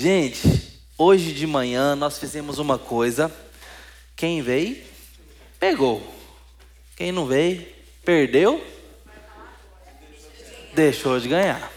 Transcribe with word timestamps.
Gente, 0.00 0.78
hoje 0.96 1.32
de 1.32 1.44
manhã 1.44 1.96
nós 1.96 2.20
fizemos 2.20 2.60
uma 2.60 2.78
coisa. 2.78 3.34
Quem 4.14 4.40
veio, 4.40 4.76
pegou. 5.58 6.00
Quem 6.96 7.10
não 7.10 7.26
veio, 7.26 7.66
perdeu, 8.04 8.64
deixou 10.72 11.18
de 11.18 11.26
ganhar. 11.26 11.72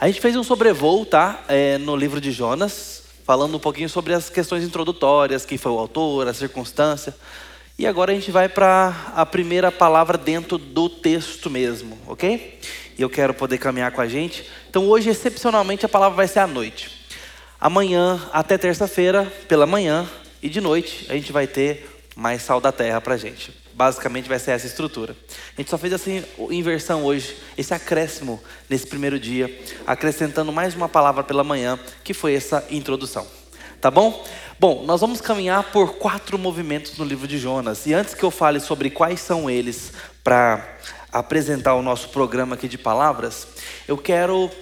A 0.00 0.08
gente 0.08 0.20
fez 0.20 0.34
um 0.34 0.42
sobrevoo, 0.42 1.06
tá? 1.06 1.44
É, 1.46 1.78
no 1.78 1.94
livro 1.94 2.20
de 2.20 2.32
Jonas, 2.32 3.04
falando 3.24 3.56
um 3.56 3.60
pouquinho 3.60 3.88
sobre 3.88 4.12
as 4.12 4.28
questões 4.28 4.64
introdutórias, 4.64 5.46
quem 5.46 5.56
foi 5.56 5.70
o 5.70 5.78
autor, 5.78 6.26
a 6.26 6.34
circunstância. 6.34 7.14
E 7.78 7.86
agora 7.86 8.10
a 8.10 8.14
gente 8.16 8.32
vai 8.32 8.48
para 8.48 9.12
a 9.14 9.24
primeira 9.24 9.70
palavra 9.70 10.18
dentro 10.18 10.58
do 10.58 10.88
texto 10.88 11.48
mesmo, 11.48 11.96
ok? 12.08 12.58
E 12.98 13.00
eu 13.00 13.08
quero 13.08 13.32
poder 13.32 13.58
caminhar 13.58 13.92
com 13.92 14.00
a 14.00 14.08
gente. 14.08 14.44
Então 14.68 14.88
hoje, 14.88 15.08
excepcionalmente, 15.08 15.86
a 15.86 15.88
palavra 15.88 16.16
vai 16.16 16.26
ser 16.26 16.40
à 16.40 16.48
noite. 16.48 16.95
Amanhã, 17.66 18.20
até 18.32 18.56
terça-feira, 18.56 19.24
pela 19.48 19.66
manhã 19.66 20.08
e 20.40 20.48
de 20.48 20.60
noite, 20.60 21.04
a 21.08 21.14
gente 21.14 21.32
vai 21.32 21.48
ter 21.48 22.00
mais 22.14 22.42
sal 22.42 22.60
da 22.60 22.70
terra 22.70 23.00
para 23.00 23.16
gente. 23.16 23.52
Basicamente 23.74 24.28
vai 24.28 24.38
ser 24.38 24.52
essa 24.52 24.68
estrutura. 24.68 25.16
A 25.52 25.60
gente 25.60 25.68
só 25.68 25.76
fez 25.76 25.92
essa 25.92 26.08
inversão 26.48 27.04
hoje, 27.04 27.36
esse 27.58 27.74
acréscimo 27.74 28.40
nesse 28.70 28.86
primeiro 28.86 29.18
dia, 29.18 29.52
acrescentando 29.84 30.52
mais 30.52 30.76
uma 30.76 30.88
palavra 30.88 31.24
pela 31.24 31.42
manhã, 31.42 31.76
que 32.04 32.14
foi 32.14 32.34
essa 32.34 32.64
introdução. 32.70 33.26
Tá 33.80 33.90
bom? 33.90 34.24
Bom, 34.60 34.84
nós 34.84 35.00
vamos 35.00 35.20
caminhar 35.20 35.64
por 35.72 35.94
quatro 35.96 36.38
movimentos 36.38 36.96
no 36.96 37.04
livro 37.04 37.26
de 37.26 37.36
Jonas. 37.36 37.84
E 37.84 37.92
antes 37.92 38.14
que 38.14 38.22
eu 38.22 38.30
fale 38.30 38.60
sobre 38.60 38.90
quais 38.90 39.18
são 39.18 39.50
eles, 39.50 39.92
para 40.22 40.64
apresentar 41.10 41.74
o 41.74 41.82
nosso 41.82 42.10
programa 42.10 42.54
aqui 42.54 42.68
de 42.68 42.78
palavras, 42.78 43.44
eu 43.88 43.98
quero 43.98 44.52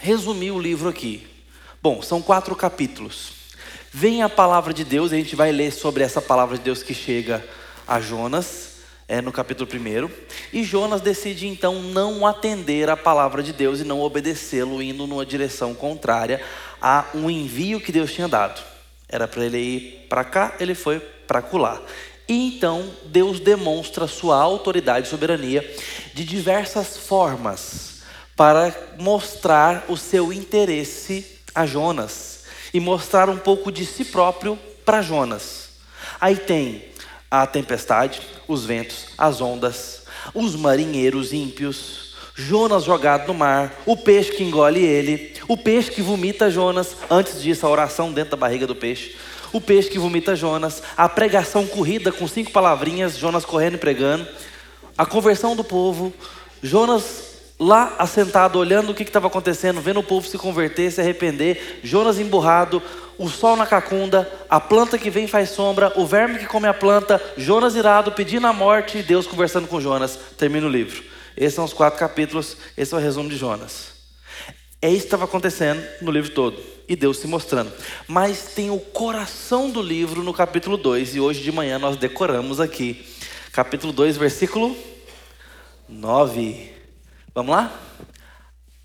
resumir 0.00 0.52
o 0.52 0.58
livro 0.58 0.88
aqui. 0.88 1.36
Bom, 1.80 2.02
são 2.02 2.20
quatro 2.20 2.56
capítulos. 2.56 3.30
Vem 3.92 4.20
a 4.20 4.28
palavra 4.28 4.74
de 4.74 4.82
Deus, 4.82 5.12
a 5.12 5.16
gente 5.16 5.36
vai 5.36 5.52
ler 5.52 5.72
sobre 5.72 6.02
essa 6.02 6.20
palavra 6.20 6.58
de 6.58 6.64
Deus 6.64 6.82
que 6.82 6.92
chega 6.92 7.46
a 7.86 8.00
Jonas, 8.00 8.78
é, 9.06 9.22
no 9.22 9.30
capítulo 9.30 9.70
1. 9.72 10.10
E 10.52 10.64
Jonas 10.64 11.00
decide 11.00 11.46
então 11.46 11.80
não 11.80 12.26
atender 12.26 12.90
a 12.90 12.96
palavra 12.96 13.44
de 13.44 13.52
Deus 13.52 13.78
e 13.78 13.84
não 13.84 14.00
obedecê-lo, 14.00 14.82
indo 14.82 15.06
numa 15.06 15.24
direção 15.24 15.72
contrária 15.72 16.42
a 16.82 17.06
um 17.14 17.30
envio 17.30 17.80
que 17.80 17.92
Deus 17.92 18.12
tinha 18.12 18.26
dado. 18.26 18.60
Era 19.08 19.28
para 19.28 19.44
ele 19.44 19.58
ir 19.58 20.06
para 20.08 20.24
cá, 20.24 20.56
ele 20.58 20.74
foi 20.74 20.98
para 20.98 21.40
colar. 21.40 21.80
E 22.28 22.56
então 22.56 22.90
Deus 23.04 23.38
demonstra 23.38 24.08
sua 24.08 24.36
autoridade 24.36 25.06
e 25.06 25.10
soberania 25.10 25.64
de 26.12 26.24
diversas 26.24 26.96
formas 26.96 28.02
para 28.34 28.74
mostrar 28.98 29.84
o 29.88 29.96
seu 29.96 30.32
interesse 30.32 31.37
a 31.58 31.66
Jonas 31.66 32.44
e 32.72 32.78
mostrar 32.78 33.28
um 33.28 33.36
pouco 33.36 33.72
de 33.72 33.84
si 33.84 34.04
próprio 34.04 34.56
para 34.84 35.02
Jonas. 35.02 35.70
Aí 36.20 36.36
tem 36.36 36.84
a 37.28 37.44
tempestade, 37.48 38.20
os 38.46 38.64
ventos, 38.64 39.06
as 39.18 39.40
ondas, 39.40 40.02
os 40.32 40.54
marinheiros 40.54 41.32
ímpios, 41.32 42.14
Jonas 42.36 42.84
jogado 42.84 43.26
no 43.26 43.34
mar, 43.34 43.74
o 43.84 43.96
peixe 43.96 44.30
que 44.30 44.44
engole 44.44 44.80
ele, 44.84 45.34
o 45.48 45.56
peixe 45.56 45.90
que 45.90 46.00
vomita 46.00 46.48
Jonas, 46.48 46.96
antes 47.10 47.42
disso, 47.42 47.66
a 47.66 47.70
oração 47.70 48.12
dentro 48.12 48.30
da 48.30 48.36
barriga 48.36 48.64
do 48.64 48.76
peixe, 48.76 49.16
o 49.52 49.60
peixe 49.60 49.90
que 49.90 49.98
vomita 49.98 50.36
Jonas, 50.36 50.80
a 50.96 51.08
pregação 51.08 51.66
corrida 51.66 52.12
com 52.12 52.28
cinco 52.28 52.52
palavrinhas, 52.52 53.18
Jonas 53.18 53.44
correndo 53.44 53.74
e 53.74 53.78
pregando, 53.78 54.24
a 54.96 55.04
conversão 55.04 55.56
do 55.56 55.64
povo, 55.64 56.14
Jonas 56.62 57.27
lá 57.58 57.96
assentado, 57.98 58.58
olhando 58.58 58.92
o 58.92 58.94
que 58.94 59.02
estava 59.02 59.26
acontecendo, 59.26 59.80
vendo 59.80 60.00
o 60.00 60.04
povo 60.04 60.26
se 60.26 60.38
converter, 60.38 60.92
se 60.92 61.00
arrepender, 61.00 61.80
Jonas 61.82 62.18
emburrado, 62.18 62.82
o 63.18 63.28
sol 63.28 63.56
na 63.56 63.66
cacunda, 63.66 64.30
a 64.48 64.60
planta 64.60 64.96
que 64.96 65.10
vem 65.10 65.26
faz 65.26 65.50
sombra, 65.50 65.92
o 65.96 66.06
verme 66.06 66.38
que 66.38 66.46
come 66.46 66.68
a 66.68 66.74
planta, 66.74 67.20
Jonas 67.36 67.74
irado, 67.74 68.12
pedindo 68.12 68.46
a 68.46 68.52
morte 68.52 68.98
e 68.98 69.02
Deus 69.02 69.26
conversando 69.26 69.66
com 69.66 69.80
Jonas. 69.80 70.16
Termina 70.36 70.66
o 70.66 70.70
livro. 70.70 71.02
Esses 71.36 71.54
são 71.54 71.64
os 71.64 71.72
quatro 71.72 71.98
capítulos, 71.98 72.56
esse 72.76 72.94
é 72.94 72.96
o 72.96 73.00
resumo 73.00 73.28
de 73.28 73.36
Jonas. 73.36 73.98
É 74.80 74.88
isso 74.88 75.00
que 75.00 75.06
estava 75.06 75.24
acontecendo 75.24 75.84
no 76.00 76.12
livro 76.12 76.30
todo. 76.30 76.62
E 76.88 76.94
Deus 76.94 77.18
se 77.18 77.26
mostrando. 77.26 77.72
Mas 78.06 78.54
tem 78.54 78.70
o 78.70 78.78
coração 78.78 79.68
do 79.68 79.82
livro 79.82 80.22
no 80.22 80.32
capítulo 80.32 80.76
2. 80.76 81.16
E 81.16 81.20
hoje 81.20 81.42
de 81.42 81.50
manhã 81.50 81.78
nós 81.78 81.96
decoramos 81.96 82.60
aqui. 82.60 83.04
Capítulo 83.52 83.92
2, 83.92 84.16
versículo 84.16 84.76
9. 85.88 86.77
Vamos 87.34 87.54
lá? 87.54 87.80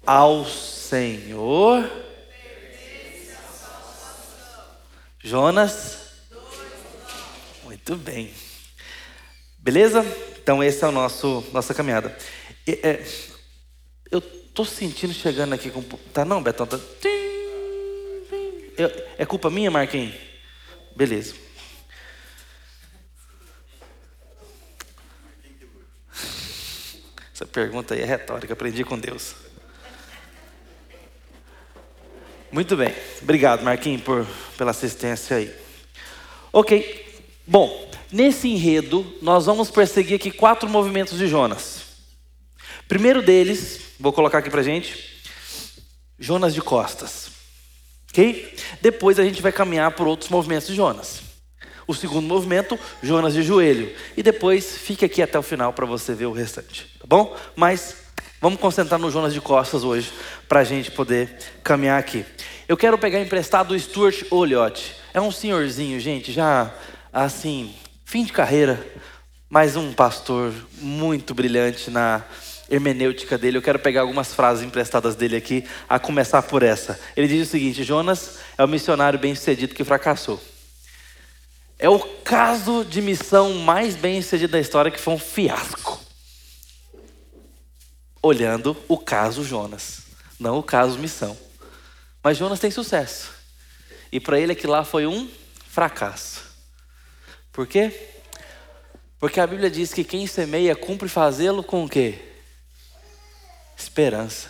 Ao 0.06 0.46
Senhor. 0.46 1.90
Jonas. 5.24 6.00
Muito 7.64 7.96
bem. 7.96 8.34
Beleza? 9.58 10.06
Então 10.42 10.62
esse 10.62 10.84
é 10.84 10.88
o 10.88 10.92
nosso 10.92 11.44
nossa 11.54 11.74
caminhada. 11.74 12.16
É, 12.68 13.04
eu 14.12 14.22
tô 14.22 14.66
sentindo 14.66 15.14
chegando 15.14 15.54
aqui 15.54 15.72
com. 15.72 15.82
Tá 16.14 16.26
não, 16.26 16.44
Betão? 16.44 16.68
Tá... 16.68 16.78
É 19.18 19.26
culpa 19.26 19.50
minha, 19.50 19.72
Marquinhos? 19.72 20.16
Beleza. 20.96 21.36
Essa 27.44 27.52
pergunta 27.52 27.94
aí 27.94 28.02
é 28.02 28.06
retórica, 28.06 28.54
aprendi 28.54 28.86
com 28.86 28.98
Deus. 28.98 29.36
Muito 32.50 32.78
bem, 32.78 32.96
obrigado 33.22 33.64
Marquinhos 33.64 34.02
por, 34.02 34.26
pela 34.58 34.72
assistência 34.72 35.36
aí. 35.36 35.54
Ok, 36.54 37.22
bom, 37.46 37.92
nesse 38.10 38.48
enredo 38.48 39.06
nós 39.22 39.46
vamos 39.46 39.70
perseguir 39.70 40.16
aqui 40.16 40.32
quatro 40.32 40.70
movimentos 40.70 41.18
de 41.18 41.28
Jonas. 41.28 41.82
Primeiro 42.88 43.22
deles, 43.22 43.82
vou 44.00 44.14
colocar 44.14 44.38
aqui 44.38 44.50
pra 44.50 44.64
gente, 44.64 45.22
Jonas 46.18 46.54
de 46.54 46.62
costas. 46.62 47.30
Ok? 48.10 48.56
Depois 48.82 49.20
a 49.20 49.24
gente 49.26 49.42
vai 49.42 49.52
caminhar 49.52 49.92
por 49.92 50.08
outros 50.08 50.30
movimentos 50.30 50.68
de 50.68 50.76
Jonas. 50.76 51.33
O 51.88 51.94
segundo 51.94 52.28
movimento, 52.28 52.80
Jonas 53.02 53.34
de 53.34 53.44
joelho. 53.44 53.94
E 54.16 54.24
depois 54.24 54.78
fique 54.78 55.06
aqui 55.06 55.22
até 55.22 55.38
o 55.38 55.44
final 55.44 55.74
para 55.74 55.86
você 55.86 56.14
ver 56.14 56.26
o 56.26 56.32
restante. 56.32 56.90
Tá 57.00 57.06
bom? 57.08 57.36
Mas 57.56 57.96
vamos 58.42 58.60
concentrar 58.60 59.00
no 59.00 59.10
Jonas 59.10 59.34
de 59.34 59.42
costas 59.42 59.84
hoje, 59.84 60.12
para 60.48 60.62
a 60.62 60.64
gente 60.64 60.92
poder 60.92 61.38
caminhar 61.64 62.00
aqui. 62.00 62.26
Eu 62.68 62.78
quero 62.78 62.98
pegar 62.98 63.20
emprestado 63.20 63.72
o 63.72 63.80
Stuart 63.80 64.24
Olliott. 64.32 64.96
É 65.14 65.22
um 65.22 65.32
senhorzinho, 65.32 66.00
gente, 66.00 66.32
já 66.32 66.74
assim, 67.12 67.74
fim 68.06 68.24
de 68.24 68.34
carreira, 68.34 68.86
mas 69.50 69.76
um 69.76 69.94
pastor 69.94 70.54
muito 70.82 71.34
brilhante 71.34 71.92
na 71.92 72.24
hermenêutica 72.70 73.38
dele, 73.38 73.58
eu 73.58 73.62
quero 73.62 73.78
pegar 73.78 74.02
algumas 74.02 74.34
frases 74.34 74.64
emprestadas 74.64 75.16
dele 75.16 75.36
aqui, 75.36 75.64
a 75.88 76.00
começar 76.00 76.42
por 76.42 76.64
essa. 76.64 77.00
Ele 77.16 77.28
diz 77.28 77.48
o 77.48 77.52
seguinte: 77.52 77.84
Jonas 77.84 78.40
é 78.58 78.64
o 78.64 78.68
missionário 78.68 79.20
bem-sucedido 79.20 79.76
que 79.76 79.84
fracassou. 79.84 80.42
É 81.84 81.90
o 81.90 82.00
caso 82.00 82.86
de 82.86 83.02
missão 83.02 83.56
mais 83.56 83.94
bem-sucedido 83.94 84.54
da 84.54 84.60
história 84.62 84.90
que 84.90 84.98
foi 84.98 85.16
um 85.16 85.20
fiasco. 85.20 86.00
Olhando 88.22 88.78
o 88.88 88.98
caso 88.98 89.44
Jonas, 89.44 90.04
não 90.40 90.60
o 90.60 90.64
caso 90.64 90.98
missão. 90.98 91.38
Mas 92.24 92.38
Jonas 92.38 92.62
tem 92.62 92.72
sucesso. 92.72 93.34
E 94.14 94.18
para 94.18 94.40
ele 94.40 94.54
aquilo 94.54 94.72
lá 94.72 94.86
foi 94.86 95.06
um 95.06 95.30
fracasso. 95.68 96.46
Por 97.52 97.68
quê? 97.68 97.92
Porque 99.20 99.42
a 99.42 99.46
Bíblia 99.46 99.70
diz 99.70 99.94
que 99.94 100.06
quem 100.06 100.26
semeia 100.26 100.78
cumpre 100.78 101.10
fazê-lo 101.10 101.66
com 101.66 101.84
o 101.84 101.90
quê? 101.90 102.18
esperança. 103.76 104.50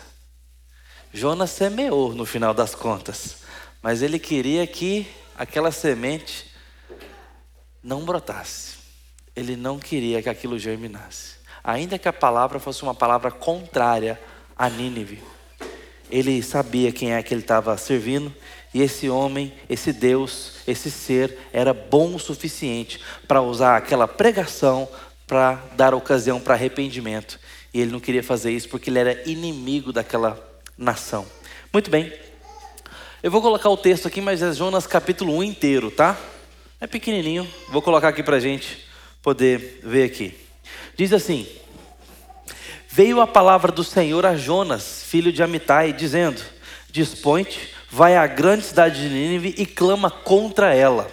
Jonas 1.12 1.50
semeou 1.50 2.14
no 2.14 2.24
final 2.24 2.54
das 2.54 2.76
contas, 2.76 3.38
mas 3.82 4.02
ele 4.02 4.20
queria 4.20 4.64
que 4.68 5.04
aquela 5.36 5.72
semente 5.72 6.53
não 7.84 8.02
brotasse. 8.04 8.76
Ele 9.36 9.54
não 9.54 9.78
queria 9.78 10.22
que 10.22 10.28
aquilo 10.30 10.58
germinasse. 10.58 11.34
Ainda 11.62 11.98
que 11.98 12.08
a 12.08 12.12
palavra 12.12 12.58
fosse 12.58 12.82
uma 12.82 12.94
palavra 12.94 13.30
contrária 13.30 14.18
a 14.56 14.70
Nínive. 14.70 15.22
Ele 16.10 16.42
sabia 16.42 16.90
quem 16.90 17.12
é 17.12 17.22
que 17.22 17.34
ele 17.34 17.42
estava 17.42 17.76
servindo, 17.76 18.32
e 18.72 18.82
esse 18.82 19.08
homem, 19.08 19.52
esse 19.68 19.92
Deus, 19.92 20.54
esse 20.66 20.90
ser 20.90 21.38
era 21.52 21.72
bom 21.74 22.14
o 22.14 22.18
suficiente 22.18 23.00
para 23.28 23.40
usar 23.40 23.76
aquela 23.76 24.08
pregação 24.08 24.88
para 25.26 25.54
dar 25.76 25.94
ocasião 25.94 26.40
para 26.40 26.54
arrependimento. 26.54 27.38
E 27.72 27.80
ele 27.80 27.90
não 27.90 28.00
queria 28.00 28.22
fazer 28.22 28.50
isso 28.50 28.68
porque 28.68 28.90
ele 28.90 28.98
era 28.98 29.28
inimigo 29.28 29.92
daquela 29.92 30.38
nação. 30.76 31.26
Muito 31.72 31.90
bem. 31.90 32.12
Eu 33.22 33.30
vou 33.30 33.40
colocar 33.40 33.70
o 33.70 33.76
texto 33.76 34.06
aqui, 34.06 34.20
mas 34.20 34.42
é 34.42 34.52
Jonas 34.52 34.86
capítulo 34.86 35.36
1 35.36 35.42
inteiro, 35.44 35.90
tá? 35.90 36.18
É 36.84 36.86
pequenininho. 36.86 37.48
Vou 37.70 37.80
colocar 37.80 38.08
aqui 38.08 38.22
para 38.22 38.38
gente 38.38 38.86
poder 39.22 39.80
ver 39.82 40.04
aqui. 40.04 40.38
Diz 40.94 41.14
assim: 41.14 41.46
Veio 42.90 43.22
a 43.22 43.26
palavra 43.26 43.72
do 43.72 43.82
Senhor 43.82 44.26
a 44.26 44.36
Jonas, 44.36 45.02
filho 45.06 45.32
de 45.32 45.42
Amitai, 45.42 45.94
dizendo: 45.94 46.42
Dispõe-te, 46.90 47.70
vai 47.90 48.18
à 48.18 48.26
grande 48.26 48.66
cidade 48.66 49.00
de 49.00 49.08
Nínive 49.08 49.54
e 49.56 49.64
clama 49.64 50.10
contra 50.10 50.74
ela, 50.74 51.10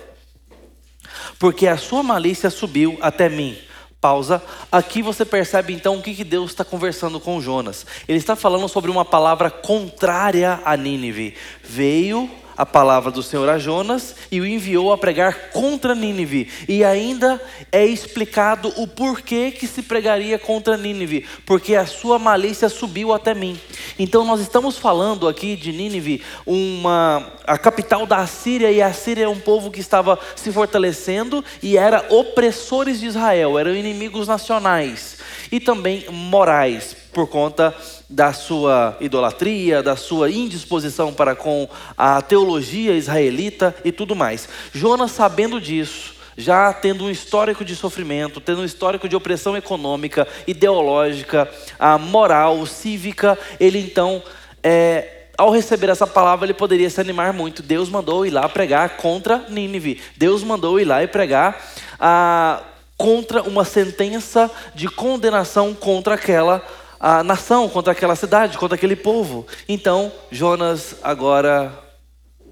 porque 1.40 1.66
a 1.68 1.78
sua 1.78 2.04
malícia 2.04 2.50
subiu 2.50 2.98
até 3.00 3.30
mim. 3.30 3.58
Pausa. 4.02 4.44
Aqui 4.70 5.02
você 5.02 5.24
percebe 5.24 5.72
então 5.72 6.00
o 6.00 6.02
que, 6.02 6.14
que 6.14 6.26
Deus 6.26 6.52
está 6.52 6.66
conversando 6.66 7.18
com 7.18 7.40
Jonas. 7.40 7.86
Ele 8.10 8.18
está 8.18 8.36
falando 8.36 8.68
sobre 8.68 8.92
uma 8.92 9.06
palavra 9.06 9.50
contrária 9.50 10.60
a 10.66 10.76
Nínive. 10.76 11.34
Veio 11.64 12.30
a 12.56 12.66
palavra 12.66 13.12
do 13.12 13.24
Senhor 13.24 13.48
a 13.50 13.58
Jonas 13.58 14.16
e 14.32 14.40
o 14.40 14.46
enviou 14.46 14.92
a 14.92 14.98
pregar 14.98 15.52
contra 15.52 15.96
Nínive. 15.96 16.50
E 16.68 16.84
ainda 16.84 17.42
é 17.72 17.86
explicado 17.86 18.74
o 18.78 18.88
porquê 18.88 19.52
que 19.52 19.68
se 19.68 19.82
pregaria 19.82 20.38
contra 20.38 20.78
Nínive, 20.78 21.26
porque 21.46 21.76
a 21.76 21.86
sua 21.86 22.20
malícia 22.20 22.70
subiu 22.70 23.14
até 23.14 23.34
mim. 23.34 23.60
Então 23.98 24.26
nós 24.26 24.42
estamos 24.42 24.78
falando 24.78 25.28
aqui 25.28 25.56
de 25.56 25.72
Nínive, 25.72 26.24
uma 26.46 27.32
a 27.46 27.58
capital 27.58 28.06
da 28.06 28.18
Assíria 28.18 28.72
e 28.72 28.82
a 28.82 28.88
Assíria 28.88 29.26
é 29.26 29.30
um 29.30 29.40
povo 29.40 29.72
que 29.72 29.80
estava 29.80 30.18
se 30.36 30.52
fortalecendo 30.52 31.44
e 31.62 31.78
era 31.78 32.06
opressores 32.10 33.00
de 33.00 33.08
Israel, 33.08 33.58
eram 33.58 33.76
inimigos 33.76 34.28
nacionais 34.28 35.21
e 35.52 35.60
também 35.60 36.06
morais 36.10 36.96
por 37.14 37.28
conta 37.28 37.74
da 38.10 38.34
sua 38.34 38.98
idolatria, 39.00 39.82
da 39.82 39.96
sua 39.96 40.30
indisposição 40.30 41.14
para 41.14 41.36
com 41.36 41.68
a 41.98 42.22
teologia 42.22 42.94
israelita 42.94 43.76
e 43.86 43.92
tudo 43.92 44.16
mais. 44.16 44.48
Jonas, 44.74 45.12
sabendo 45.12 45.60
disso, 45.60 46.16
já 46.38 46.74
tendo 46.74 47.06
um 47.06 47.10
histórico 47.10 47.64
de 47.64 47.76
sofrimento, 47.76 48.42
tendo 48.42 48.62
um 48.62 48.66
histórico 48.66 49.08
de 49.08 49.16
opressão 49.16 49.56
econômica, 49.56 50.28
ideológica, 50.48 51.50
a 51.80 51.98
moral, 51.98 52.66
cívica, 52.66 53.38
ele 53.60 53.80
então, 53.80 54.24
é, 54.64 55.22
ao 55.38 55.52
receber 55.52 55.90
essa 55.90 56.08
palavra, 56.08 56.46
ele 56.46 56.54
poderia 56.54 56.90
se 56.90 57.02
animar 57.02 57.34
muito. 57.34 57.64
Deus 57.64 57.90
mandou 57.90 58.26
ir 58.26 58.32
lá 58.32 58.48
pregar 58.48 58.98
contra 58.98 59.46
Nínive. 59.50 60.02
Deus 60.18 60.44
mandou 60.44 60.80
ir 60.80 60.86
lá 60.86 61.04
e 61.04 61.08
pregar 61.08 61.60
a, 62.00 62.62
contra 63.02 63.42
uma 63.42 63.66
sentença 63.66 64.50
de 64.76 64.88
condenação 64.88 65.74
contra 65.74 66.14
aquela 66.14 66.64
a 67.00 67.24
nação, 67.24 67.68
contra 67.68 67.94
aquela 67.94 68.16
cidade, 68.16 68.60
contra 68.60 68.76
aquele 68.76 68.96
povo. 68.96 69.48
Então, 69.68 70.12
Jonas 70.30 70.98
agora 71.02 71.74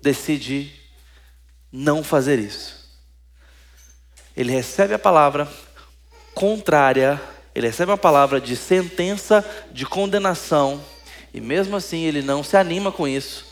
decide 0.02 0.74
não 1.72 2.04
fazer 2.04 2.40
isso. 2.40 2.80
Ele 4.36 4.52
recebe 4.52 4.92
a 4.96 4.98
palavra 4.98 5.48
contrária, 6.34 7.22
ele 7.54 7.68
recebe 7.68 7.92
uma 7.92 7.98
palavra 7.98 8.42
de 8.42 8.56
sentença, 8.56 9.46
de 9.72 9.86
condenação, 9.86 10.84
e 11.32 11.40
mesmo 11.40 11.76
assim 11.76 12.06
ele 12.06 12.24
não 12.24 12.44
se 12.44 12.58
anima 12.58 12.92
com 12.92 13.08
isso, 13.08 13.46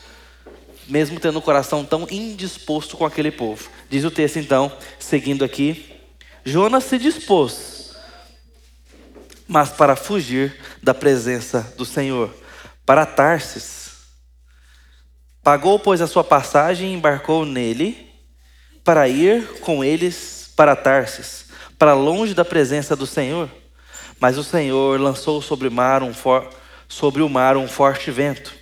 mesmo 0.88 1.20
tendo 1.20 1.38
o 1.38 1.42
coração 1.42 1.84
tão 1.84 2.08
indisposto 2.10 2.96
com 2.96 3.06
aquele 3.06 3.30
povo. 3.30 3.70
Diz 3.88 4.04
o 4.04 4.10
texto 4.10 4.40
então, 4.40 4.72
seguindo 4.98 5.44
aqui: 5.44 5.97
Jonas 6.44 6.84
se 6.84 6.98
dispôs 6.98 7.78
mas 9.48 9.70
para 9.70 9.96
fugir 9.96 10.54
da 10.82 10.92
presença 10.92 11.72
do 11.76 11.86
Senhor, 11.86 12.32
para 12.84 13.06
Tarsis. 13.06 13.88
Pagou, 15.42 15.78
pois, 15.78 16.02
a 16.02 16.06
sua 16.06 16.22
passagem 16.22 16.90
e 16.90 16.94
embarcou 16.94 17.46
nele 17.46 18.06
para 18.84 19.08
ir 19.08 19.60
com 19.60 19.82
eles 19.82 20.52
para 20.54 20.76
Tarsis, 20.76 21.46
para 21.78 21.94
longe 21.94 22.34
da 22.34 22.44
presença 22.44 22.94
do 22.94 23.06
Senhor. 23.06 23.50
Mas 24.20 24.36
o 24.36 24.44
Senhor 24.44 25.00
lançou 25.00 25.40
sobre 25.40 25.70
mar 25.70 26.02
um, 26.02 26.12
for... 26.12 26.50
sobre 26.86 27.22
o 27.22 27.28
mar 27.28 27.56
um 27.56 27.66
forte 27.66 28.10
vento 28.10 28.52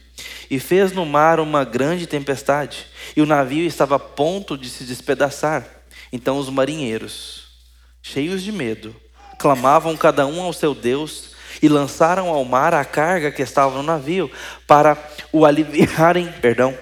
e 0.49 0.61
fez 0.61 0.93
no 0.93 1.05
mar 1.05 1.41
uma 1.41 1.65
grande 1.65 2.07
tempestade, 2.07 2.87
e 3.17 3.21
o 3.21 3.27
navio 3.27 3.67
estava 3.67 3.97
a 3.97 3.99
ponto 3.99 4.57
de 4.57 4.71
se 4.71 4.85
despedaçar. 4.85 5.67
Então 6.13 6.39
os 6.39 6.49
marinheiros, 6.49 7.46
cheios 8.13 8.43
de 8.43 8.53
medo, 8.53 8.95
clamavam 9.39 9.97
cada 9.97 10.27
um 10.27 10.41
ao 10.41 10.53
seu 10.53 10.75
Deus 10.75 11.31
e 11.61 11.69
lançaram 11.69 12.29
ao 12.29 12.45
mar 12.45 12.73
a 12.73 12.85
carga 12.85 13.33
que 13.33 13.43
estava 13.43 13.77
no 13.77 13.83
navio 13.83 14.31
para 14.67 14.97
o 15.33 15.45
aliviarem, 15.45 16.33
perdão, 16.41 16.77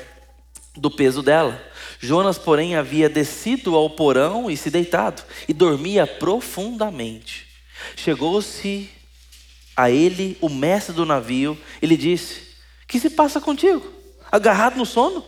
do 0.76 0.91
peso 0.91 1.23
dela. 1.23 1.61
Jonas, 1.99 2.37
porém, 2.37 2.76
havia 2.76 3.09
descido 3.09 3.75
ao 3.75 3.88
porão 3.88 4.50
e 4.50 4.56
se 4.56 4.69
deitado 4.69 5.23
e 5.49 5.55
dormia 5.55 6.06
profundamente. 6.06 7.47
Chegou-se 7.97 8.91
a 9.75 9.91
ele 9.91 10.37
o 10.41 10.50
mestre 10.50 10.94
do 10.94 11.06
navio 11.06 11.59
e 11.81 11.87
lhe 11.87 11.97
disse: 11.97 12.43
Que 12.87 13.00
se 13.00 13.09
passa 13.09 13.41
contigo? 13.41 13.91
Agarrado 14.31 14.76
no 14.76 14.85
sono? 14.85 15.25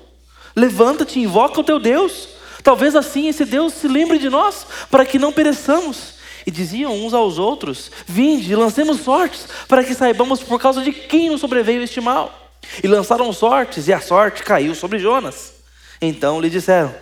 Levanta-te 0.55 1.21
invoca 1.21 1.61
o 1.61 1.65
teu 1.65 1.79
Deus. 1.79 2.36
Talvez 2.67 2.97
assim 2.97 3.29
esse 3.29 3.45
Deus 3.45 3.75
se 3.75 3.87
lembre 3.87 4.19
de 4.19 4.29
nós, 4.29 4.67
para 4.91 5.07
que 5.07 5.21
não 5.21 5.33
pereçamos 5.33 6.15
e 6.45 6.51
diziam 6.51 6.93
uns 6.93 7.15
aos 7.15 7.39
outros: 7.39 7.93
Vinde, 8.09 8.57
lancemos 8.57 9.03
sortes, 9.03 9.47
para 9.69 9.85
que 9.85 9.95
saibamos 9.95 10.43
por 10.43 10.61
causa 10.61 10.83
de 10.83 10.91
quem 10.91 11.31
nos 11.31 11.41
sobreveio 11.41 11.81
este 11.81 12.01
mal. 12.01 12.51
E 12.83 12.89
lançaram 12.89 13.33
sortes, 13.33 13.87
e 13.87 13.93
a 13.93 14.01
sorte 14.01 14.43
caiu 14.43 14.75
sobre 14.75 14.99
Jonas. 14.99 15.55
Então 16.03 16.41
lhe 16.41 16.51
disseram: 16.51 16.93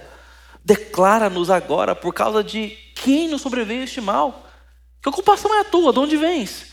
Declara-nos 0.63 1.49
agora 1.49 1.95
por 1.95 2.13
causa 2.13 2.45
de 2.45 2.77
quem 2.95 3.27
nos 3.27 3.41
sobreveio 3.41 3.85
este 3.85 4.03
mal. 4.03 4.47
Que 5.03 5.09
ocupação 5.09 5.55
é 5.55 5.61
a 5.61 5.65
tua? 5.65 5.95
De 5.95 5.99
onde 5.99 6.19
vens? 6.19 6.73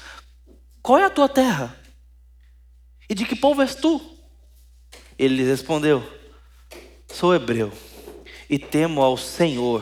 Qual 0.81 0.99
é 0.99 1.05
a 1.05 1.09
tua 1.09 1.29
terra? 1.29 1.79
E 3.09 3.15
de 3.15 3.23
que 3.23 3.37
povo 3.37 3.61
és 3.61 3.73
tu? 3.73 4.01
Ele 5.17 5.37
lhes 5.37 5.47
respondeu: 5.47 6.05
Sou 7.07 7.33
hebreu 7.33 7.71
e 8.51 8.59
temo 8.59 9.01
ao 9.01 9.15
Senhor, 9.15 9.81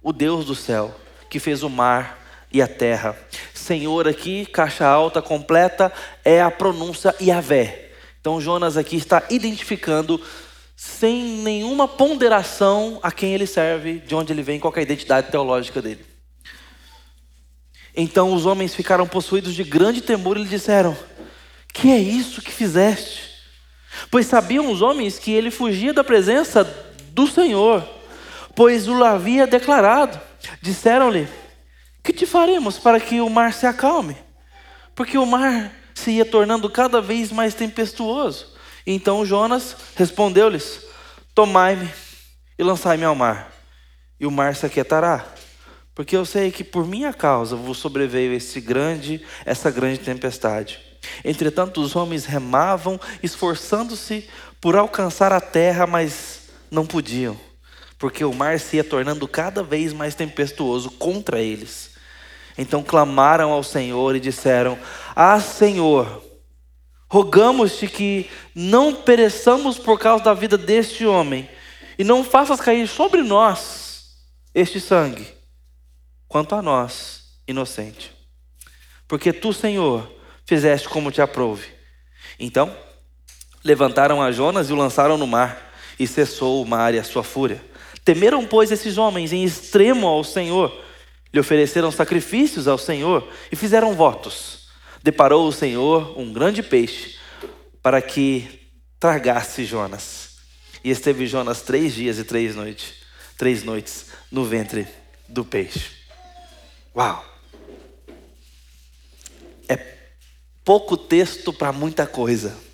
o 0.00 0.12
Deus 0.12 0.44
do 0.44 0.54
céu 0.54 0.94
que 1.28 1.40
fez 1.40 1.64
o 1.64 1.68
mar 1.68 2.46
e 2.52 2.62
a 2.62 2.68
terra. 2.68 3.18
Senhor 3.52 4.06
aqui, 4.06 4.46
caixa 4.46 4.86
alta 4.86 5.20
completa, 5.20 5.92
é 6.24 6.40
a 6.40 6.50
pronúncia 6.50 7.12
Yahvé. 7.20 7.90
Então 8.20 8.40
Jonas 8.40 8.76
aqui 8.76 8.96
está 8.96 9.24
identificando 9.30 10.20
sem 10.76 11.42
nenhuma 11.42 11.88
ponderação 11.88 13.00
a 13.02 13.10
quem 13.10 13.34
ele 13.34 13.48
serve, 13.48 13.98
de 13.98 14.14
onde 14.14 14.32
ele 14.32 14.42
vem, 14.42 14.60
qual 14.60 14.72
é 14.76 14.78
a 14.78 14.82
identidade 14.82 15.32
teológica 15.32 15.82
dele. 15.82 16.04
Então 17.96 18.32
os 18.32 18.46
homens 18.46 18.76
ficaram 18.76 19.08
possuídos 19.08 19.54
de 19.54 19.64
grande 19.64 20.00
temor 20.00 20.36
e 20.36 20.42
lhe 20.42 20.48
disseram: 20.48 20.96
Que 21.72 21.90
é 21.90 21.98
isso 21.98 22.42
que 22.42 22.52
fizeste? 22.52 23.32
Pois 24.08 24.26
sabiam 24.26 24.70
os 24.70 24.82
homens 24.82 25.18
que 25.18 25.32
ele 25.32 25.50
fugia 25.50 25.92
da 25.92 26.04
presença 26.04 26.91
do 27.12 27.26
Senhor, 27.26 27.86
pois 28.54 28.88
o 28.88 29.04
havia 29.04 29.46
declarado. 29.46 30.20
Disseram-lhe: 30.60 31.28
Que 32.02 32.12
te 32.12 32.26
faremos 32.26 32.78
para 32.78 32.98
que 32.98 33.20
o 33.20 33.28
mar 33.28 33.52
se 33.52 33.66
acalme? 33.66 34.16
Porque 34.94 35.16
o 35.16 35.26
mar 35.26 35.72
se 35.94 36.12
ia 36.12 36.24
tornando 36.24 36.68
cada 36.70 37.00
vez 37.00 37.30
mais 37.30 37.54
tempestuoso. 37.54 38.52
Então 38.86 39.24
Jonas 39.24 39.76
respondeu-lhes: 39.94 40.80
Tomai-me 41.34 41.90
e 42.58 42.62
lançai-me 42.62 43.04
ao 43.04 43.14
mar, 43.14 43.52
e 44.18 44.26
o 44.26 44.30
mar 44.30 44.54
se 44.56 44.66
aquietará. 44.66 45.24
Porque 45.94 46.16
eu 46.16 46.24
sei 46.24 46.50
que 46.50 46.64
por 46.64 46.86
minha 46.86 47.12
causa 47.12 47.54
vos 47.54 47.76
sobreveio 47.76 48.32
esse 48.32 48.60
grande, 48.60 49.22
essa 49.44 49.70
grande 49.70 49.98
tempestade. 49.98 50.80
Entretanto, 51.24 51.82
os 51.82 51.94
homens 51.94 52.24
remavam, 52.24 52.98
esforçando-se 53.22 54.28
por 54.60 54.76
alcançar 54.76 55.32
a 55.32 55.40
terra, 55.40 55.86
mas 55.86 56.41
não 56.72 56.84
podiam 56.84 57.38
porque 58.02 58.24
o 58.24 58.34
mar 58.34 58.58
se 58.58 58.78
ia 58.78 58.82
tornando 58.82 59.28
cada 59.28 59.62
vez 59.62 59.92
mais 59.92 60.12
tempestuoso 60.12 60.90
contra 60.90 61.40
eles. 61.40 61.92
Então 62.58 62.82
clamaram 62.82 63.52
ao 63.52 63.62
Senhor 63.62 64.16
e 64.16 64.20
disseram: 64.20 64.76
Ah, 65.14 65.38
Senhor, 65.38 66.20
rogamos-te 67.08 67.86
que 67.86 68.28
não 68.56 68.92
pereçamos 68.92 69.78
por 69.78 70.00
causa 70.00 70.24
da 70.24 70.34
vida 70.34 70.58
deste 70.58 71.06
homem, 71.06 71.48
e 71.96 72.02
não 72.02 72.24
faças 72.24 72.60
cair 72.60 72.88
sobre 72.88 73.22
nós 73.22 74.16
este 74.52 74.80
sangue, 74.80 75.32
quanto 76.26 76.56
a 76.56 76.60
nós, 76.60 77.38
inocente. 77.46 78.12
Porque 79.06 79.32
tu, 79.32 79.52
Senhor, 79.52 80.12
fizeste 80.44 80.88
como 80.88 81.12
te 81.12 81.22
aprouve. 81.22 81.68
Então, 82.36 82.76
levantaram 83.62 84.20
a 84.20 84.32
Jonas 84.32 84.70
e 84.70 84.72
o 84.72 84.76
lançaram 84.76 85.16
no 85.16 85.26
mar, 85.28 85.71
e 86.02 86.06
cessou 86.06 86.60
o 86.60 86.66
mar 86.66 86.94
e 86.94 86.98
a 86.98 87.04
sua 87.04 87.22
fúria. 87.22 87.64
Temeram, 88.04 88.44
pois, 88.44 88.72
esses 88.72 88.98
homens 88.98 89.32
em 89.32 89.44
extremo 89.44 90.06
ao 90.06 90.24
Senhor, 90.24 90.76
lhe 91.32 91.38
ofereceram 91.38 91.92
sacrifícios 91.92 92.66
ao 92.66 92.76
Senhor 92.76 93.28
e 93.50 93.56
fizeram 93.56 93.94
votos. 93.94 94.68
Deparou 95.02 95.46
o 95.46 95.52
Senhor 95.52 96.18
um 96.18 96.32
grande 96.32 96.62
peixe 96.62 97.16
para 97.80 98.02
que 98.02 98.68
tragasse 98.98 99.64
Jonas. 99.64 100.30
E 100.82 100.90
esteve 100.90 101.26
Jonas 101.26 101.62
três 101.62 101.94
dias 101.94 102.18
e 102.18 102.24
três 102.24 102.56
noites, 102.56 102.94
três 103.38 103.62
noites 103.62 104.06
no 104.30 104.44
ventre 104.44 104.86
do 105.28 105.44
peixe. 105.44 105.90
Uau! 106.96 107.24
É 109.68 109.76
pouco 110.64 110.96
texto 110.96 111.52
para 111.52 111.72
muita 111.72 112.06
coisa. 112.06 112.71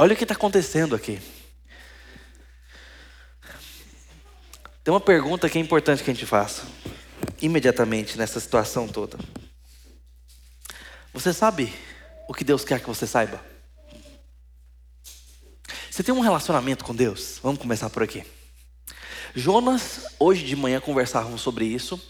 Olha 0.00 0.14
o 0.14 0.16
que 0.16 0.24
está 0.24 0.32
acontecendo 0.32 0.96
aqui. 0.96 1.20
Tem 4.82 4.94
uma 4.94 4.98
pergunta 4.98 5.46
que 5.46 5.58
é 5.58 5.60
importante 5.60 6.02
que 6.02 6.10
a 6.10 6.14
gente 6.14 6.24
faça, 6.24 6.62
imediatamente 7.38 8.16
nessa 8.16 8.40
situação 8.40 8.88
toda. 8.88 9.18
Você 11.12 11.34
sabe 11.34 11.70
o 12.26 12.32
que 12.32 12.42
Deus 12.42 12.64
quer 12.64 12.80
que 12.80 12.86
você 12.86 13.06
saiba? 13.06 13.44
Você 15.90 16.02
tem 16.02 16.14
um 16.14 16.20
relacionamento 16.20 16.82
com 16.82 16.94
Deus? 16.94 17.38
Vamos 17.42 17.60
começar 17.60 17.90
por 17.90 18.02
aqui. 18.02 18.24
Jonas, 19.34 20.06
hoje 20.18 20.46
de 20.46 20.56
manhã 20.56 20.80
conversávamos 20.80 21.42
sobre 21.42 21.66
isso. 21.66 22.00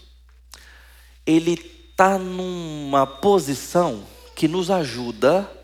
Ele 1.25 1.55
está 1.89 2.17
numa 2.17 3.05
posição 3.05 4.07
que 4.33 4.47
nos 4.47 4.71
ajuda 4.71 5.59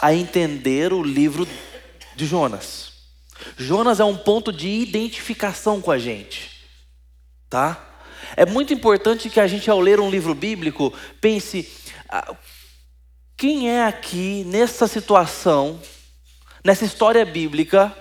a 0.00 0.14
entender 0.14 0.92
o 0.92 1.02
livro 1.02 1.46
de 2.14 2.26
Jonas. 2.26 2.92
Jonas 3.56 4.00
é 4.00 4.04
um 4.04 4.16
ponto 4.16 4.52
de 4.52 4.68
identificação 4.68 5.80
com 5.80 5.90
a 5.90 5.98
gente, 5.98 6.50
tá? 7.48 7.84
É 8.36 8.44
muito 8.44 8.72
importante 8.72 9.30
que 9.30 9.40
a 9.40 9.46
gente, 9.46 9.70
ao 9.70 9.80
ler 9.80 10.00
um 10.00 10.10
livro 10.10 10.34
bíblico, 10.34 10.92
pense: 11.20 11.70
ah, 12.08 12.34
quem 13.36 13.70
é 13.70 13.84
aqui 13.84 14.44
nessa 14.44 14.86
situação, 14.86 15.80
nessa 16.64 16.84
história 16.84 17.24
bíblica, 17.24 17.96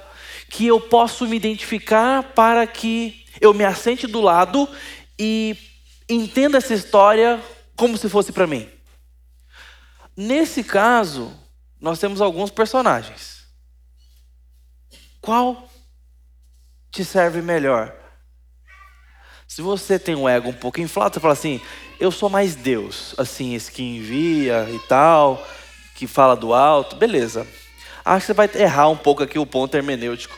que 0.50 0.66
eu 0.66 0.80
posso 0.80 1.28
me 1.28 1.36
identificar 1.36 2.24
para 2.24 2.66
que 2.66 3.26
eu 3.40 3.54
me 3.54 3.64
assente 3.64 4.08
do 4.08 4.22
lado 4.22 4.68
e 5.20 5.56
entenda 6.10 6.58
essa 6.58 6.74
história 6.74 7.42
como 7.76 7.98
se 7.98 8.10
fosse 8.10 8.32
para 8.32 8.48
mim. 8.48 8.68
Nesse 10.16 10.64
caso, 10.64 11.32
nós 11.80 12.00
temos 12.00 12.22
alguns 12.22 12.50
personagens. 12.50 13.46
Qual 15.22 15.68
te 16.92 17.04
serve 17.06 17.42
melhor? 17.42 17.96
Se 19.48 19.62
você 19.62 19.98
tem 19.98 20.16
um 20.16 20.28
ego 20.28 20.50
um 20.50 20.54
pouco 20.54 20.82
inflado, 20.82 21.14
você 21.14 21.20
fala 21.20 21.34
assim: 21.34 21.62
eu 22.00 22.12
sou 22.12 22.30
mais 22.30 22.56
Deus, 22.56 23.16
assim, 23.18 23.56
esse 23.56 23.72
que 23.72 23.82
envia 23.82 24.68
e 24.70 24.80
tal, 24.88 25.46
que 25.96 26.06
fala 26.06 26.36
do 26.36 26.54
alto, 26.54 26.96
beleza. 26.96 27.48
Acho 28.04 28.22
que 28.22 28.28
você 28.28 28.34
vai 28.34 28.50
errar 28.56 28.90
um 28.90 28.98
pouco 28.98 29.24
aqui 29.24 29.38
o 29.38 29.46
ponto 29.46 29.76
hermenêutico. 29.76 30.38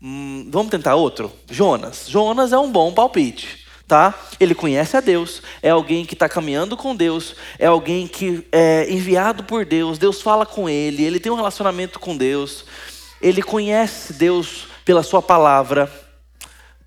Hum, 0.00 0.48
vamos 0.50 0.70
tentar 0.70 0.94
outro? 0.94 1.32
Jonas. 1.50 2.06
Jonas 2.08 2.52
é 2.52 2.58
um 2.58 2.70
bom 2.70 2.92
palpite. 2.92 3.65
Tá? 3.86 4.18
Ele 4.40 4.54
conhece 4.54 4.96
a 4.96 5.00
Deus, 5.00 5.40
é 5.62 5.70
alguém 5.70 6.04
que 6.04 6.14
está 6.14 6.28
caminhando 6.28 6.76
com 6.76 6.94
Deus, 6.94 7.36
é 7.56 7.66
alguém 7.66 8.08
que 8.08 8.44
é 8.50 8.90
enviado 8.90 9.44
por 9.44 9.64
Deus, 9.64 9.96
Deus 9.96 10.20
fala 10.20 10.44
com 10.44 10.68
ele, 10.68 11.04
ele 11.04 11.20
tem 11.20 11.30
um 11.30 11.36
relacionamento 11.36 12.00
com 12.00 12.16
Deus, 12.16 12.64
ele 13.22 13.42
conhece 13.42 14.12
Deus 14.12 14.66
pela 14.84 15.04
sua 15.04 15.22
palavra. 15.22 15.88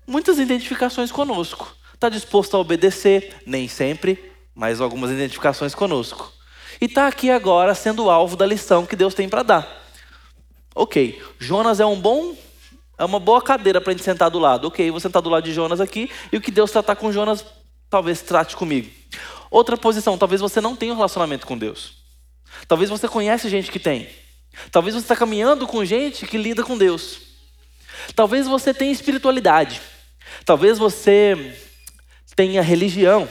Muitas 0.06 0.38
identificações 0.38 1.10
conosco. 1.10 1.74
Está 1.94 2.08
disposto 2.08 2.56
a 2.56 2.60
obedecer, 2.60 3.34
nem 3.46 3.68
sempre, 3.68 4.32
mas 4.54 4.80
algumas 4.80 5.10
identificações 5.10 5.74
conosco. 5.74 6.32
E 6.80 6.86
está 6.86 7.06
aqui 7.06 7.30
agora 7.30 7.74
sendo 7.74 8.10
alvo 8.10 8.36
da 8.36 8.46
lição 8.46 8.86
que 8.86 8.96
Deus 8.96 9.14
tem 9.14 9.28
para 9.28 9.42
dar. 9.42 9.84
Ok, 10.74 11.22
Jonas 11.38 11.80
é 11.80 11.84
um 11.84 12.00
bom, 12.00 12.34
é 13.00 13.04
uma 13.04 13.18
boa 13.18 13.40
cadeira 13.40 13.80
para 13.80 13.92
a 13.92 13.96
gente 13.96 14.04
sentar 14.04 14.30
do 14.30 14.38
lado. 14.38 14.68
Ok, 14.68 14.90
vou 14.90 15.00
sentar 15.00 15.22
do 15.22 15.30
lado 15.30 15.42
de 15.42 15.54
Jonas 15.54 15.80
aqui 15.80 16.10
e 16.30 16.36
o 16.36 16.40
que 16.40 16.50
Deus 16.50 16.70
tratar 16.70 16.96
com 16.96 17.10
Jonas, 17.10 17.42
talvez 17.88 18.20
trate 18.20 18.54
comigo. 18.54 18.90
Outra 19.50 19.74
posição, 19.74 20.18
talvez 20.18 20.42
você 20.42 20.60
não 20.60 20.76
tenha 20.76 20.92
um 20.92 20.96
relacionamento 20.96 21.46
com 21.46 21.56
Deus. 21.56 21.94
Talvez 22.68 22.90
você 22.90 23.08
conhece 23.08 23.48
gente 23.48 23.70
que 23.72 23.78
tem. 23.78 24.06
Talvez 24.70 24.94
você 24.94 25.00
está 25.00 25.16
caminhando 25.16 25.66
com 25.66 25.82
gente 25.82 26.26
que 26.26 26.36
lida 26.36 26.62
com 26.62 26.76
Deus. 26.76 27.22
Talvez 28.14 28.46
você 28.46 28.74
tenha 28.74 28.92
espiritualidade. 28.92 29.80
Talvez 30.44 30.76
você 30.76 31.56
tenha 32.36 32.60
religião. 32.60 33.26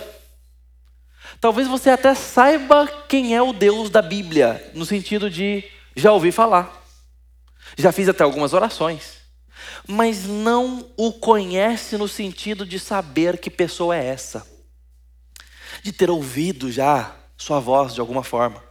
Talvez 1.39 1.67
você 1.67 1.91
até 1.91 2.15
saiba 2.15 2.88
quem 3.07 3.35
é 3.35 3.41
o 3.41 3.53
Deus 3.53 3.91
da 3.91 4.01
Bíblia, 4.01 4.71
no 4.73 4.83
sentido 4.83 5.29
de 5.29 5.63
já 5.95 6.11
ouvi 6.11 6.31
falar. 6.31 6.75
Já 7.77 7.91
fiz 7.91 8.09
até 8.09 8.23
algumas 8.23 8.51
orações. 8.51 9.18
Mas 9.91 10.25
não 10.25 10.88
o 10.96 11.12
conhece 11.12 11.98
no 11.98 12.08
sentido 12.08 12.63
de 12.63 12.79
saber 12.79 13.39
que 13.39 13.50
pessoa 13.50 13.98
é 13.98 14.05
essa. 14.05 14.46
De 15.81 15.91
ter 15.91 16.12
ouvido 16.12 16.72
já 16.72 17.15
sua 17.36 17.60
voz 17.60 17.96
de 17.96 18.00
alguma 18.00 18.24
forma. 18.24 18.63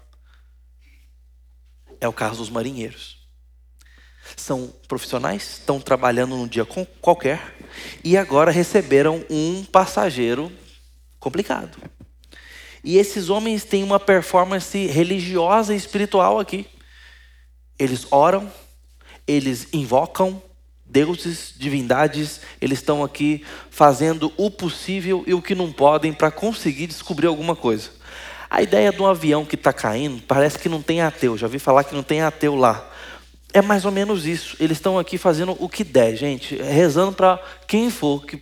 É 2.00 2.06
o 2.06 2.12
caso 2.12 2.36
dos 2.36 2.48
marinheiros. 2.48 3.18
São 4.36 4.72
profissionais, 4.86 5.58
estão 5.58 5.80
trabalhando 5.80 6.36
num 6.36 6.46
dia 6.46 6.64
qualquer 7.00 7.56
e 8.04 8.16
agora 8.16 8.52
receberam 8.52 9.24
um 9.28 9.64
passageiro 9.64 10.52
complicado. 11.18 11.76
E 12.84 12.96
esses 12.96 13.28
homens 13.28 13.64
têm 13.64 13.82
uma 13.82 13.98
performance 13.98 14.86
religiosa 14.86 15.74
e 15.74 15.76
espiritual 15.76 16.38
aqui. 16.38 16.64
Eles 17.76 18.06
oram, 18.12 18.52
eles 19.26 19.66
invocam 19.72 20.40
deuses, 20.88 21.54
divindades, 21.56 22.40
eles 22.60 22.78
estão 22.78 23.04
aqui 23.04 23.44
fazendo 23.70 24.32
o 24.36 24.50
possível 24.50 25.22
e 25.26 25.34
o 25.34 25.42
que 25.42 25.54
não 25.54 25.72
podem 25.72 26.12
para 26.12 26.30
conseguir 26.30 26.86
descobrir 26.86 27.26
alguma 27.26 27.54
coisa. 27.54 27.90
A 28.50 28.62
ideia 28.62 28.90
de 28.90 29.02
um 29.02 29.06
avião 29.06 29.44
que 29.44 29.54
está 29.54 29.72
caindo 29.72 30.22
parece 30.22 30.58
que 30.58 30.68
não 30.68 30.80
tem 30.80 31.02
ateu, 31.02 31.36
já 31.36 31.46
vi 31.46 31.58
falar 31.58 31.84
que 31.84 31.94
não 31.94 32.02
tem 32.02 32.22
ateu 32.22 32.54
lá. 32.54 32.90
É 33.52 33.62
mais 33.62 33.84
ou 33.84 33.92
menos 33.92 34.26
isso. 34.26 34.56
Eles 34.60 34.76
estão 34.76 34.98
aqui 34.98 35.16
fazendo 35.16 35.56
o 35.58 35.68
que 35.68 35.82
der, 35.82 36.16
gente, 36.16 36.54
rezando 36.56 37.12
para 37.12 37.42
quem 37.66 37.90
for 37.90 38.24
que 38.24 38.40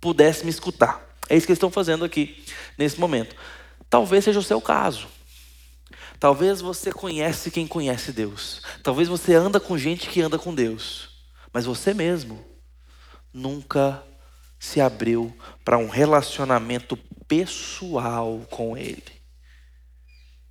pudesse 0.00 0.44
me 0.44 0.50
escutar. 0.50 1.02
É 1.28 1.36
isso 1.36 1.46
que 1.46 1.52
eles 1.52 1.58
estão 1.58 1.70
fazendo 1.70 2.04
aqui 2.04 2.42
nesse 2.76 2.98
momento. 2.98 3.34
Talvez 3.88 4.24
seja 4.24 4.38
o 4.38 4.42
seu 4.42 4.60
caso. 4.60 5.06
Talvez 6.18 6.60
você 6.60 6.92
conhece 6.92 7.50
quem 7.50 7.66
conhece 7.66 8.12
Deus. 8.12 8.62
Talvez 8.82 9.08
você 9.08 9.34
anda 9.34 9.58
com 9.58 9.76
gente 9.76 10.08
que 10.08 10.20
anda 10.20 10.38
com 10.38 10.54
Deus. 10.54 11.11
Mas 11.52 11.64
você 11.64 11.92
mesmo 11.92 12.44
nunca 13.32 14.02
se 14.58 14.80
abriu 14.80 15.36
para 15.64 15.76
um 15.76 15.88
relacionamento 15.88 16.96
pessoal 17.26 18.46
com 18.50 18.76
Ele. 18.76 19.02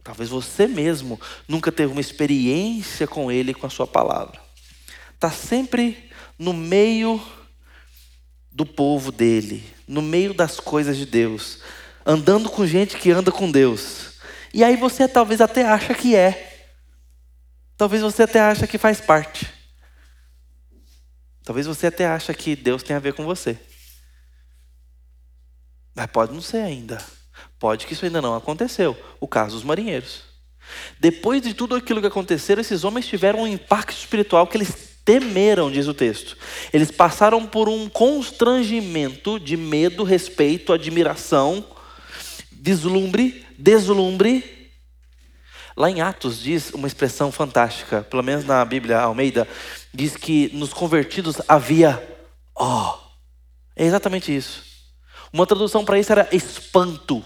Talvez 0.03 0.29
você 0.29 0.67
mesmo 0.67 1.19
nunca 1.47 1.71
teve 1.71 1.91
uma 1.91 2.01
experiência 2.01 3.07
com 3.07 3.31
Ele, 3.31 3.53
com 3.53 3.67
a 3.67 3.69
Sua 3.69 3.87
palavra. 3.87 4.39
Está 5.13 5.29
sempre 5.29 6.09
no 6.37 6.53
meio 6.53 7.21
do 8.51 8.65
povo 8.65 9.11
dele, 9.11 9.63
no 9.87 10.01
meio 10.01 10.33
das 10.33 10.59
coisas 10.59 10.97
de 10.97 11.05
Deus, 11.05 11.59
andando 12.05 12.49
com 12.49 12.65
gente 12.65 12.97
que 12.97 13.11
anda 13.11 13.31
com 13.31 13.49
Deus. 13.49 14.19
E 14.53 14.63
aí 14.63 14.75
você 14.75 15.07
talvez 15.07 15.39
até 15.39 15.63
acha 15.63 15.93
que 15.93 16.15
é. 16.15 16.67
Talvez 17.77 18.01
você 18.01 18.23
até 18.23 18.39
acha 18.39 18.67
que 18.67 18.77
faz 18.77 18.99
parte. 18.99 19.50
Talvez 21.43 21.65
você 21.65 21.87
até 21.87 22.05
acha 22.05 22.33
que 22.33 22.55
Deus 22.55 22.83
tem 22.83 22.95
a 22.95 22.99
ver 22.99 23.13
com 23.13 23.25
você. 23.25 23.57
Mas 25.95 26.05
pode 26.07 26.33
não 26.33 26.41
ser 26.41 26.57
ainda. 26.57 27.03
Pode 27.59 27.85
que 27.85 27.93
isso 27.93 28.05
ainda 28.05 28.21
não 28.21 28.35
aconteceu. 28.35 28.97
O 29.19 29.27
caso 29.27 29.55
dos 29.55 29.63
marinheiros. 29.63 30.23
Depois 30.99 31.41
de 31.41 31.53
tudo 31.53 31.75
aquilo 31.75 32.01
que 32.01 32.07
aconteceu, 32.07 32.59
esses 32.59 32.83
homens 32.83 33.07
tiveram 33.07 33.41
um 33.41 33.47
impacto 33.47 33.97
espiritual 33.97 34.47
que 34.47 34.57
eles 34.57 34.91
temeram, 35.03 35.71
diz 35.71 35.87
o 35.87 35.93
texto. 35.93 36.37
Eles 36.71 36.91
passaram 36.91 37.45
por 37.45 37.67
um 37.67 37.89
constrangimento 37.89 39.39
de 39.39 39.57
medo, 39.57 40.03
respeito, 40.03 40.71
admiração, 40.71 41.65
deslumbre, 42.51 43.45
deslumbre. 43.57 44.71
Lá 45.75 45.89
em 45.89 46.01
Atos 46.01 46.41
diz 46.41 46.71
uma 46.71 46.87
expressão 46.87 47.31
fantástica, 47.31 48.03
pelo 48.03 48.21
menos 48.21 48.45
na 48.45 48.63
Bíblia 48.63 48.99
Almeida, 48.99 49.47
diz 49.93 50.15
que 50.15 50.49
nos 50.53 50.73
convertidos 50.73 51.41
havia 51.47 52.07
ó. 52.55 52.93
Oh, 52.93 53.11
é 53.75 53.85
exatamente 53.85 54.35
isso. 54.35 54.63
Uma 55.33 55.47
tradução 55.47 55.83
para 55.83 55.99
isso 55.99 56.11
era 56.11 56.27
espanto. 56.31 57.23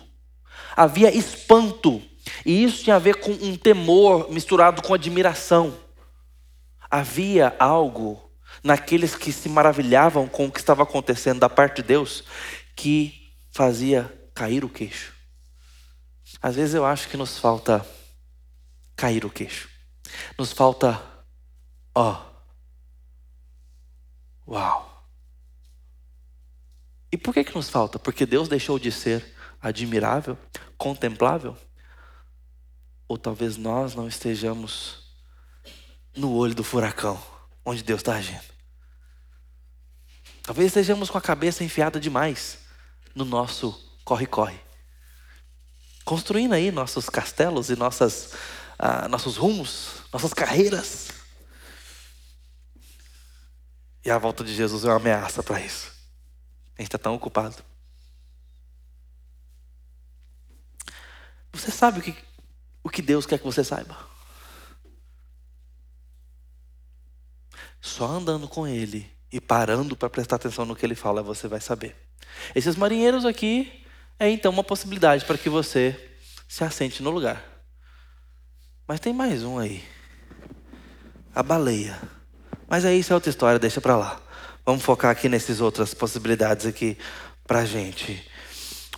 Havia 0.76 1.14
espanto. 1.14 2.02
E 2.46 2.64
isso 2.64 2.84
tinha 2.84 2.96
a 2.96 3.00
ver 3.00 3.16
com 3.16 3.32
um 3.32 3.58
temor 3.58 4.32
misturado 4.32 4.82
com 4.82 4.94
admiração. 4.94 5.78
Havia 6.90 7.56
algo 7.60 8.22
naqueles 8.64 9.16
que 9.16 9.32
se 9.32 9.50
maravilhavam 9.50 10.28
com 10.28 10.46
o 10.46 10.52
que 10.52 10.60
estava 10.60 10.84
acontecendo 10.84 11.40
da 11.40 11.50
parte 11.50 11.78
de 11.78 11.84
Deus 11.84 12.24
que 12.76 13.32
fazia 13.52 14.12
cair 14.34 14.64
o 14.64 14.70
queixo. 14.70 15.14
Às 16.42 16.56
vezes 16.56 16.76
eu 16.76 16.86
acho 16.86 17.08
que 17.10 17.18
nos 17.18 17.38
falta 17.38 17.86
cair 18.96 19.26
o 19.26 19.30
queixo. 19.30 19.70
Nos 20.38 20.52
falta, 20.52 21.02
ó, 21.94 22.35
uau. 24.48 24.96
E 27.12 27.18
por 27.18 27.34
que 27.34 27.44
que 27.44 27.56
nos 27.56 27.70
falta? 27.70 27.98
Porque 27.98 28.26
Deus 28.26 28.48
deixou 28.48 28.78
de 28.78 28.92
ser 28.92 29.34
admirável, 29.62 30.38
contemplável? 30.78 31.58
Ou 33.08 33.18
talvez 33.18 33.58
nós 33.58 33.96
não 33.96 34.08
estejamos 34.08 35.06
no 36.16 36.34
olho 36.34 36.56
do 36.56 36.64
furacão, 36.64 37.22
onde 37.64 37.84
Deus 37.84 38.00
está 38.00 38.16
agindo. 38.16 38.44
Talvez 40.44 40.68
estejamos 40.68 41.10
com 41.10 41.18
a 41.18 41.22
cabeça 41.22 41.64
enfiada 41.64 42.00
demais 42.00 42.60
no 43.16 43.26
nosso 43.26 43.80
corre-corre. 44.04 44.60
Construindo 46.04 46.54
aí 46.54 46.72
nossos 46.72 47.10
castelos 47.10 47.70
e 47.70 47.76
nossas, 47.76 48.34
ah, 48.78 49.08
nossos 49.08 49.38
rumos, 49.38 50.04
nossas 50.14 50.34
carreiras. 50.34 51.05
E 54.06 54.12
a 54.12 54.20
volta 54.20 54.44
de 54.44 54.54
Jesus 54.54 54.86
é 54.86 54.90
uma 54.90 54.98
ameaça 54.98 55.42
para 55.42 55.60
isso. 55.60 55.92
A 56.78 56.82
gente 56.82 56.90
está 56.90 57.00
tão 57.00 57.16
ocupado. 57.16 57.56
Você 61.52 61.72
sabe 61.72 62.00
o 62.00 62.04
que, 62.04 62.16
o 62.84 62.90
que 62.90 63.02
Deus 63.02 63.26
quer 63.26 63.40
que 63.40 63.46
você 63.46 63.64
saiba? 63.64 63.98
Só 67.82 68.06
andando 68.06 68.48
com 68.48 68.68
Ele 68.68 69.12
e 69.32 69.42
parando 69.42 69.96
para 69.96 70.10
prestar 70.10 70.36
atenção 70.36 70.66
no 70.66 70.76
que 70.76 70.86
Ele 70.86 70.96
fala, 70.96 71.24
você 71.24 71.48
vai 71.48 71.60
saber. 71.60 71.96
Esses 72.54 72.76
marinheiros 72.76 73.26
aqui 73.26 73.86
é 74.20 74.30
então 74.30 74.52
uma 74.52 74.64
possibilidade 74.64 75.26
para 75.26 75.38
que 75.38 75.50
você 75.50 76.18
se 76.48 76.64
assente 76.64 77.02
no 77.02 77.10
lugar. 77.10 77.44
Mas 78.88 79.00
tem 79.00 79.14
mais 79.14 79.44
um 79.44 79.58
aí. 79.58 79.84
A 81.34 81.42
baleia. 81.42 82.15
Mas 82.68 82.86
aí 82.86 83.00
isso 83.00 83.14
é 83.14 83.16
outra 83.16 83.30
história, 83.30 83.60
deixa 83.60 83.80
para 83.80 83.98
lá. 83.98 84.22
Vamos 84.66 84.84
focar 84.84 85.12
aqui 85.12 85.30
nessas 85.30 85.62
outras 85.62 85.94
possibilidades 85.94 86.66
aqui 86.66 86.98
para 87.46 87.60
a 87.60 87.66
gente 87.66 88.28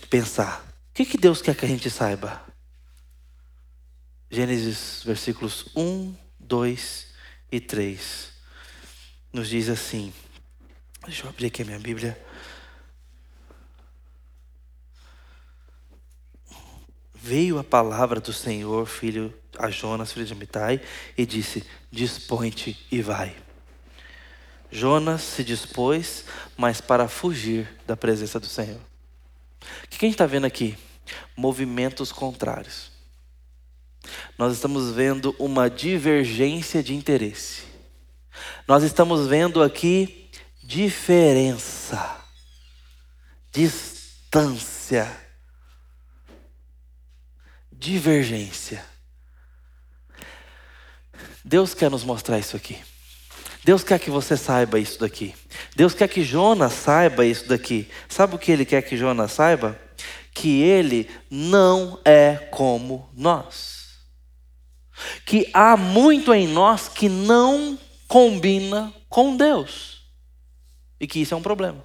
pensar. 0.10 0.66
O 0.90 0.94
que, 0.94 1.06
que 1.06 1.18
Deus 1.18 1.42
quer 1.42 1.56
que 1.56 1.66
a 1.66 1.68
gente 1.68 1.90
saiba? 1.90 2.42
Gênesis 4.30 5.04
versículos 5.06 5.66
1, 5.76 6.16
2 6.40 7.08
e 7.52 7.60
3 7.60 8.30
nos 9.32 9.50
diz 9.50 9.70
assim. 9.70 10.14
Deixa 11.06 11.26
eu 11.26 11.30
abrir 11.30 11.48
aqui 11.48 11.62
a 11.62 11.66
minha 11.66 11.80
Bíblia. 11.80 12.20
Veio 17.14 17.60
a 17.60 17.64
palavra 17.64 18.20
do 18.20 18.32
Senhor, 18.32 18.86
filho 18.86 19.34
a 19.60 19.70
Jonas, 19.70 20.12
filho 20.12 20.26
de 20.26 20.34
Amitai, 20.34 20.82
e 21.18 21.26
disse: 21.26 21.66
Dispõe-te 21.92 22.86
e 22.92 23.02
vai. 23.02 23.36
Jonas 24.72 25.22
se 25.22 25.44
dispôs, 25.44 26.26
mas 26.58 26.82
para 26.82 27.08
fugir 27.08 27.70
da 27.86 27.96
presença 27.96 28.40
do 28.40 28.48
Senhor. 28.48 28.80
O 29.84 29.88
que 29.88 30.06
a 30.06 30.08
gente 30.08 30.14
está 30.14 30.26
vendo 30.26 30.46
aqui? 30.46 30.78
Movimentos 31.36 32.12
contrários. 32.12 32.92
Nós 34.38 34.54
estamos 34.54 34.92
vendo 34.92 35.36
uma 35.40 35.70
divergência 35.70 36.84
de 36.84 36.94
interesse. 36.94 37.64
Nós 38.68 38.84
estamos 38.84 39.28
vendo 39.28 39.64
aqui 39.64 40.30
diferença, 40.62 42.22
distância, 43.52 45.10
divergência. 47.72 48.84
Deus 51.44 51.74
quer 51.74 51.90
nos 51.90 52.04
mostrar 52.04 52.38
isso 52.38 52.58
aqui. 52.58 52.78
Deus 53.68 53.84
quer 53.84 54.00
que 54.00 54.10
você 54.10 54.38
saiba 54.38 54.80
isso 54.80 54.98
daqui. 54.98 55.36
Deus 55.76 55.94
quer 55.94 56.08
que 56.08 56.24
Jonas 56.24 56.72
saiba 56.72 57.26
isso 57.26 57.50
daqui. 57.50 57.86
Sabe 58.08 58.34
o 58.34 58.40
que 58.40 58.50
ele 58.50 58.64
quer 58.64 58.82
que 58.82 58.96
Jonas 58.96 59.34
saiba? 59.34 59.78
Que 60.34 60.62
ele 60.62 61.10
não 61.30 62.00
é 62.06 62.38
como 62.50 63.10
nós. 63.14 63.90
Que 65.26 65.50
há 65.54 65.76
muito 65.76 66.34
em 66.34 66.48
nós 66.48 66.88
que 66.88 67.10
não 67.10 67.78
combina 68.08 68.94
com 69.10 69.36
Deus. 69.36 70.02
E 70.98 71.06
que 71.06 71.20
isso 71.20 71.34
é 71.34 71.38
um 71.38 71.44
problema. 71.44 71.84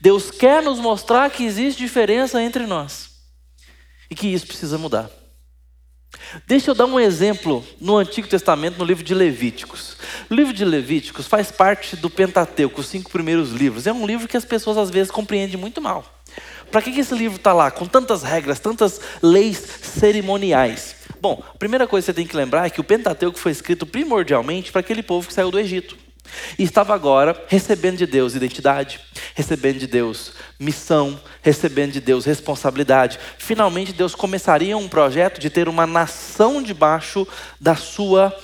Deus 0.00 0.30
quer 0.30 0.62
nos 0.62 0.78
mostrar 0.78 1.30
que 1.30 1.44
existe 1.44 1.80
diferença 1.80 2.40
entre 2.40 2.66
nós. 2.66 3.10
E 4.08 4.14
que 4.14 4.28
isso 4.28 4.46
precisa 4.46 4.78
mudar. 4.78 5.10
Deixa 6.46 6.70
eu 6.70 6.74
dar 6.74 6.86
um 6.86 6.98
exemplo 6.98 7.64
no 7.80 7.96
Antigo 7.96 8.28
Testamento, 8.28 8.78
no 8.78 8.84
livro 8.84 9.04
de 9.04 9.14
Levíticos. 9.14 9.96
O 10.30 10.34
livro 10.34 10.52
de 10.52 10.64
Levíticos 10.64 11.26
faz 11.26 11.50
parte 11.50 11.96
do 11.96 12.10
Pentateuco, 12.10 12.80
os 12.80 12.88
cinco 12.88 13.10
primeiros 13.10 13.52
livros. 13.52 13.86
É 13.86 13.92
um 13.92 14.06
livro 14.06 14.28
que 14.28 14.36
as 14.36 14.44
pessoas 14.44 14.76
às 14.76 14.90
vezes 14.90 15.10
compreendem 15.10 15.56
muito 15.56 15.80
mal. 15.80 16.04
Para 16.70 16.82
que, 16.82 16.90
esse 16.90 17.14
livro 17.14 17.36
está 17.36 17.52
lá, 17.52 17.70
com 17.70 17.86
tantas 17.86 18.22
regras, 18.22 18.58
tantas 18.58 19.00
leis 19.22 19.56
cerimoniais? 19.82 20.96
Bom, 21.20 21.42
a 21.54 21.56
primeira 21.56 21.86
coisa 21.86 22.04
que 22.04 22.12
você 22.12 22.14
tem 22.14 22.26
que 22.26 22.36
lembrar 22.36 22.66
é 22.66 22.70
que 22.70 22.80
o 22.80 22.84
Pentateuco 22.84 23.38
foi 23.38 23.52
escrito 23.52 23.86
primordialmente 23.86 24.72
para 24.72 24.80
aquele 24.80 25.02
povo 25.02 25.28
que 25.28 25.34
saiu 25.34 25.50
do 25.50 25.58
Egito. 25.58 26.05
E 26.58 26.62
estava 26.62 26.94
agora 26.94 27.36
recebendo 27.48 27.98
de 27.98 28.06
Deus 28.06 28.34
identidade, 28.34 29.00
recebendo 29.34 29.78
de 29.78 29.86
Deus 29.86 30.32
missão, 30.58 31.20
recebendo 31.42 31.92
de 31.92 32.00
Deus 32.00 32.24
responsabilidade. 32.24 33.18
Finalmente 33.38 33.92
Deus 33.92 34.14
começaria 34.14 34.76
um 34.76 34.88
projeto 34.88 35.40
de 35.40 35.50
ter 35.50 35.68
uma 35.68 35.86
nação 35.86 36.62
debaixo 36.62 37.26
da 37.60 37.74
sua 37.74 38.34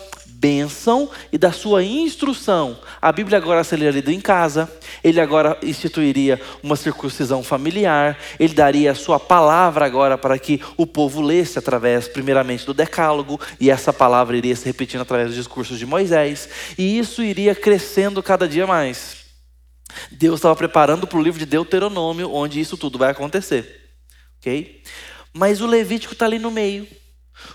bênção 0.42 1.08
e 1.32 1.38
da 1.38 1.52
sua 1.52 1.84
instrução. 1.84 2.76
A 3.00 3.12
Bíblia 3.12 3.38
agora 3.38 3.62
seria 3.62 3.92
lida 3.92 4.12
em 4.12 4.20
casa, 4.20 4.68
ele 5.04 5.20
agora 5.20 5.56
instituiria 5.62 6.40
uma 6.60 6.74
circuncisão 6.74 7.44
familiar, 7.44 8.18
ele 8.40 8.52
daria 8.52 8.90
a 8.90 8.94
sua 8.96 9.20
palavra 9.20 9.86
agora 9.86 10.18
para 10.18 10.36
que 10.40 10.60
o 10.76 10.84
povo 10.84 11.20
lesse 11.20 11.60
através, 11.60 12.08
primeiramente, 12.08 12.66
do 12.66 12.74
decálogo, 12.74 13.40
e 13.60 13.70
essa 13.70 13.92
palavra 13.92 14.36
iria 14.36 14.56
se 14.56 14.64
repetindo 14.64 15.02
através 15.02 15.28
dos 15.28 15.36
discursos 15.36 15.78
de 15.78 15.86
Moisés, 15.86 16.48
e 16.76 16.98
isso 16.98 17.22
iria 17.22 17.54
crescendo 17.54 18.20
cada 18.20 18.48
dia 18.48 18.66
mais. 18.66 19.22
Deus 20.10 20.40
estava 20.40 20.56
preparando 20.56 21.06
para 21.06 21.18
o 21.18 21.22
livro 21.22 21.38
de 21.38 21.46
Deuteronômio, 21.46 22.32
onde 22.32 22.58
isso 22.58 22.76
tudo 22.76 22.98
vai 22.98 23.12
acontecer. 23.12 23.92
Ok? 24.40 24.82
Mas 25.32 25.60
o 25.60 25.66
Levítico 25.66 26.14
está 26.14 26.24
ali 26.24 26.40
no 26.40 26.50
meio 26.50 26.88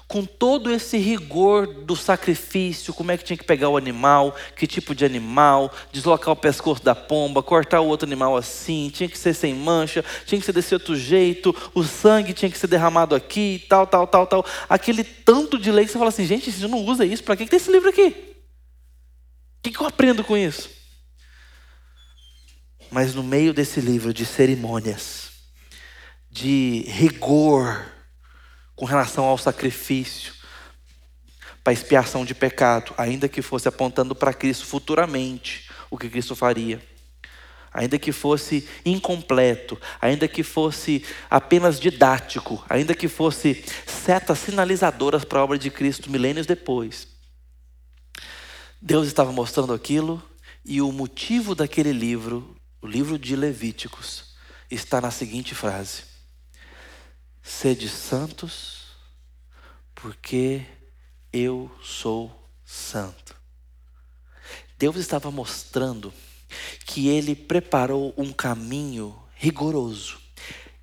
com 0.07 0.25
todo 0.25 0.71
esse 0.71 0.97
rigor 0.97 1.67
do 1.67 1.95
sacrifício, 1.95 2.93
como 2.93 3.11
é 3.11 3.17
que 3.17 3.23
tinha 3.23 3.37
que 3.37 3.43
pegar 3.43 3.69
o 3.69 3.77
animal, 3.77 4.35
que 4.55 4.67
tipo 4.67 4.93
de 4.93 5.05
animal, 5.05 5.73
deslocar 5.91 6.33
o 6.33 6.35
pescoço 6.35 6.83
da 6.83 6.95
pomba, 6.95 7.43
cortar 7.43 7.81
o 7.81 7.87
outro 7.87 8.07
animal 8.07 8.35
assim, 8.35 8.89
tinha 8.93 9.07
que 9.09 9.17
ser 9.17 9.33
sem 9.33 9.53
mancha, 9.53 10.03
tinha 10.25 10.39
que 10.39 10.45
ser 10.45 10.53
desse 10.53 10.73
outro 10.73 10.95
jeito, 10.95 11.55
o 11.73 11.83
sangue 11.83 12.33
tinha 12.33 12.49
que 12.49 12.57
ser 12.57 12.67
derramado 12.67 13.15
aqui, 13.15 13.65
tal, 13.69 13.87
tal, 13.87 14.07
tal, 14.07 14.27
tal. 14.27 14.45
Aquele 14.69 15.03
tanto 15.03 15.57
de 15.57 15.71
lei 15.71 15.85
que 15.85 15.91
você 15.91 15.97
fala 15.97 16.09
assim, 16.09 16.25
gente, 16.25 16.51
você 16.51 16.67
não 16.67 16.83
usa 16.83 17.05
isso, 17.05 17.23
para 17.23 17.35
que, 17.35 17.45
que 17.45 17.51
tem 17.51 17.57
esse 17.57 17.71
livro 17.71 17.89
aqui? 17.89 18.07
O 18.07 19.61
que, 19.63 19.71
que 19.71 19.81
eu 19.81 19.87
aprendo 19.87 20.23
com 20.23 20.37
isso? 20.37 20.69
Mas 22.89 23.13
no 23.13 23.23
meio 23.23 23.53
desse 23.53 23.81
livro 23.81 24.13
de 24.13 24.25
cerimônias, 24.25 25.29
de 26.31 26.85
rigor, 26.87 27.96
com 28.77 28.85
relação 28.85 29.25
ao 29.25 29.37
sacrifício 29.37 30.33
para 31.63 31.73
expiação 31.73 32.23
de 32.23 32.33
pecado, 32.33 32.93
ainda 32.97 33.27
que 33.27 33.41
fosse 33.41 33.67
apontando 33.67 34.15
para 34.15 34.33
Cristo 34.33 34.65
futuramente 34.65 35.69
o 35.89 35.97
que 35.97 36.07
Cristo 36.07 36.35
faria. 36.35 36.81
Ainda 37.73 37.99
que 37.99 38.11
fosse 38.11 38.67
incompleto, 38.85 39.79
ainda 39.99 40.27
que 40.27 40.43
fosse 40.43 41.03
apenas 41.29 41.79
didático, 41.79 42.63
ainda 42.69 42.93
que 42.95 43.07
fosse 43.07 43.65
setas 43.85 44.39
sinalizadoras 44.39 45.25
para 45.25 45.39
a 45.39 45.43
obra 45.43 45.57
de 45.57 45.69
Cristo 45.69 46.09
milênios 46.09 46.45
depois. 46.45 47.07
Deus 48.81 49.07
estava 49.07 49.31
mostrando 49.31 49.73
aquilo 49.73 50.23
e 50.63 50.81
o 50.81 50.91
motivo 50.91 51.55
daquele 51.55 51.91
livro, 51.91 52.55
o 52.81 52.87
livro 52.87 53.17
de 53.17 53.35
Levíticos, 53.35 54.35
está 54.69 55.01
na 55.01 55.11
seguinte 55.11 55.53
frase: 55.53 56.03
Sede 57.49 57.87
santos, 57.87 58.87
porque 59.95 60.65
eu 61.31 61.71
sou 61.81 62.51
santo. 62.65 63.33
Deus 64.77 64.97
estava 64.97 65.31
mostrando 65.31 66.13
que 66.85 67.07
Ele 67.07 67.33
preparou 67.33 68.13
um 68.17 68.33
caminho 68.33 69.17
rigoroso, 69.33 70.19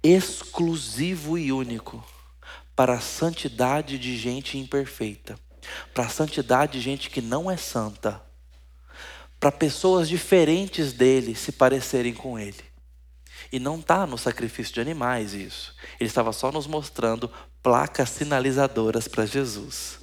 exclusivo 0.03 1.37
e 1.37 1.53
único 1.53 2.03
para 2.75 2.95
a 2.95 3.01
santidade 3.01 3.99
de 3.99 4.17
gente 4.17 4.57
imperfeita, 4.57 5.39
para 5.93 6.07
a 6.07 6.11
santidade 6.11 6.73
de 6.73 6.81
gente 6.81 7.11
que 7.11 7.21
não 7.21 7.51
é 7.51 7.59
santa, 7.59 8.25
para 9.39 9.53
pessoas 9.53 10.09
diferentes 10.09 10.95
dele 10.95 11.35
se 11.35 11.53
parecerem 11.53 12.15
com 12.15 12.39
Ele. 12.39 12.74
E 13.55 13.61
não 13.61 13.79
está 13.79 14.05
no 14.05 14.19
sacrifício 14.19 14.75
de 14.75 14.81
animais 14.81 15.33
isso. 15.33 15.77
Ele 16.01 16.09
estava 16.09 16.33
só 16.33 16.51
nos 16.51 16.67
mostrando 16.67 17.31
placas 17.63 18.09
sinalizadoras 18.11 19.07
para 19.07 19.25
Jesus. 19.25 20.01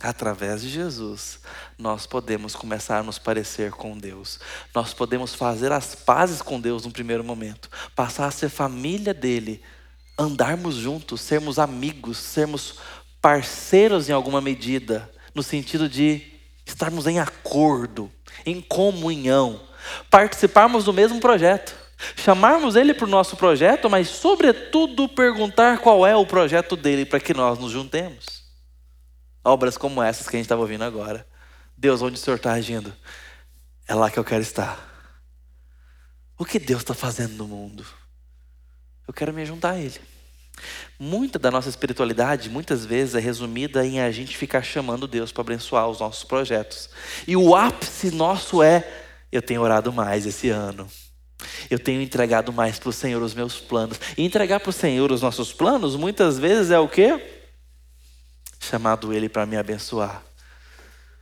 Através 0.00 0.62
de 0.62 0.68
Jesus, 0.68 1.40
nós 1.76 2.06
podemos 2.06 2.54
começar 2.54 2.98
a 2.98 3.02
nos 3.02 3.18
parecer 3.18 3.72
com 3.72 3.98
Deus. 3.98 4.38
Nós 4.72 4.94
podemos 4.94 5.34
fazer 5.34 5.72
as 5.72 5.96
pazes 5.96 6.40
com 6.40 6.60
Deus 6.60 6.84
no 6.84 6.92
primeiro 6.92 7.24
momento, 7.24 7.68
passar 7.96 8.26
a 8.26 8.30
ser 8.30 8.50
família 8.50 9.12
dele, 9.12 9.60
andarmos 10.16 10.76
juntos, 10.76 11.20
sermos 11.22 11.58
amigos, 11.58 12.18
sermos 12.18 12.76
parceiros 13.20 14.08
em 14.08 14.12
alguma 14.12 14.40
medida, 14.40 15.10
no 15.34 15.42
sentido 15.42 15.88
de 15.88 16.22
estarmos 16.64 17.08
em 17.08 17.18
acordo, 17.18 18.12
em 18.44 18.60
comunhão, 18.60 19.60
participarmos 20.08 20.84
do 20.84 20.92
mesmo 20.92 21.18
projeto, 21.18 21.85
chamarmos 22.16 22.76
ele 22.76 22.92
para 22.92 23.06
o 23.06 23.10
nosso 23.10 23.36
projeto, 23.36 23.88
mas, 23.88 24.08
sobretudo, 24.08 25.08
perguntar 25.08 25.78
qual 25.78 26.06
é 26.06 26.14
o 26.14 26.26
projeto 26.26 26.76
dele 26.76 27.06
para 27.06 27.20
que 27.20 27.34
nós 27.34 27.58
nos 27.58 27.72
juntemos. 27.72 28.44
Obras 29.44 29.78
como 29.78 30.02
essas 30.02 30.28
que 30.28 30.36
a 30.36 30.38
gente 30.38 30.46
estava 30.46 30.60
ouvindo 30.60 30.84
agora. 30.84 31.26
Deus, 31.76 32.02
onde 32.02 32.16
o 32.16 32.18
Senhor 32.18 32.36
está 32.36 32.52
agindo? 32.52 32.94
É 33.86 33.94
lá 33.94 34.10
que 34.10 34.18
eu 34.18 34.24
quero 34.24 34.42
estar. 34.42 34.84
O 36.38 36.44
que 36.44 36.58
Deus 36.58 36.82
está 36.82 36.94
fazendo 36.94 37.34
no 37.34 37.46
mundo? 37.46 37.86
Eu 39.06 39.14
quero 39.14 39.32
me 39.32 39.44
juntar 39.46 39.72
a 39.72 39.78
Ele. 39.78 40.00
Muita 40.98 41.38
da 41.38 41.50
nossa 41.50 41.68
espiritualidade, 41.68 42.48
muitas 42.48 42.84
vezes, 42.84 43.14
é 43.14 43.20
resumida 43.20 43.86
em 43.86 44.00
a 44.00 44.10
gente 44.10 44.36
ficar 44.36 44.62
chamando 44.62 45.06
Deus 45.06 45.30
para 45.30 45.42
abençoar 45.42 45.88
os 45.88 46.00
nossos 46.00 46.24
projetos. 46.24 46.88
E 47.26 47.36
o 47.36 47.54
ápice 47.54 48.10
nosso 48.10 48.62
é: 48.62 48.86
eu 49.30 49.42
tenho 49.42 49.60
orado 49.60 49.92
mais 49.92 50.26
esse 50.26 50.48
ano. 50.48 50.88
Eu 51.70 51.78
tenho 51.78 52.00
entregado 52.00 52.52
mais 52.52 52.78
para 52.78 52.88
o 52.88 52.92
Senhor 52.92 53.22
os 53.22 53.34
meus 53.34 53.58
planos. 53.58 54.00
E 54.16 54.24
entregar 54.24 54.60
para 54.60 54.70
o 54.70 54.72
Senhor 54.72 55.12
os 55.12 55.22
nossos 55.22 55.52
planos, 55.52 55.96
muitas 55.96 56.38
vezes 56.38 56.70
é 56.70 56.78
o 56.78 56.88
quê? 56.88 57.20
Chamado 58.60 59.12
Ele 59.12 59.28
para 59.28 59.46
me 59.46 59.56
abençoar. 59.56 60.22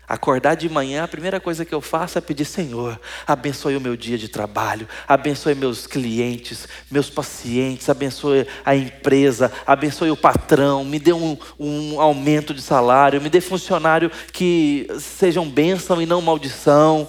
Acordar 0.07 0.55
de 0.55 0.69
manhã, 0.69 1.05
a 1.05 1.09
primeira 1.09 1.41
coisa 1.41 1.65
que 1.65 1.75
eu 1.75 1.81
faço 1.81 2.19
é 2.19 2.21
pedir: 2.21 2.45
Senhor, 2.45 3.01
abençoe 3.27 3.75
o 3.75 3.81
meu 3.81 3.97
dia 3.97 4.19
de 4.19 4.29
trabalho, 4.29 4.87
abençoe 5.09 5.55
meus 5.55 5.87
clientes, 5.87 6.69
meus 6.91 7.09
pacientes, 7.09 7.89
abençoe 7.89 8.47
a 8.67 8.77
empresa, 8.77 9.51
abençoe 9.67 10.11
o 10.11 10.17
patrão, 10.17 10.85
me 10.85 10.99
dê 10.99 11.15
um, 11.15 11.39
um 11.59 12.01
aumento 12.03 12.53
de 12.53 12.61
salário, 12.61 13.21
me 13.21 13.31
dê 13.31 13.41
funcionário 13.41 14.11
que 14.31 14.87
sejam 15.01 15.49
bênção 15.49 16.03
e 16.03 16.07
não 16.07 16.21
maldição. 16.21 17.09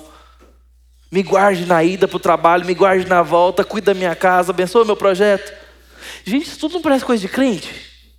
Me 1.12 1.24
guarde 1.24 1.66
na 1.66 1.84
ida 1.84 2.08
para 2.08 2.18
o 2.18 2.20
trabalho, 2.20 2.66
me 2.66 2.74
guarde 2.74 3.06
na 3.08 3.22
volta, 3.22 3.64
cuide 3.64 3.86
da 3.86 3.94
minha 3.94 4.16
casa, 4.16 4.52
abençoe 4.52 4.84
o 4.84 4.86
meu 4.86 4.98
projeto. 4.98 5.54
Gente, 6.24 6.48
isso 6.48 6.60
tudo 6.60 6.74
não 6.74 6.82
parece 6.82 7.06
coisa 7.06 7.22
de 7.22 7.30
crente? 7.30 8.10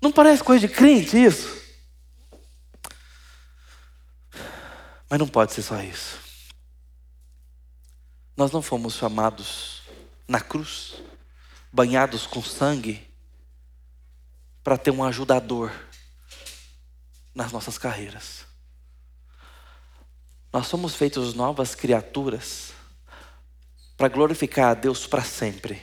Não 0.00 0.10
parece 0.10 0.42
coisa 0.42 0.66
de 0.66 0.72
crente 0.72 1.16
isso? 1.16 1.62
Mas 5.08 5.18
não 5.18 5.28
pode 5.28 5.52
ser 5.52 5.62
só 5.62 5.80
isso. 5.80 6.18
Nós 8.36 8.50
não 8.50 8.60
fomos 8.60 8.94
chamados 8.94 9.82
na 10.26 10.40
cruz, 10.40 10.94
banhados 11.72 12.26
com 12.26 12.42
sangue, 12.42 13.06
para 14.62 14.78
ter 14.78 14.90
um 14.90 15.04
ajudador 15.04 15.70
nas 17.34 17.52
nossas 17.52 17.76
carreiras. 17.76 18.43
Nós 20.54 20.68
somos 20.68 20.94
feitos 20.94 21.34
novas 21.34 21.74
criaturas 21.74 22.72
para 23.96 24.06
glorificar 24.06 24.70
a 24.70 24.74
Deus 24.74 25.04
para 25.04 25.24
sempre. 25.24 25.82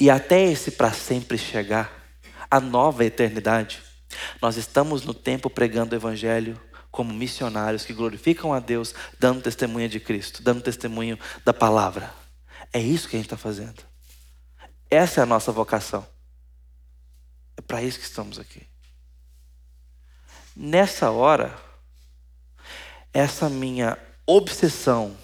E 0.00 0.10
até 0.10 0.42
esse 0.42 0.72
para 0.72 0.92
sempre 0.92 1.38
chegar, 1.38 2.18
a 2.50 2.58
nova 2.58 3.04
eternidade, 3.04 3.80
nós 4.40 4.56
estamos 4.56 5.04
no 5.04 5.14
tempo 5.14 5.48
pregando 5.48 5.94
o 5.94 5.96
Evangelho 5.96 6.60
como 6.90 7.14
missionários 7.14 7.84
que 7.84 7.92
glorificam 7.92 8.52
a 8.52 8.58
Deus, 8.58 8.92
dando 9.20 9.40
testemunha 9.40 9.88
de 9.88 10.00
Cristo, 10.00 10.42
dando 10.42 10.60
testemunho 10.60 11.16
da 11.44 11.54
palavra. 11.54 12.12
É 12.72 12.80
isso 12.80 13.08
que 13.08 13.14
a 13.14 13.20
gente 13.20 13.26
está 13.26 13.36
fazendo. 13.36 13.84
Essa 14.90 15.20
é 15.20 15.22
a 15.22 15.26
nossa 15.26 15.52
vocação. 15.52 16.04
É 17.56 17.60
para 17.60 17.84
isso 17.84 18.00
que 18.00 18.04
estamos 18.04 18.40
aqui. 18.40 18.66
Nessa 20.56 21.12
hora, 21.12 21.56
essa 23.12 23.48
minha 23.48 23.98
obsessão, 24.26 25.16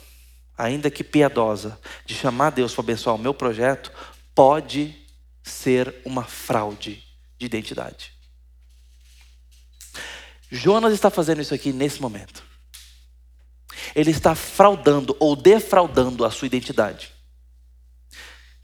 ainda 0.57 0.90
que 0.90 1.05
piedosa, 1.05 1.79
de 2.05 2.14
chamar 2.14 2.51
Deus 2.51 2.74
para 2.74 2.83
abençoar 2.83 3.16
o 3.16 3.18
meu 3.18 3.33
projeto, 3.33 3.92
pode 4.35 4.94
ser 5.42 5.94
uma 6.05 6.24
fraude 6.24 7.03
de 7.38 7.46
identidade. 7.46 8.12
Jonas 10.51 10.92
está 10.92 11.11
fazendo 11.11 11.42
isso 11.42 11.55
aqui 11.55 11.72
nesse 11.72 12.01
momento. 12.01 12.42
Ele 13.94 14.11
está 14.11 14.35
fraudando 14.35 15.16
ou 15.18 15.37
defraudando 15.37 16.24
a 16.24 16.31
sua 16.31 16.46
identidade. 16.46 17.12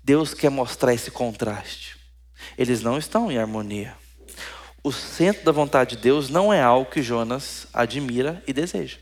Deus 0.02 0.34
quer 0.34 0.50
mostrar 0.50 0.92
esse 0.92 1.10
contraste. 1.10 1.96
Eles 2.58 2.82
não 2.82 2.98
estão 2.98 3.30
em 3.30 3.38
harmonia. 3.38 3.96
O 4.82 4.92
centro 4.92 5.44
da 5.44 5.52
vontade 5.52 5.96
de 5.96 6.02
Deus 6.02 6.28
não 6.28 6.52
é 6.52 6.62
algo 6.62 6.90
que 6.90 7.02
Jonas 7.02 7.66
admira 7.72 8.42
e 8.46 8.52
deseja. 8.52 8.98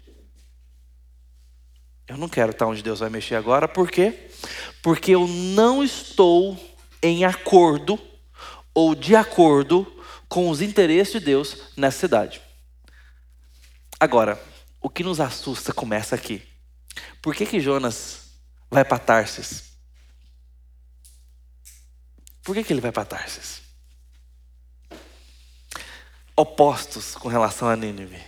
Eu 2.13 2.19
não 2.19 2.29
quero 2.29 2.51
estar 2.51 2.67
onde 2.67 2.83
Deus 2.83 3.01
vai 3.01 3.09
mexer 3.09 3.37
agora, 3.37 3.67
por 3.67 3.91
quê? 3.91 4.29
Porque 4.83 5.13
eu 5.13 5.27
não 5.27 5.83
estou 5.83 6.63
em 7.03 7.25
acordo 7.25 7.99
ou 8.75 8.95
de 8.95 9.17
acordo 9.17 9.91
com 10.29 10.51
os 10.51 10.61
interesses 10.61 11.15
de 11.15 11.21
Deus 11.21 11.73
nessa 11.75 12.01
cidade. 12.01 12.43
Agora, 13.99 14.39
o 14.79 14.91
que 14.91 15.03
nos 15.03 15.21
assusta 15.21 15.73
começa 15.73 16.15
aqui. 16.15 16.47
Por 17.23 17.35
que, 17.35 17.47
que 17.47 17.59
Jonas 17.59 18.35
vai 18.71 18.85
para 18.85 18.99
Tarsis? 18.99 19.73
Por 22.43 22.55
que, 22.55 22.63
que 22.63 22.75
ele 22.75 22.83
vai 22.83 22.93
para 22.93 23.07
Tarsis? 23.07 23.63
Opostos 26.37 27.15
com 27.15 27.29
relação 27.29 27.69
a 27.69 27.75
Nínive. 27.75 28.23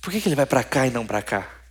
Por 0.00 0.12
que, 0.12 0.20
que 0.20 0.28
ele 0.28 0.36
vai 0.36 0.46
para 0.46 0.62
cá 0.62 0.86
e 0.86 0.90
não 0.90 1.04
para 1.04 1.20
cá? 1.20 1.61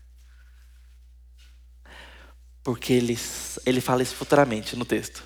Porque 2.63 2.93
ele, 2.93 3.17
ele 3.65 3.81
fala 3.81 4.03
isso 4.03 4.15
futuramente 4.15 4.75
no 4.75 4.85
texto. 4.85 5.23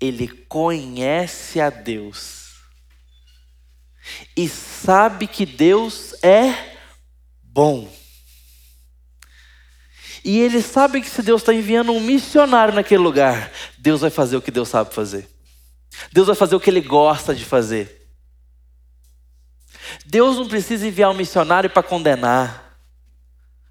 Ele 0.00 0.28
conhece 0.28 1.60
a 1.60 1.70
Deus 1.70 2.46
e 4.36 4.48
sabe 4.48 5.26
que 5.26 5.46
Deus 5.46 6.14
é 6.22 6.76
bom. 7.42 7.90
E 10.24 10.40
ele 10.40 10.60
sabe 10.60 11.00
que 11.00 11.08
se 11.08 11.22
Deus 11.22 11.42
está 11.42 11.54
enviando 11.54 11.92
um 11.92 12.00
missionário 12.00 12.74
naquele 12.74 13.02
lugar, 13.02 13.52
Deus 13.78 14.00
vai 14.00 14.10
fazer 14.10 14.36
o 14.36 14.42
que 14.42 14.50
Deus 14.50 14.68
sabe 14.68 14.92
fazer. 14.92 15.28
Deus 16.12 16.26
vai 16.26 16.36
fazer 16.36 16.56
o 16.56 16.60
que 16.60 16.68
ele 16.68 16.80
gosta 16.80 17.34
de 17.34 17.44
fazer. 17.44 18.10
Deus 20.04 20.36
não 20.36 20.48
precisa 20.48 20.86
enviar 20.86 21.10
um 21.10 21.14
missionário 21.14 21.70
para 21.70 21.82
condenar. 21.82 22.78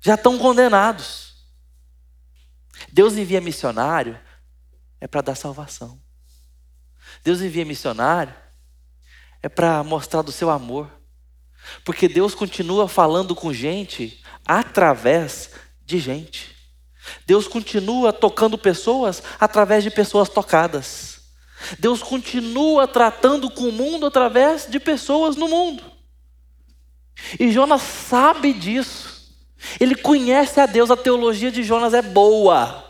Já 0.02 0.16
estão 0.16 0.38
condenados. 0.38 1.25
Deus 2.92 3.16
envia 3.16 3.42
missionário 3.42 4.20
é 5.00 5.08
para 5.08 5.22
dar 5.22 5.36
salvação. 5.36 6.02
Deus 7.24 7.42
envia 7.42 7.66
missionário 7.66 8.34
é 9.42 9.50
para 9.50 9.84
mostrar 9.84 10.22
do 10.22 10.32
seu 10.32 10.50
amor. 10.50 10.90
Porque 11.84 12.08
Deus 12.08 12.36
continua 12.36 12.88
falando 12.88 13.36
com 13.36 13.54
gente 13.54 14.24
através 14.46 15.52
de 15.84 16.00
gente. 16.00 16.56
Deus 17.26 17.48
continua 17.48 18.12
tocando 18.12 18.58
pessoas 18.58 19.22
através 19.40 19.84
de 19.84 19.92
pessoas 19.92 20.30
tocadas. 20.30 21.22
Deus 21.80 22.02
continua 22.04 22.88
tratando 22.88 23.50
com 23.50 23.70
o 23.70 23.72
mundo 23.72 24.06
através 24.06 24.68
de 24.70 24.80
pessoas 24.80 25.36
no 25.36 25.48
mundo. 25.48 25.84
E 27.40 27.52
Jonas 27.52 27.82
sabe 27.82 28.54
disso. 28.54 29.15
Ele 29.80 29.96
conhece 29.96 30.60
a 30.60 30.66
Deus, 30.66 30.92
a 30.92 30.98
teologia 30.98 31.52
de 31.52 31.64
Jonas 31.64 31.94
é 31.94 32.02
boa. 32.02 32.86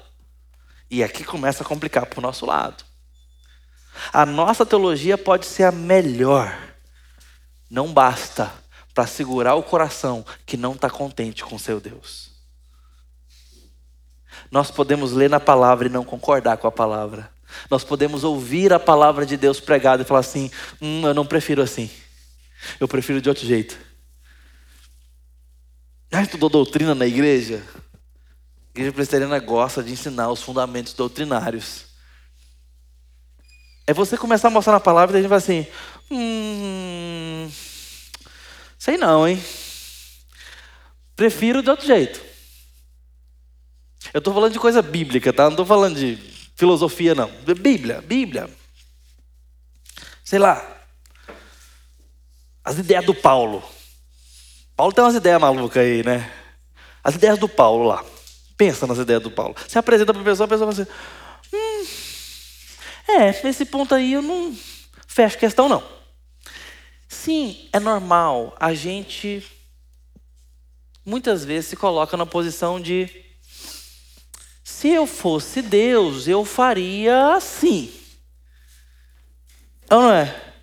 E 0.89 1.03
aqui 1.03 1.23
começa 1.23 1.63
a 1.63 1.65
complicar 1.65 2.05
para 2.05 2.19
o 2.19 2.21
nosso 2.21 2.45
lado. 2.45 2.83
A 4.11 4.25
nossa 4.25 4.65
teologia 4.65 5.17
pode 5.17 5.45
ser 5.45 5.63
a 5.63 5.71
melhor, 5.71 6.55
não 7.69 7.91
basta 7.91 8.51
para 8.93 9.07
segurar 9.07 9.55
o 9.55 9.63
coração 9.63 10.25
que 10.45 10.57
não 10.57 10.73
está 10.73 10.89
contente 10.89 11.43
com 11.43 11.57
seu 11.57 11.79
Deus. 11.79 12.31
Nós 14.51 14.69
podemos 14.69 15.11
ler 15.11 15.29
na 15.29 15.39
palavra 15.39 15.88
e 15.88 15.91
não 15.91 16.03
concordar 16.03 16.57
com 16.57 16.67
a 16.67 16.71
palavra. 16.71 17.29
Nós 17.69 17.83
podemos 17.83 18.23
ouvir 18.23 18.73
a 18.73 18.79
palavra 18.79 19.25
de 19.25 19.38
Deus 19.38 19.59
pregada 19.59 20.03
e 20.03 20.05
falar 20.05 20.19
assim: 20.19 20.51
hum, 20.81 21.05
eu 21.05 21.13
não 21.13 21.25
prefiro 21.25 21.61
assim. 21.61 21.89
Eu 22.79 22.88
prefiro 22.88 23.21
de 23.21 23.29
outro 23.29 23.45
jeito. 23.45 23.77
Já 26.15 26.21
estudou 26.21 26.49
doutrina 26.49 26.95
na 26.95 27.06
igreja? 27.06 27.62
A 27.73 28.69
igreja 28.69 28.93
presbiteriana 28.93 29.38
gosta 29.38 29.84
de 29.84 29.91
ensinar 29.91 30.32
os 30.32 30.41
fundamentos 30.41 30.93
doutrinários. 30.93 31.88
É 33.86 33.93
você 33.93 34.15
começar 34.15 34.47
a 34.47 34.51
mostrar 34.51 34.71
na 34.71 34.80
palavra 34.80 35.17
e 35.17 35.19
a 35.19 35.21
gente 35.21 35.30
vai 35.30 35.39
assim, 35.39 35.67
hum, 36.10 37.51
sei 38.80 38.95
não, 38.95 39.28
hein? 39.28 39.43
Prefiro 41.17 41.62
de 41.62 41.69
outro 41.69 41.86
jeito. 41.86 42.21
Eu 44.13 44.19
estou 44.19 44.34
falando 44.34 44.54
de 44.54 44.60
coisa 44.60 44.82
bíblica, 44.82 45.34
tá? 45.34 45.43
Não 45.43 45.51
estou 45.51 45.65
falando 45.65 45.99
de 45.99 46.15
filosofia, 46.56 47.13
não. 47.13 47.30
Bíblia, 47.62 48.01
Bíblia. 48.01 48.49
Sei 50.23 50.39
lá. 50.39 50.65
As 52.63 52.78
ideias 52.78 53.06
do 53.06 53.13
Paulo. 53.13 53.74
Paulo 54.75 54.93
tem 54.93 55.03
umas 55.03 55.15
ideias 55.15 55.39
malucas 55.39 55.83
aí, 55.83 56.03
né? 56.03 56.31
As 57.03 57.15
ideias 57.15 57.38
do 57.38 57.47
Paulo 57.47 57.85
lá. 57.85 58.03
Pensa 58.57 58.85
nas 58.88 58.97
ideias 58.97 59.21
do 59.21 59.31
Paulo. 59.31 59.55
Você 59.67 59.77
apresenta 59.77 60.13
para 60.13 60.21
a 60.21 60.25
pessoa, 60.25 60.45
a 60.45 60.49
pessoa 60.49 60.71
vai 60.71 60.83
assim: 60.83 60.91
hum, 61.53 61.85
é, 63.07 63.43
nesse 63.43 63.65
ponto 63.65 63.93
aí 63.93 64.13
eu 64.13 64.21
não 64.21 64.55
fecho 65.07 65.38
questão, 65.38 65.69
não. 65.69 65.83
Sim, 67.07 67.69
é 67.71 67.79
normal. 67.79 68.55
A 68.59 68.73
gente 68.73 69.45
muitas 71.05 71.45
vezes 71.45 71.69
se 71.69 71.75
coloca 71.75 72.17
na 72.17 72.25
posição 72.25 72.81
de 72.81 73.09
se 74.63 74.89
eu 74.89 75.05
fosse 75.05 75.61
Deus, 75.61 76.27
eu 76.27 76.43
faria 76.43 77.35
assim. 77.35 77.93
Ou 79.89 80.01
não 80.01 80.11
é? 80.11 80.53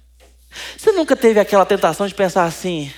Você 0.77 0.93
nunca 0.93 1.17
teve 1.17 1.41
aquela 1.41 1.65
tentação 1.65 2.07
de 2.07 2.15
pensar 2.15 2.45
assim: 2.45 2.93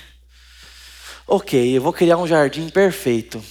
ok, 1.27 1.77
eu 1.77 1.81
vou 1.81 1.93
criar 1.93 2.17
um 2.17 2.27
jardim 2.27 2.69
perfeito, 2.69 3.43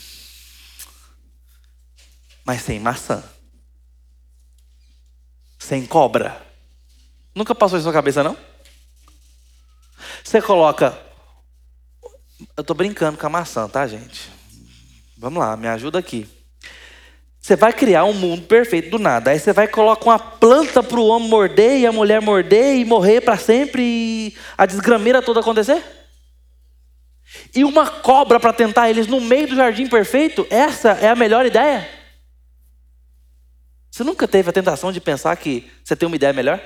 mas 2.44 2.62
sem 2.62 2.78
maçã, 2.78 3.22
sem 5.58 5.84
cobra. 5.86 6.44
Nunca 7.34 7.54
passou 7.54 7.78
isso 7.78 7.86
na 7.86 7.92
sua 7.92 7.98
cabeça, 7.98 8.22
não? 8.22 8.36
Você 10.22 10.40
coloca. 10.40 10.98
Eu 12.56 12.60
estou 12.60 12.76
brincando 12.76 13.18
com 13.18 13.26
a 13.26 13.30
maçã, 13.30 13.68
tá, 13.68 13.86
gente? 13.86 14.30
Vamos 15.16 15.40
lá, 15.40 15.56
me 15.56 15.66
ajuda 15.66 15.98
aqui. 15.98 16.28
Você 17.40 17.56
vai 17.56 17.72
criar 17.72 18.04
um 18.04 18.12
mundo 18.12 18.46
perfeito 18.46 18.90
do 18.90 18.98
nada. 18.98 19.30
Aí 19.30 19.38
você 19.38 19.52
vai 19.52 19.68
colocar 19.68 20.04
uma 20.04 20.18
planta 20.18 20.82
para 20.82 20.98
o 20.98 21.06
homem 21.06 21.28
morder 21.28 21.78
e 21.78 21.86
a 21.86 21.92
mulher 21.92 22.20
morder 22.20 22.76
e 22.76 22.84
morrer 22.84 23.20
para 23.20 23.36
sempre 23.36 23.82
e 23.82 24.36
a 24.56 24.64
desgrameira 24.64 25.20
toda 25.20 25.40
acontecer? 25.40 26.03
E 27.54 27.64
uma 27.64 27.88
cobra 27.88 28.40
para 28.40 28.52
tentar 28.52 28.90
eles 28.90 29.06
no 29.06 29.20
meio 29.20 29.48
do 29.48 29.56
jardim 29.56 29.86
perfeito? 29.86 30.46
Essa 30.50 30.90
é 30.92 31.08
a 31.08 31.16
melhor 31.16 31.46
ideia? 31.46 31.88
Você 33.90 34.02
nunca 34.02 34.26
teve 34.26 34.50
a 34.50 34.52
tentação 34.52 34.90
de 34.90 35.00
pensar 35.00 35.36
que 35.36 35.70
você 35.84 35.94
tem 35.94 36.06
uma 36.06 36.16
ideia 36.16 36.32
melhor? 36.32 36.60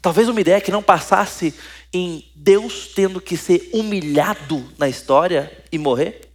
Talvez 0.00 0.28
uma 0.28 0.40
ideia 0.40 0.60
que 0.60 0.72
não 0.72 0.82
passasse 0.82 1.54
em 1.92 2.30
Deus 2.34 2.88
tendo 2.94 3.20
que 3.20 3.36
ser 3.36 3.70
humilhado 3.72 4.72
na 4.78 4.88
história 4.88 5.64
e 5.70 5.78
morrer? 5.78 6.28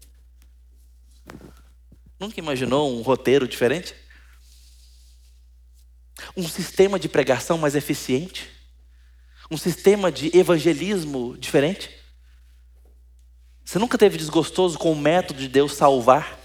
Nunca 2.20 2.40
imaginou 2.40 2.90
um 2.90 3.02
roteiro 3.02 3.48
diferente? 3.48 3.94
Um 6.38 6.48
sistema 6.48 6.98
de 6.98 7.10
pregação 7.10 7.58
mais 7.58 7.76
eficiente? 7.76 8.53
Um 9.54 9.58
sistema 9.58 10.12
de 10.12 10.36
evangelismo 10.36 11.38
diferente? 11.38 11.92
Você 13.64 13.78
nunca 13.78 14.00
teve 14.00 14.18
desgostoso 14.18 14.80
com 14.80 14.92
o 14.92 14.96
método 14.96 15.40
de 15.40 15.48
Deus 15.48 15.76
salvar? 15.76 16.40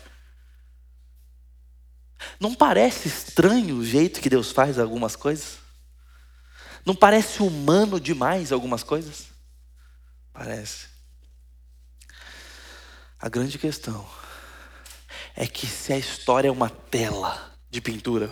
Não 2.39 2.55
parece 2.55 3.09
estranho 3.09 3.77
o 3.77 3.85
jeito 3.85 4.21
que 4.21 4.29
Deus 4.29 4.53
faz 4.53 4.79
algumas 4.79 5.17
coisas? 5.17 5.57
Não 6.85 6.95
parece 6.95 7.43
humano 7.43 7.99
demais 7.99 8.53
algumas 8.53 8.83
coisas? 8.83 9.29
Parece. 10.31 10.89
A 13.19 13.31
grande 13.31 13.59
questão 13.59 14.07
é 15.35 15.47
que 15.47 15.67
se 15.67 15.95
a 15.95 15.97
história 15.97 16.49
é 16.49 16.53
uma 16.53 16.69
tela 16.69 17.57
de 17.71 17.81
pintura, 17.81 18.31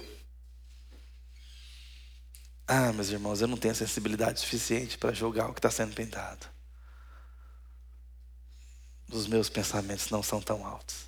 ah, 2.67 2.93
meus 2.93 3.11
irmãos, 3.11 3.41
eu 3.41 3.47
não 3.47 3.57
tenho 3.57 3.75
sensibilidade 3.75 4.41
suficiente 4.41 4.99
para 4.99 5.13
julgar 5.13 5.49
o 5.49 5.53
que 5.53 5.61
está 5.61 5.71
sendo 5.71 5.95
pintado. 5.95 6.47
Os 9.11 9.29
meus 9.29 9.49
pensamentos 9.49 10.11
não 10.11 10.23
são 10.23 10.41
tão 10.41 10.67
altos. 10.67 11.07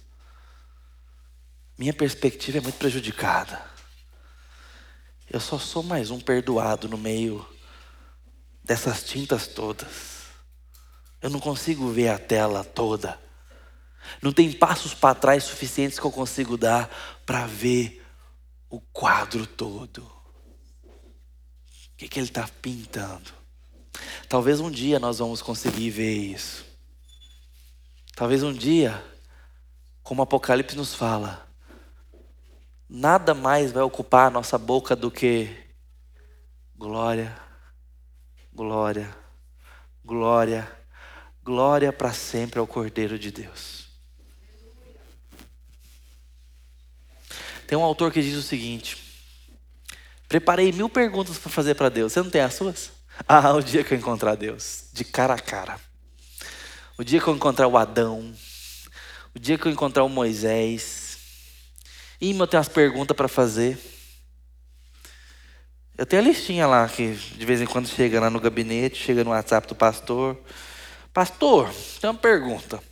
Minha 1.76 1.92
perspectiva 1.92 2.58
é 2.58 2.60
muito 2.60 2.78
prejudicada. 2.78 3.60
Eu 5.28 5.40
só 5.40 5.58
sou 5.58 5.82
mais 5.82 6.10
um 6.10 6.20
perdoado 6.20 6.88
no 6.88 6.96
meio 6.96 7.44
dessas 8.62 9.02
tintas 9.02 9.48
todas. 9.48 10.28
Eu 11.20 11.30
não 11.30 11.40
consigo 11.40 11.90
ver 11.90 12.08
a 12.08 12.18
tela 12.18 12.62
toda. 12.62 13.20
Não 14.22 14.32
tem 14.32 14.52
passos 14.52 14.94
para 14.94 15.14
trás 15.14 15.44
suficientes 15.44 15.98
que 15.98 16.06
eu 16.06 16.12
consigo 16.12 16.56
dar 16.56 16.88
para 17.26 17.46
ver 17.46 18.04
o 18.70 18.80
quadro 18.80 19.46
todo. 19.46 20.17
O 21.98 22.00
que, 22.00 22.08
que 22.08 22.20
ele 22.20 22.28
está 22.28 22.48
pintando? 22.62 23.32
Talvez 24.28 24.61
um 24.61 24.70
dia 24.70 25.00
nós 25.00 25.18
vamos 25.18 25.42
conseguir 25.42 25.90
ver 25.90 26.14
isso. 26.14 26.64
Talvez 28.14 28.44
um 28.44 28.52
dia, 28.52 29.04
como 30.00 30.22
o 30.22 30.22
Apocalipse 30.22 30.76
nos 30.76 30.94
fala, 30.94 31.48
nada 32.88 33.34
mais 33.34 33.72
vai 33.72 33.82
ocupar 33.82 34.28
a 34.28 34.30
nossa 34.30 34.56
boca 34.56 34.94
do 34.94 35.11
que 35.11 35.52
glória, 36.76 37.37
glória, 38.54 39.12
glória, 40.04 40.70
glória 41.42 41.92
para 41.92 42.12
sempre 42.12 42.61
ao 42.61 42.66
Cordeiro 42.68 43.18
de 43.18 43.32
Deus. 43.32 43.88
Tem 47.66 47.76
um 47.76 47.82
autor 47.82 48.12
que 48.12 48.22
diz 48.22 48.37
o 48.37 48.42
seguinte: 48.42 49.07
Preparei 50.28 50.70
mil 50.72 50.88
perguntas 50.88 51.38
para 51.38 51.50
fazer 51.50 51.74
para 51.74 51.88
Deus. 51.88 52.12
Você 52.12 52.22
não 52.22 52.30
tem 52.30 52.42
as 52.42 52.54
suas? 52.54 52.92
Ah, 53.26 53.52
o 53.54 53.62
dia 53.62 53.82
que 53.82 53.94
eu 53.94 53.98
encontrar 53.98 54.34
Deus, 54.34 54.84
de 54.92 55.04
cara 55.04 55.34
a 55.34 55.38
cara. 55.38 55.80
O 56.98 57.02
dia 57.02 57.20
que 57.20 57.26
eu 57.26 57.34
encontrar 57.34 57.66
o 57.66 57.78
Adão. 57.78 58.34
O 59.34 59.38
dia 59.38 59.56
que 59.56 59.66
eu 59.66 59.72
encontrar 59.72 60.04
o 60.04 60.08
Moisés. 60.08 61.18
E 62.20 62.36
eu 62.36 62.46
tenho 62.46 62.58
umas 62.58 62.68
perguntas 62.68 63.16
para 63.16 63.28
fazer. 63.28 63.78
Eu 65.96 66.04
tenho 66.04 66.22
a 66.22 66.24
listinha 66.26 66.66
lá 66.66 66.88
que 66.88 67.12
de 67.12 67.46
vez 67.46 67.60
em 67.60 67.66
quando 67.66 67.88
chega 67.88 68.20
lá 68.20 68.28
no 68.28 68.38
gabinete, 68.38 69.02
chega 69.02 69.24
no 69.24 69.30
WhatsApp 69.30 69.66
do 69.66 69.74
pastor. 69.74 70.38
Pastor, 71.12 71.72
tem 72.00 72.10
uma 72.10 72.18
pergunta. 72.18 72.82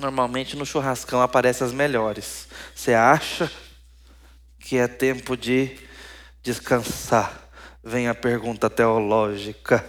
Normalmente 0.00 0.56
no 0.56 0.64
churrascão 0.64 1.20
aparecem 1.20 1.66
as 1.66 1.72
melhores. 1.72 2.48
Você 2.74 2.94
acha 2.94 3.50
que 4.58 4.78
é 4.78 4.86
tempo 4.86 5.36
de 5.36 5.76
descansar. 6.42 7.50
Vem 7.82 8.08
a 8.08 8.14
pergunta 8.14 8.68
teológica. 8.68 9.84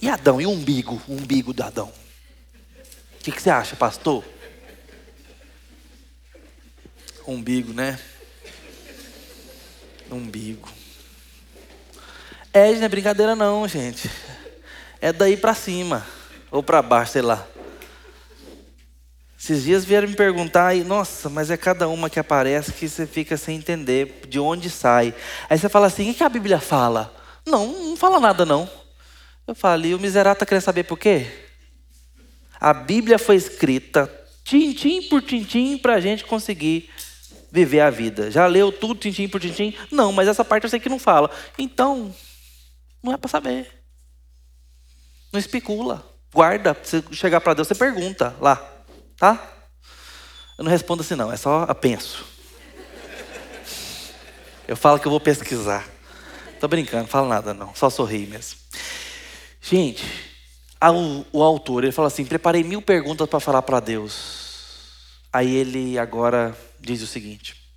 E 0.00 0.08
Adão, 0.08 0.40
e 0.40 0.46
o 0.46 0.50
umbigo? 0.50 1.00
O 1.08 1.14
umbigo 1.14 1.54
de 1.54 1.62
Adão? 1.62 1.88
O 1.88 3.22
que, 3.24 3.32
que 3.32 3.40
você 3.40 3.50
acha, 3.50 3.74
pastor? 3.74 4.24
Umbigo, 7.26 7.72
né? 7.72 7.98
Umbigo. 10.10 10.68
É, 12.52 12.72
não 12.72 12.84
é 12.84 12.88
brincadeira 12.88 13.34
não, 13.34 13.66
gente. 13.66 14.10
É 15.00 15.12
daí 15.12 15.36
para 15.36 15.54
cima. 15.54 16.06
Ou 16.50 16.62
para 16.62 16.80
baixo, 16.82 17.12
sei 17.12 17.22
lá. 17.22 17.46
Esses 19.44 19.64
dias 19.64 19.84
vieram 19.84 20.08
me 20.08 20.16
perguntar, 20.16 20.74
e 20.74 20.82
nossa, 20.82 21.28
mas 21.28 21.50
é 21.50 21.56
cada 21.58 21.86
uma 21.86 22.08
que 22.08 22.18
aparece 22.18 22.72
que 22.72 22.88
você 22.88 23.06
fica 23.06 23.36
sem 23.36 23.58
entender 23.58 24.22
de 24.26 24.40
onde 24.40 24.70
sai. 24.70 25.14
Aí 25.50 25.58
você 25.58 25.68
fala 25.68 25.86
assim: 25.86 26.10
o 26.10 26.14
que 26.14 26.24
a 26.24 26.30
Bíblia 26.30 26.58
fala? 26.58 27.14
Não, 27.44 27.66
não 27.66 27.94
fala 27.94 28.18
nada 28.18 28.46
não. 28.46 28.66
Eu 29.46 29.54
falo, 29.54 29.84
e 29.84 29.94
o 29.94 29.98
miserável 29.98 30.32
está 30.32 30.46
querendo 30.46 30.62
saber 30.62 30.84
por 30.84 30.98
quê? 30.98 31.26
A 32.58 32.72
Bíblia 32.72 33.18
foi 33.18 33.36
escrita 33.36 34.10
tintim 34.42 35.02
por 35.10 35.20
tintim 35.20 35.76
para 35.76 35.96
a 35.96 36.00
gente 36.00 36.24
conseguir 36.24 36.88
viver 37.52 37.80
a 37.80 37.90
vida. 37.90 38.30
Já 38.30 38.46
leu 38.46 38.72
tudo 38.72 38.94
tintim 38.94 39.28
por 39.28 39.42
tintim? 39.42 39.76
Não, 39.90 40.10
mas 40.10 40.26
essa 40.26 40.42
parte 40.42 40.64
eu 40.64 40.70
sei 40.70 40.80
que 40.80 40.88
não 40.88 40.98
fala. 40.98 41.30
Então, 41.58 42.14
não 43.02 43.12
é 43.12 43.18
para 43.18 43.28
saber. 43.28 43.70
Não 45.30 45.38
especula. 45.38 46.02
Guarda. 46.32 46.74
Se 46.82 47.04
chegar 47.12 47.42
para 47.42 47.52
Deus, 47.52 47.68
você 47.68 47.74
pergunta 47.74 48.34
lá. 48.40 48.73
Tá? 49.16 49.52
Eu 50.56 50.64
não 50.64 50.70
respondo 50.70 51.02
assim, 51.02 51.14
não, 51.14 51.32
é 51.32 51.36
só 51.36 51.62
a 51.62 51.74
penso. 51.74 52.24
Eu 54.66 54.76
falo 54.76 54.98
que 54.98 55.06
eu 55.06 55.10
vou 55.10 55.20
pesquisar. 55.20 55.86
Tô 56.60 56.68
brincando, 56.68 57.02
não 57.02 57.08
falo 57.08 57.28
nada 57.28 57.52
não, 57.52 57.74
só 57.74 57.90
sorri 57.90 58.26
mesmo. 58.26 58.58
Gente, 59.60 60.04
o, 60.82 61.24
o 61.38 61.42
autor, 61.42 61.84
ele 61.84 61.92
fala 61.92 62.08
assim: 62.08 62.24
preparei 62.24 62.62
mil 62.62 62.80
perguntas 62.80 63.28
para 63.28 63.40
falar 63.40 63.62
para 63.62 63.80
Deus. 63.80 64.42
Aí 65.32 65.54
ele 65.54 65.98
agora 65.98 66.56
diz 66.80 67.02
o 67.02 67.06
seguinte: 67.06 67.70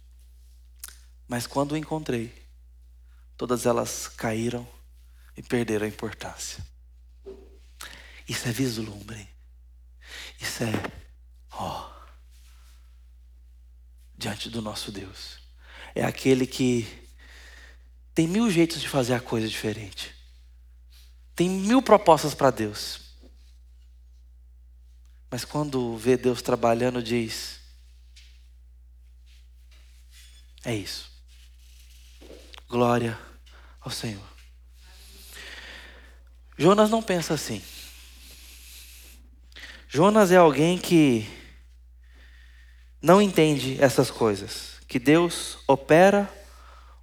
Mas 1.27 1.47
quando 1.47 1.73
o 1.73 1.77
encontrei, 1.77 2.33
todas 3.35 3.65
elas 3.65 4.07
caíram 4.07 4.67
e 5.35 5.41
perderam 5.41 5.85
a 5.85 5.89
importância. 5.89 6.63
Isso 8.27 8.47
é 8.47 8.51
vislumbre. 8.51 9.27
Isso 10.39 10.63
é 10.63 11.06
ó, 11.57 11.89
diante 14.17 14.49
do 14.49 14.61
nosso 14.61 14.91
Deus. 14.91 15.39
É 15.93 16.03
aquele 16.03 16.45
que 16.45 16.87
tem 18.13 18.27
mil 18.27 18.49
jeitos 18.49 18.81
de 18.81 18.87
fazer 18.87 19.13
a 19.13 19.19
coisa 19.19 19.47
diferente. 19.47 20.15
tem 21.35 21.49
mil 21.49 21.81
propostas 21.81 22.33
para 22.33 22.49
Deus. 22.49 23.01
Mas 25.29 25.43
quando 25.45 25.97
vê 25.97 26.17
Deus 26.17 26.41
trabalhando, 26.41 27.03
diz: 27.03 27.59
É 30.63 30.73
isso. 30.73 31.11
Glória 32.67 33.19
ao 33.79 33.91
Senhor. 33.91 34.27
Jonas 36.57 36.89
não 36.89 37.03
pensa 37.03 37.35
assim. 37.35 37.63
Jonas 39.87 40.31
é 40.31 40.37
alguém 40.37 40.77
que 40.77 41.36
não 43.01 43.21
entende 43.21 43.77
essas 43.79 44.09
coisas, 44.09 44.79
que 44.87 44.99
Deus 44.99 45.59
opera 45.67 46.29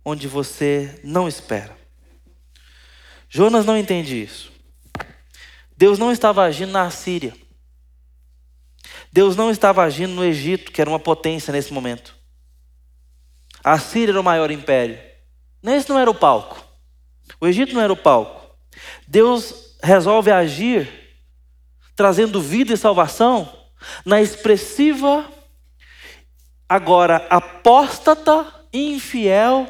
onde 0.05 0.29
você 0.29 1.01
não 1.03 1.27
espera. 1.27 1.77
Jonas 3.29 3.65
não 3.65 3.77
entende 3.77 4.23
isso. 4.23 4.53
Deus 5.77 5.99
não 5.99 6.13
estava 6.13 6.43
agindo 6.45 6.73
na 6.73 6.91
Síria. 6.91 7.35
Deus 9.13 9.37
não 9.37 9.51
estava 9.51 9.83
agindo 9.83 10.13
no 10.13 10.25
Egito, 10.25 10.71
que 10.71 10.81
era 10.81 10.91
uma 10.91 11.01
potência 11.01 11.53
nesse 11.53 11.73
momento. 11.73 12.15
A 13.63 13.79
Síria 13.79 14.13
era 14.13 14.21
o 14.21 14.25
maior 14.25 14.51
império. 14.51 14.99
Esse 15.63 15.89
não 15.89 15.99
era 15.99 16.11
o 16.11 16.15
palco. 16.15 16.63
O 17.41 17.47
Egito 17.47 17.75
não 17.75 17.81
era 17.81 17.93
o 17.93 17.97
palco. 17.97 18.55
Deus 19.09 19.77
resolve 19.83 20.31
agir 20.31 20.89
trazendo 21.97 22.41
vida 22.41 22.73
e 22.73 22.77
salvação 22.77 23.51
na 24.05 24.21
expressiva, 24.21 25.29
agora 26.69 27.27
apóstata 27.31 28.47
e 28.73 28.95
infiel 28.95 29.69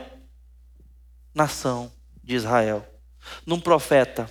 nação 1.34 1.90
de 2.22 2.34
Israel. 2.34 2.86
Num 3.46 3.60
profeta 3.60 4.30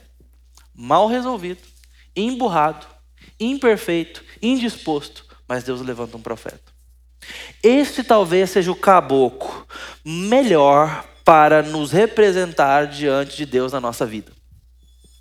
mal 0.74 1.08
resolvido, 1.08 1.62
emburrado, 2.16 2.86
imperfeito, 3.40 4.24
indisposto, 4.42 5.26
mas 5.48 5.64
Deus 5.64 5.82
levanta 5.82 6.18
um 6.18 6.22
profeta. 6.22 6.74
Este 7.62 8.04
talvez 8.04 8.50
seja 8.50 8.72
o 8.72 8.76
caboclo 8.76 9.66
melhor 10.04 11.06
para 11.24 11.62
nos 11.62 11.92
representar 11.92 12.88
diante 12.88 13.38
de 13.38 13.46
Deus 13.46 13.72
na 13.72 13.80
nossa 13.80 14.06
vida. 14.06 14.32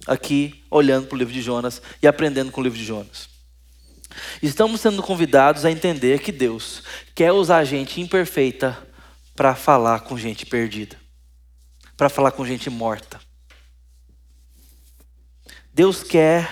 Aqui, 0.06 0.64
olhando 0.68 1.06
para 1.06 1.14
o 1.14 1.18
livro 1.18 1.32
de 1.32 1.40
Jonas 1.40 1.80
e 2.02 2.08
aprendendo 2.08 2.50
com 2.50 2.60
o 2.60 2.64
livro 2.64 2.78
de 2.78 2.84
Jonas. 2.84 3.31
Estamos 4.42 4.80
sendo 4.80 5.02
convidados 5.02 5.64
a 5.64 5.70
entender 5.70 6.20
que 6.20 6.32
Deus 6.32 6.82
quer 7.14 7.32
usar 7.32 7.64
gente 7.64 8.00
imperfeita 8.00 8.76
para 9.34 9.54
falar 9.54 10.00
com 10.00 10.18
gente 10.18 10.46
perdida, 10.46 10.96
para 11.96 12.08
falar 12.08 12.32
com 12.32 12.44
gente 12.44 12.68
morta. 12.68 13.20
Deus 15.72 16.02
quer 16.02 16.50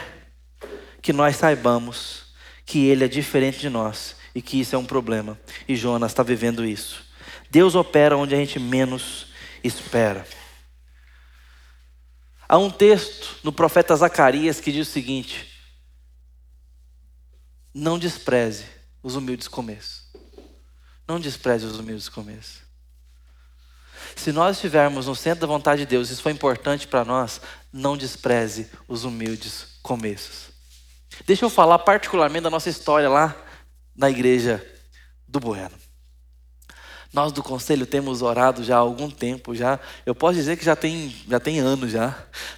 que 1.02 1.12
nós 1.12 1.36
saibamos 1.36 2.32
que 2.64 2.86
ele 2.86 3.04
é 3.04 3.08
diferente 3.08 3.58
de 3.58 3.68
nós 3.68 4.16
e 4.34 4.40
que 4.40 4.60
isso 4.60 4.74
é 4.74 4.78
um 4.78 4.84
problema. 4.84 5.38
E 5.68 5.76
Jonas 5.76 6.12
está 6.12 6.22
vivendo 6.22 6.64
isso. 6.64 7.04
Deus 7.50 7.74
opera 7.74 8.16
onde 8.16 8.34
a 8.34 8.38
gente 8.38 8.58
menos 8.58 9.26
espera. 9.62 10.24
Há 12.48 12.58
um 12.58 12.70
texto 12.70 13.36
no 13.42 13.52
profeta 13.52 13.94
Zacarias 13.94 14.60
que 14.60 14.72
diz 14.72 14.88
o 14.88 14.90
seguinte: 14.90 15.49
Não 17.72 17.98
despreze 17.98 18.64
os 19.02 19.14
humildes 19.14 19.48
começos. 19.48 20.08
Não 21.06 21.20
despreze 21.20 21.66
os 21.66 21.78
humildes 21.78 22.08
começos. 22.08 22.62
Se 24.16 24.32
nós 24.32 24.56
estivermos 24.56 25.06
no 25.06 25.14
centro 25.14 25.40
da 25.40 25.46
vontade 25.46 25.82
de 25.82 25.86
Deus, 25.86 26.10
isso 26.10 26.22
foi 26.22 26.32
importante 26.32 26.86
para 26.86 27.04
nós, 27.04 27.40
não 27.72 27.96
despreze 27.96 28.70
os 28.88 29.04
humildes 29.04 29.78
começos. 29.82 30.50
Deixa 31.26 31.44
eu 31.44 31.50
falar 31.50 31.78
particularmente 31.80 32.44
da 32.44 32.50
nossa 32.50 32.68
história 32.68 33.08
lá 33.08 33.36
na 33.94 34.10
igreja 34.10 34.64
do 35.26 35.38
Bueno. 35.38 35.79
Nós 37.12 37.32
do 37.32 37.42
conselho 37.42 37.86
temos 37.86 38.22
orado 38.22 38.62
já 38.62 38.76
há 38.76 38.78
algum 38.78 39.10
tempo 39.10 39.54
já. 39.54 39.80
Eu 40.06 40.14
posso 40.14 40.34
dizer 40.34 40.56
que 40.56 40.64
já 40.64 40.76
tem, 40.76 41.14
já 41.28 41.40
tem 41.40 41.58
anos 41.58 41.90
já. 41.90 42.08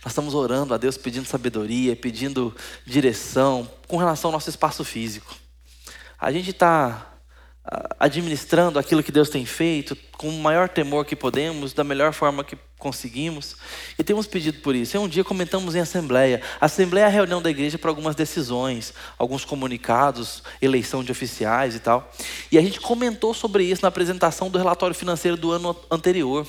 Nós 0.05 0.13
estamos 0.13 0.35
orando 0.35 0.75
a 0.75 0.77
Deus 0.77 0.99
pedindo 0.99 1.27
sabedoria, 1.27 1.97
pedindo 1.97 2.55
direção 2.85 3.69
com 3.89 3.97
relação 3.97 4.29
ao 4.29 4.33
nosso 4.33 4.51
espaço 4.51 4.85
físico. 4.85 5.35
A 6.19 6.31
gente 6.31 6.51
está 6.51 7.12
administrando 7.99 8.79
aquilo 8.79 9.03
que 9.03 9.13
Deus 9.13 9.29
tem 9.29 9.47
feito 9.47 9.97
com 10.19 10.29
o 10.29 10.43
maior 10.43 10.69
temor 10.69 11.05
que 11.05 11.15
podemos, 11.15 11.73
da 11.73 11.85
melhor 11.85 12.13
forma 12.13 12.43
que 12.43 12.59
conseguimos, 12.77 13.57
e 13.97 14.03
temos 14.03 14.27
pedido 14.27 14.59
por 14.59 14.75
isso. 14.75 14.97
E 14.97 14.99
um 14.99 15.09
dia 15.09 15.23
comentamos 15.23 15.77
em 15.77 15.81
assembleia. 15.81 16.43
A 16.61 16.67
assembleia 16.67 17.05
é 17.05 17.07
a 17.07 17.11
reunião 17.11 17.41
da 17.41 17.49
igreja 17.49 17.79
para 17.79 17.91
algumas 17.91 18.17
decisões, 18.17 18.93
alguns 19.17 19.45
comunicados, 19.45 20.43
eleição 20.61 21.05
de 21.05 21.13
oficiais 21.13 21.77
e 21.77 21.79
tal. 21.79 22.11
E 22.51 22.59
a 22.59 22.61
gente 22.61 22.81
comentou 22.81 23.33
sobre 23.33 23.63
isso 23.63 23.83
na 23.83 23.89
apresentação 23.89 24.51
do 24.51 24.59
relatório 24.59 24.95
financeiro 24.95 25.37
do 25.37 25.53
ano 25.53 25.77
anterior. 25.89 26.45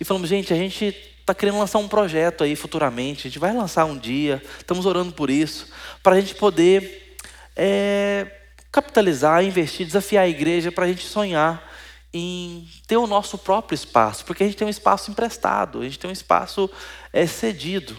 E 0.00 0.04
falamos, 0.04 0.30
gente, 0.30 0.54
a 0.54 0.56
gente 0.56 0.96
está 1.20 1.34
querendo 1.34 1.58
lançar 1.58 1.78
um 1.78 1.86
projeto 1.86 2.42
aí 2.42 2.56
futuramente, 2.56 3.20
a 3.20 3.30
gente 3.30 3.38
vai 3.38 3.54
lançar 3.54 3.84
um 3.84 3.96
dia, 3.96 4.42
estamos 4.58 4.86
orando 4.86 5.12
por 5.12 5.30
isso, 5.30 5.68
para 6.02 6.16
a 6.16 6.20
gente 6.20 6.34
poder 6.34 7.16
é, 7.54 8.41
capitalizar, 8.72 9.44
investir, 9.44 9.86
desafiar 9.86 10.24
a 10.24 10.28
igreja 10.28 10.72
para 10.72 10.86
a 10.86 10.88
gente 10.88 11.06
sonhar 11.06 11.70
em 12.12 12.68
ter 12.86 12.96
o 12.96 13.06
nosso 13.06 13.38
próprio 13.38 13.74
espaço, 13.74 14.24
porque 14.24 14.42
a 14.42 14.46
gente 14.46 14.56
tem 14.56 14.66
um 14.66 14.70
espaço 14.70 15.10
emprestado, 15.10 15.80
a 15.80 15.84
gente 15.84 15.98
tem 15.98 16.08
um 16.08 16.12
espaço 16.12 16.70
é, 17.12 17.26
cedido. 17.26 17.96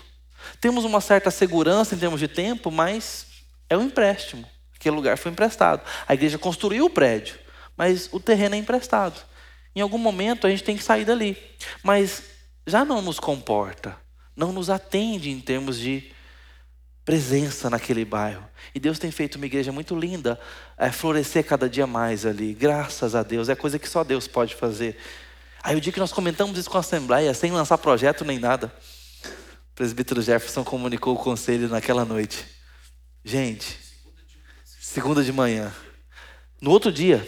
Temos 0.60 0.84
uma 0.84 1.00
certa 1.00 1.32
segurança 1.32 1.96
em 1.96 1.98
termos 2.00 2.20
de 2.20 2.28
tempo, 2.28 2.72
mas 2.72 3.28
é 3.70 3.78
um 3.78 3.84
empréstimo. 3.84 4.48
Aquele 4.76 4.96
lugar 4.96 5.18
foi 5.18 5.32
emprestado. 5.32 5.82
A 6.08 6.14
igreja 6.14 6.38
construiu 6.38 6.86
o 6.86 6.90
prédio, 6.90 7.40
mas 7.78 8.10
o 8.12 8.20
terreno 8.20 8.56
é 8.56 8.58
emprestado. 8.58 9.20
Em 9.76 9.82
algum 9.82 9.98
momento 9.98 10.46
a 10.46 10.50
gente 10.50 10.64
tem 10.64 10.76
que 10.76 10.84
sair 10.84 11.06
dali. 11.06 11.38
Mas 11.82 12.24
já 12.68 12.84
não 12.86 13.02
nos 13.02 13.20
comporta, 13.20 13.98
não 14.36 14.52
nos 14.52 14.70
atende 14.70 15.30
em 15.30 15.40
termos 15.40 15.80
de 15.80 16.13
presença 17.06 17.70
naquele 17.70 18.06
bairro. 18.06 18.44
E 18.74 18.80
Deus 18.80 18.98
tem 18.98 19.12
feito 19.12 19.36
uma 19.36 19.46
igreja 19.46 19.72
muito 19.72 19.96
linda, 19.96 20.40
é, 20.78 20.92
florescer 20.92 21.46
cada 21.46 21.70
dia 21.70 21.86
mais 21.86 22.26
ali. 22.26 22.54
Graças 22.54 23.16
a 23.16 23.24
Deus, 23.24 23.50
é 23.50 23.56
coisa 23.56 23.78
que 23.78 23.88
só 23.88 24.04
Deus 24.04 24.28
pode 24.28 24.56
fazer. 24.56 24.98
Aí 25.62 25.76
o 25.76 25.82
dia 25.82 25.94
que 25.94 26.00
nós 26.00 26.12
comentamos 26.12 26.58
isso 26.58 26.70
com 26.70 26.78
a 26.78 26.82
Assembleia, 26.82 27.34
sem 27.34 27.52
lançar 27.52 27.78
projeto 27.78 28.26
nem 28.26 28.40
nada, 28.40 28.74
o 29.26 29.76
presbítero 29.76 30.22
Jefferson 30.22 30.64
comunicou 30.64 31.16
o 31.16 31.20
conselho 31.20 31.68
naquela 31.68 32.06
noite. 32.06 32.46
Gente, 33.24 33.80
segunda 34.80 35.24
de 35.24 35.32
manhã. 35.32 35.74
No 36.62 36.72
outro 36.72 36.92
dia, 36.92 37.26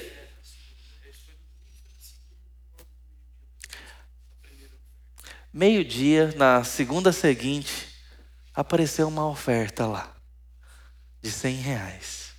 meio-dia, 5.54 6.34
na 6.36 6.64
segunda 6.64 7.12
seguinte, 7.14 7.95
apareceu 8.56 9.08
uma 9.08 9.28
oferta 9.28 9.86
lá 9.86 10.16
de 11.22 11.32
100 11.32 11.56
reais, 11.56 12.34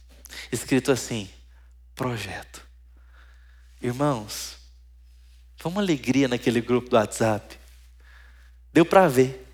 escrito 0.50 0.90
assim: 0.90 1.28
projeto. 1.94 2.66
Irmãos, 3.82 4.56
foi 5.56 5.70
uma 5.70 5.80
alegria 5.80 6.28
naquele 6.28 6.60
grupo 6.60 6.88
do 6.88 6.96
WhatsApp. 6.96 7.58
Deu 8.72 8.86
para 8.86 9.08
ver. 9.08 9.46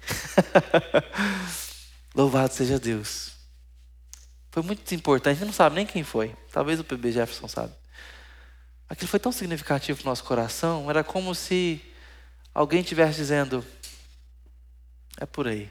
Louvado 2.14 2.53
seja 2.53 2.79
Deus. 2.79 3.33
Foi 4.51 4.62
muito 4.62 4.94
importante, 4.94 5.33
a 5.33 5.35
gente 5.35 5.46
não 5.46 5.53
sabe 5.53 5.77
nem 5.77 5.87
quem 5.87 6.05
foi. 6.05 6.37
Talvez 6.53 6.79
o 6.79 6.85
PB 6.85 7.12
Jefferson 7.12 7.48
sabe. 7.48 7.72
Aquilo 8.88 9.09
foi 9.09 9.18
tão 9.18 9.33
significativo 9.33 9.98
para 9.98 10.11
nosso 10.11 10.25
coração, 10.25 10.90
era 10.90 11.03
como 11.03 11.35
se 11.35 11.81
alguém 12.53 12.82
estivesse 12.82 13.16
dizendo: 13.16 13.64
é 15.18 15.24
por 15.24 15.49
aí. 15.49 15.70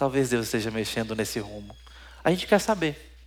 Talvez 0.00 0.30
Deus 0.30 0.46
esteja 0.46 0.70
mexendo 0.70 1.14
nesse 1.14 1.38
rumo. 1.40 1.76
A 2.24 2.30
gente 2.30 2.46
quer 2.46 2.58
saber. 2.58 3.18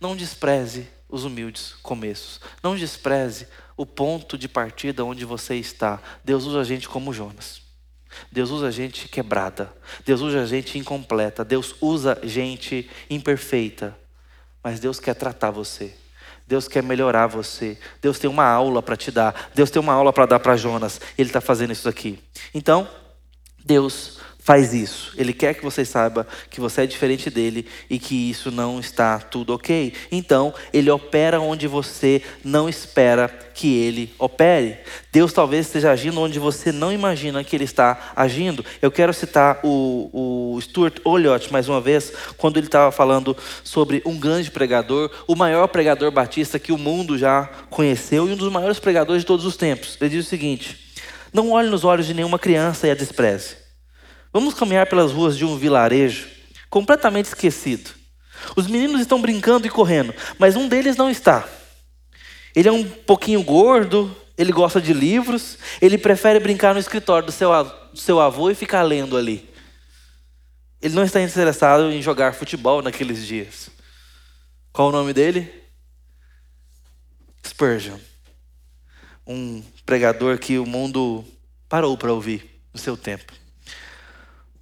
Não 0.00 0.16
despreze 0.16 0.88
os 1.06 1.22
humildes 1.22 1.74
começos. 1.82 2.40
Não 2.62 2.74
despreze 2.74 3.46
o 3.76 3.84
ponto 3.84 4.38
de 4.38 4.48
partida 4.48 5.04
onde 5.04 5.26
você 5.26 5.56
está. 5.56 6.00
Deus 6.24 6.46
usa 6.46 6.60
a 6.60 6.64
gente 6.64 6.88
como 6.88 7.12
Jonas. 7.12 7.60
Deus 8.32 8.48
usa 8.48 8.68
a 8.68 8.70
gente 8.70 9.06
quebrada. 9.06 9.70
Deus 10.02 10.22
usa 10.22 10.40
a 10.40 10.46
gente 10.46 10.78
incompleta. 10.78 11.44
Deus 11.44 11.74
usa 11.78 12.18
gente 12.22 12.90
imperfeita. 13.10 13.94
Mas 14.62 14.80
Deus 14.80 14.98
quer 14.98 15.12
tratar 15.12 15.50
você. 15.50 15.94
Deus 16.46 16.66
quer 16.66 16.82
melhorar 16.82 17.26
você. 17.26 17.78
Deus 18.00 18.18
tem 18.18 18.30
uma 18.30 18.46
aula 18.46 18.82
para 18.82 18.96
te 18.96 19.10
dar. 19.10 19.50
Deus 19.54 19.70
tem 19.70 19.78
uma 19.78 19.92
aula 19.92 20.10
para 20.10 20.24
dar 20.24 20.40
para 20.40 20.56
Jonas. 20.56 21.02
Ele 21.18 21.28
está 21.28 21.42
fazendo 21.42 21.74
isso 21.74 21.86
aqui. 21.86 22.18
Então, 22.54 22.88
Deus 23.62 24.24
faz 24.44 24.74
isso. 24.74 25.14
Ele 25.16 25.32
quer 25.32 25.54
que 25.54 25.64
você 25.64 25.86
saiba 25.86 26.26
que 26.50 26.60
você 26.60 26.82
é 26.82 26.86
diferente 26.86 27.30
dele 27.30 27.66
e 27.88 27.98
que 27.98 28.30
isso 28.30 28.50
não 28.50 28.78
está 28.78 29.18
tudo 29.18 29.54
ok. 29.54 29.94
Então, 30.12 30.52
ele 30.70 30.90
opera 30.90 31.40
onde 31.40 31.66
você 31.66 32.20
não 32.44 32.68
espera 32.68 33.26
que 33.54 33.74
ele 33.74 34.12
opere. 34.18 34.76
Deus 35.10 35.32
talvez 35.32 35.66
esteja 35.66 35.90
agindo 35.90 36.20
onde 36.20 36.38
você 36.38 36.70
não 36.70 36.92
imagina 36.92 37.42
que 37.42 37.56
ele 37.56 37.64
está 37.64 38.12
agindo. 38.14 38.62
Eu 38.82 38.92
quero 38.92 39.14
citar 39.14 39.60
o, 39.64 40.10
o 40.12 40.60
Stuart 40.60 40.98
Olliott 41.04 41.50
mais 41.50 41.66
uma 41.66 41.80
vez, 41.80 42.12
quando 42.36 42.58
ele 42.58 42.66
estava 42.66 42.92
falando 42.92 43.34
sobre 43.62 44.02
um 44.04 44.18
grande 44.18 44.50
pregador, 44.50 45.10
o 45.26 45.34
maior 45.34 45.68
pregador 45.68 46.10
batista 46.10 46.58
que 46.58 46.70
o 46.70 46.76
mundo 46.76 47.16
já 47.16 47.48
conheceu 47.70 48.28
e 48.28 48.32
um 48.32 48.36
dos 48.36 48.52
maiores 48.52 48.78
pregadores 48.78 49.22
de 49.22 49.26
todos 49.26 49.46
os 49.46 49.56
tempos. 49.56 49.96
Ele 49.98 50.10
diz 50.10 50.26
o 50.26 50.28
seguinte: 50.28 50.92
Não 51.32 51.52
olhe 51.52 51.70
nos 51.70 51.82
olhos 51.82 52.06
de 52.06 52.12
nenhuma 52.12 52.38
criança 52.38 52.86
e 52.86 52.90
a 52.90 52.94
despreze. 52.94 53.63
Vamos 54.34 54.52
caminhar 54.52 54.88
pelas 54.88 55.12
ruas 55.12 55.38
de 55.38 55.44
um 55.44 55.56
vilarejo 55.56 56.26
completamente 56.68 57.26
esquecido. 57.26 57.92
Os 58.56 58.66
meninos 58.66 59.00
estão 59.00 59.22
brincando 59.22 59.64
e 59.64 59.70
correndo, 59.70 60.12
mas 60.40 60.56
um 60.56 60.66
deles 60.66 60.96
não 60.96 61.08
está. 61.08 61.48
Ele 62.52 62.68
é 62.68 62.72
um 62.72 62.82
pouquinho 62.82 63.44
gordo, 63.44 64.14
ele 64.36 64.50
gosta 64.50 64.80
de 64.80 64.92
livros, 64.92 65.56
ele 65.80 65.96
prefere 65.96 66.40
brincar 66.40 66.74
no 66.74 66.80
escritório 66.80 67.26
do 67.26 67.30
seu, 67.30 67.50
do 67.92 67.96
seu 67.96 68.20
avô 68.20 68.50
e 68.50 68.56
ficar 68.56 68.82
lendo 68.82 69.16
ali. 69.16 69.48
Ele 70.82 70.96
não 70.96 71.04
está 71.04 71.22
interessado 71.22 71.92
em 71.92 72.02
jogar 72.02 72.34
futebol 72.34 72.82
naqueles 72.82 73.24
dias. 73.24 73.70
Qual 74.72 74.88
o 74.88 74.92
nome 74.92 75.12
dele? 75.12 75.48
Spurgeon. 77.46 78.00
Um 79.24 79.62
pregador 79.86 80.38
que 80.38 80.58
o 80.58 80.66
mundo 80.66 81.24
parou 81.68 81.96
para 81.96 82.12
ouvir 82.12 82.60
no 82.72 82.80
seu 82.80 82.96
tempo. 82.96 83.43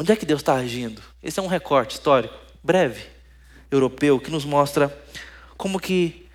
Onde 0.02 0.10
é 0.10 0.16
que 0.16 0.26
Deus 0.26 0.40
está 0.40 0.54
agindo? 0.54 1.00
Esse 1.22 1.38
é 1.38 1.42
um 1.44 1.46
recorte 1.46 1.94
histórico, 1.94 2.34
breve, 2.60 3.06
europeu, 3.70 4.18
que 4.18 4.32
nos 4.32 4.44
mostra 4.44 4.92
como 5.56 5.78
que 5.78 6.28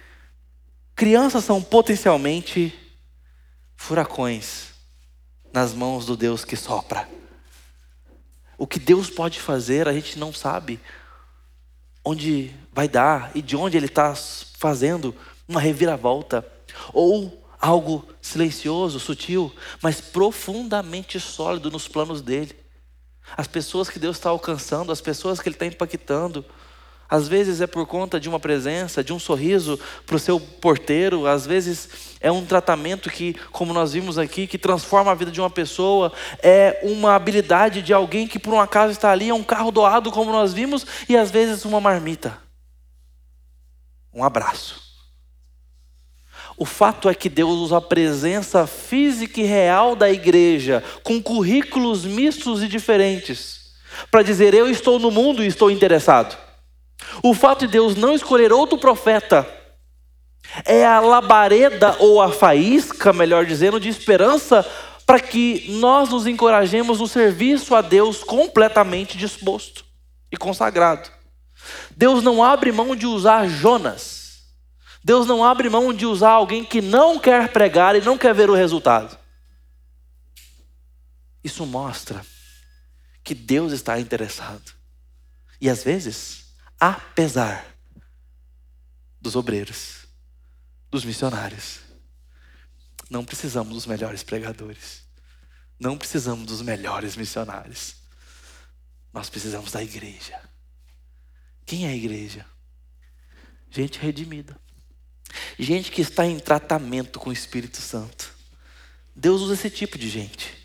crianças 0.96 1.44
são 1.44 1.62
potencialmente 1.62 2.74
furacões 3.76 4.68
nas 5.52 5.74
mãos 5.74 6.06
do 6.06 6.16
Deus 6.16 6.46
que 6.46 6.56
sopra. 6.56 7.10
O 8.58 8.66
que 8.66 8.80
Deus 8.80 9.10
pode 9.10 9.38
fazer, 9.42 9.86
a 9.86 9.92
gente 9.92 10.18
não 10.18 10.32
sabe 10.32 10.80
onde 12.06 12.56
vai 12.72 12.88
dar 12.88 13.32
e 13.36 13.42
de 13.42 13.58
onde 13.58 13.76
Ele 13.76 13.88
está 13.88 14.16
fazendo 14.16 15.14
uma 15.46 15.60
reviravolta 15.60 16.50
ou 16.94 17.46
algo 17.60 18.08
silencioso, 18.22 18.98
sutil, 18.98 19.54
mas 19.82 20.00
profundamente 20.00 21.20
sólido 21.20 21.70
nos 21.70 21.86
planos 21.86 22.22
dele 22.22 22.67
as 23.36 23.48
pessoas 23.48 23.90
que 23.90 24.00
Deus 24.00 24.18
está 24.18 24.30
alcançando, 24.30 24.92
as 24.92 25.02
pessoas 25.02 25.40
que 25.40 25.50
Ele 25.50 25.56
está 25.56 25.66
impactando. 25.66 26.46
Às 27.10 27.28
vezes 27.28 27.62
é 27.62 27.68
por 27.68 27.88
conta 27.88 28.20
de 28.20 28.28
uma 28.28 28.40
presença, 28.40 29.04
de 29.04 29.14
um 29.14 29.20
sorriso 29.20 29.80
para 30.06 30.18
o 30.18 30.20
seu 30.20 30.40
porteiro, 30.40 31.26
às 31.26 31.46
vezes 31.46 32.18
é 32.20 32.30
um 32.30 32.46
tratamento 32.46 33.10
que, 33.10 33.34
como 33.52 33.74
nós 33.74 33.94
vimos 33.94 34.18
aqui, 34.18 34.46
que 34.46 34.58
transforma 34.58 35.12
a 35.12 35.16
vida 35.16 35.32
de 35.32 35.40
uma 35.40 35.50
pessoa, 35.50 36.12
é 36.44 36.82
uma 36.84 37.16
habilidade 37.16 37.82
de 37.82 37.94
alguém 37.94 38.28
que 38.28 38.38
por 38.38 38.54
um 38.54 38.60
acaso 38.60 38.92
está 38.92 39.12
ali, 39.12 39.30
é 39.30 39.34
um 39.34 39.44
carro 39.44 39.72
doado, 39.72 40.12
como 40.12 40.34
nós 40.34 40.54
vimos, 40.54 40.86
e 41.08 41.16
às 41.16 41.32
vezes 41.32 41.64
uma 41.64 41.80
marmita. 41.80 42.38
Um 44.14 44.24
abraço. 44.24 44.87
O 46.58 46.66
fato 46.66 47.08
é 47.08 47.14
que 47.14 47.30
Deus 47.30 47.54
usa 47.60 47.78
a 47.78 47.82
presença 47.82 48.66
física 48.66 49.40
e 49.40 49.44
real 49.44 49.96
da 49.96 50.10
igreja, 50.10 50.84
com 51.04 51.22
currículos 51.22 52.04
mistos 52.04 52.64
e 52.64 52.68
diferentes, 52.68 53.74
para 54.10 54.24
dizer: 54.24 54.56
Eu 54.56 54.68
estou 54.68 54.98
no 54.98 55.12
mundo 55.12 55.44
e 55.44 55.48
estou 55.48 55.70
interessado. 55.70 56.36
O 57.22 57.36
fato 57.36 57.68
de 57.68 57.74
Deus 57.74 57.96
não 57.96 58.16
escolher 58.16 58.52
outro 58.52 58.80
profeta 58.80 59.48
é 60.66 60.84
a 60.84 61.00
labareda 61.00 61.96
ou 62.00 62.20
a 62.20 62.32
faísca, 62.32 63.14
melhor 63.14 63.46
dizendo, 63.46 63.80
de 63.80 63.90
esperança 63.90 64.66
para 65.06 65.20
que 65.20 65.66
nós 65.70 66.10
nos 66.10 66.26
encorajemos 66.26 67.00
no 67.00 67.08
serviço 67.08 67.76
a 67.76 67.82
Deus 67.82 68.24
completamente 68.24 69.16
disposto 69.16 69.86
e 70.32 70.36
consagrado. 70.36 71.10
Deus 71.96 72.24
não 72.24 72.44
abre 72.44 72.72
mão 72.72 72.96
de 72.96 73.06
usar 73.06 73.48
Jonas 73.48 74.17
Deus 75.08 75.26
não 75.26 75.42
abre 75.42 75.70
mão 75.70 75.94
de 75.94 76.06
usar 76.06 76.32
alguém 76.32 76.66
que 76.66 76.82
não 76.82 77.18
quer 77.18 77.54
pregar 77.54 77.96
e 77.96 78.02
não 78.02 78.18
quer 78.18 78.36
ver 78.36 78.50
o 78.50 78.54
resultado. 78.54 79.18
Isso 81.42 81.66
mostra 81.66 82.26
que 83.24 83.34
Deus 83.34 83.72
está 83.72 83.98
interessado. 84.02 84.74
E 85.62 85.70
às 85.70 85.82
vezes, 85.82 86.54
apesar 86.78 87.66
dos 89.22 89.38
obreiros, 89.38 90.06
dos 90.92 91.06
missionários, 91.06 91.80
não 93.10 93.24
precisamos 93.24 93.74
dos 93.74 93.86
melhores 93.86 94.24
pregadores. 94.24 95.08
Não 95.80 95.98
precisamos 95.98 96.46
dos 96.46 96.62
melhores 96.62 97.16
missionários. 97.16 97.96
Nós 99.14 99.30
precisamos 99.30 99.72
da 99.72 99.82
igreja. 99.82 100.38
Quem 101.66 101.86
é 101.86 101.92
a 101.92 101.96
igreja? 101.96 102.46
Gente 103.72 104.00
redimida. 104.00 104.67
Gente 105.58 105.92
que 105.92 106.02
está 106.02 106.26
em 106.26 106.40
tratamento 106.40 107.20
com 107.20 107.30
o 107.30 107.34
Espírito 107.34 107.78
Santo. 107.78 108.34
Deus 109.16 109.42
usa 109.42 109.56
esse 109.56 109.70
tipo 109.70 109.98
de 109.98 110.10
gente. 110.10 110.56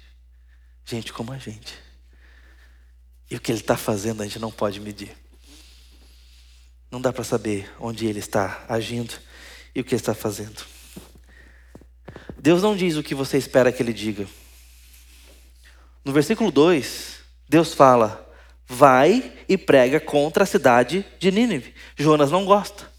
Gente 0.85 1.13
como 1.13 1.33
a 1.33 1.39
gente. 1.39 1.75
E 3.31 3.37
o 3.37 3.41
que 3.41 3.51
Ele 3.51 3.61
está 3.61 3.77
fazendo 3.77 4.23
a 4.23 4.27
gente 4.27 4.39
não 4.39 4.51
pode 4.51 4.79
medir. 4.79 5.17
Não 6.91 7.01
dá 7.01 7.13
para 7.13 7.25
saber 7.25 7.73
onde 7.81 8.07
Ele 8.07 8.19
está 8.19 8.65
agindo 8.69 9.15
e 9.75 9.81
o 9.81 9.85
que 9.85 9.95
Ele 9.95 10.03
está 10.03 10.15
fazendo. 10.15 10.63
Deus 12.39 12.63
não 12.63 12.77
diz 12.77 12.97
o 12.97 13.03
que 13.03 13.15
você 13.15 13.39
espera 13.39 13.73
que 13.73 13.83
Ele 13.83 13.93
diga. 13.93 14.27
No 16.05 16.13
versículo 16.13 16.51
2, 16.51 17.21
Deus 17.49 17.73
fala: 17.73 18.31
Vai 18.67 19.33
e 19.49 19.57
prega 19.57 19.99
contra 19.99 20.43
a 20.43 20.47
cidade 20.47 21.07
de 21.19 21.31
Nínive. 21.31 21.75
Jonas 21.97 22.31
não 22.31 22.45
gosta. 22.45 22.92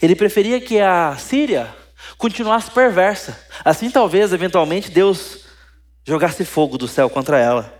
Ele 0.00 0.16
preferia 0.16 0.60
que 0.60 0.80
a 0.80 1.16
Síria 1.16 1.74
continuasse 2.18 2.70
perversa. 2.70 3.38
Assim, 3.64 3.90
talvez, 3.90 4.32
eventualmente, 4.32 4.90
Deus 4.90 5.44
jogasse 6.06 6.44
fogo 6.44 6.78
do 6.78 6.86
céu 6.86 7.10
contra 7.10 7.38
ela. 7.38 7.72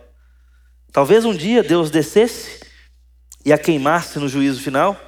Talvez 0.92 1.24
um 1.24 1.34
dia 1.34 1.62
Deus 1.62 1.90
descesse 1.90 2.60
e 3.44 3.52
a 3.52 3.58
queimasse 3.58 4.18
no 4.18 4.28
juízo 4.28 4.60
final 4.60 4.98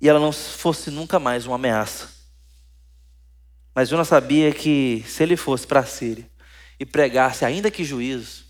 e 0.00 0.08
ela 0.08 0.18
não 0.18 0.32
fosse 0.32 0.90
nunca 0.90 1.18
mais 1.18 1.46
uma 1.46 1.56
ameaça. 1.56 2.08
Mas 3.74 3.88
Jonas 3.88 4.08
sabia 4.08 4.52
que 4.52 5.04
se 5.06 5.22
ele 5.22 5.36
fosse 5.36 5.66
para 5.66 5.80
a 5.80 5.86
Síria 5.86 6.28
e 6.78 6.84
pregasse, 6.84 7.44
ainda 7.44 7.70
que 7.70 7.84
juízo, 7.84 8.44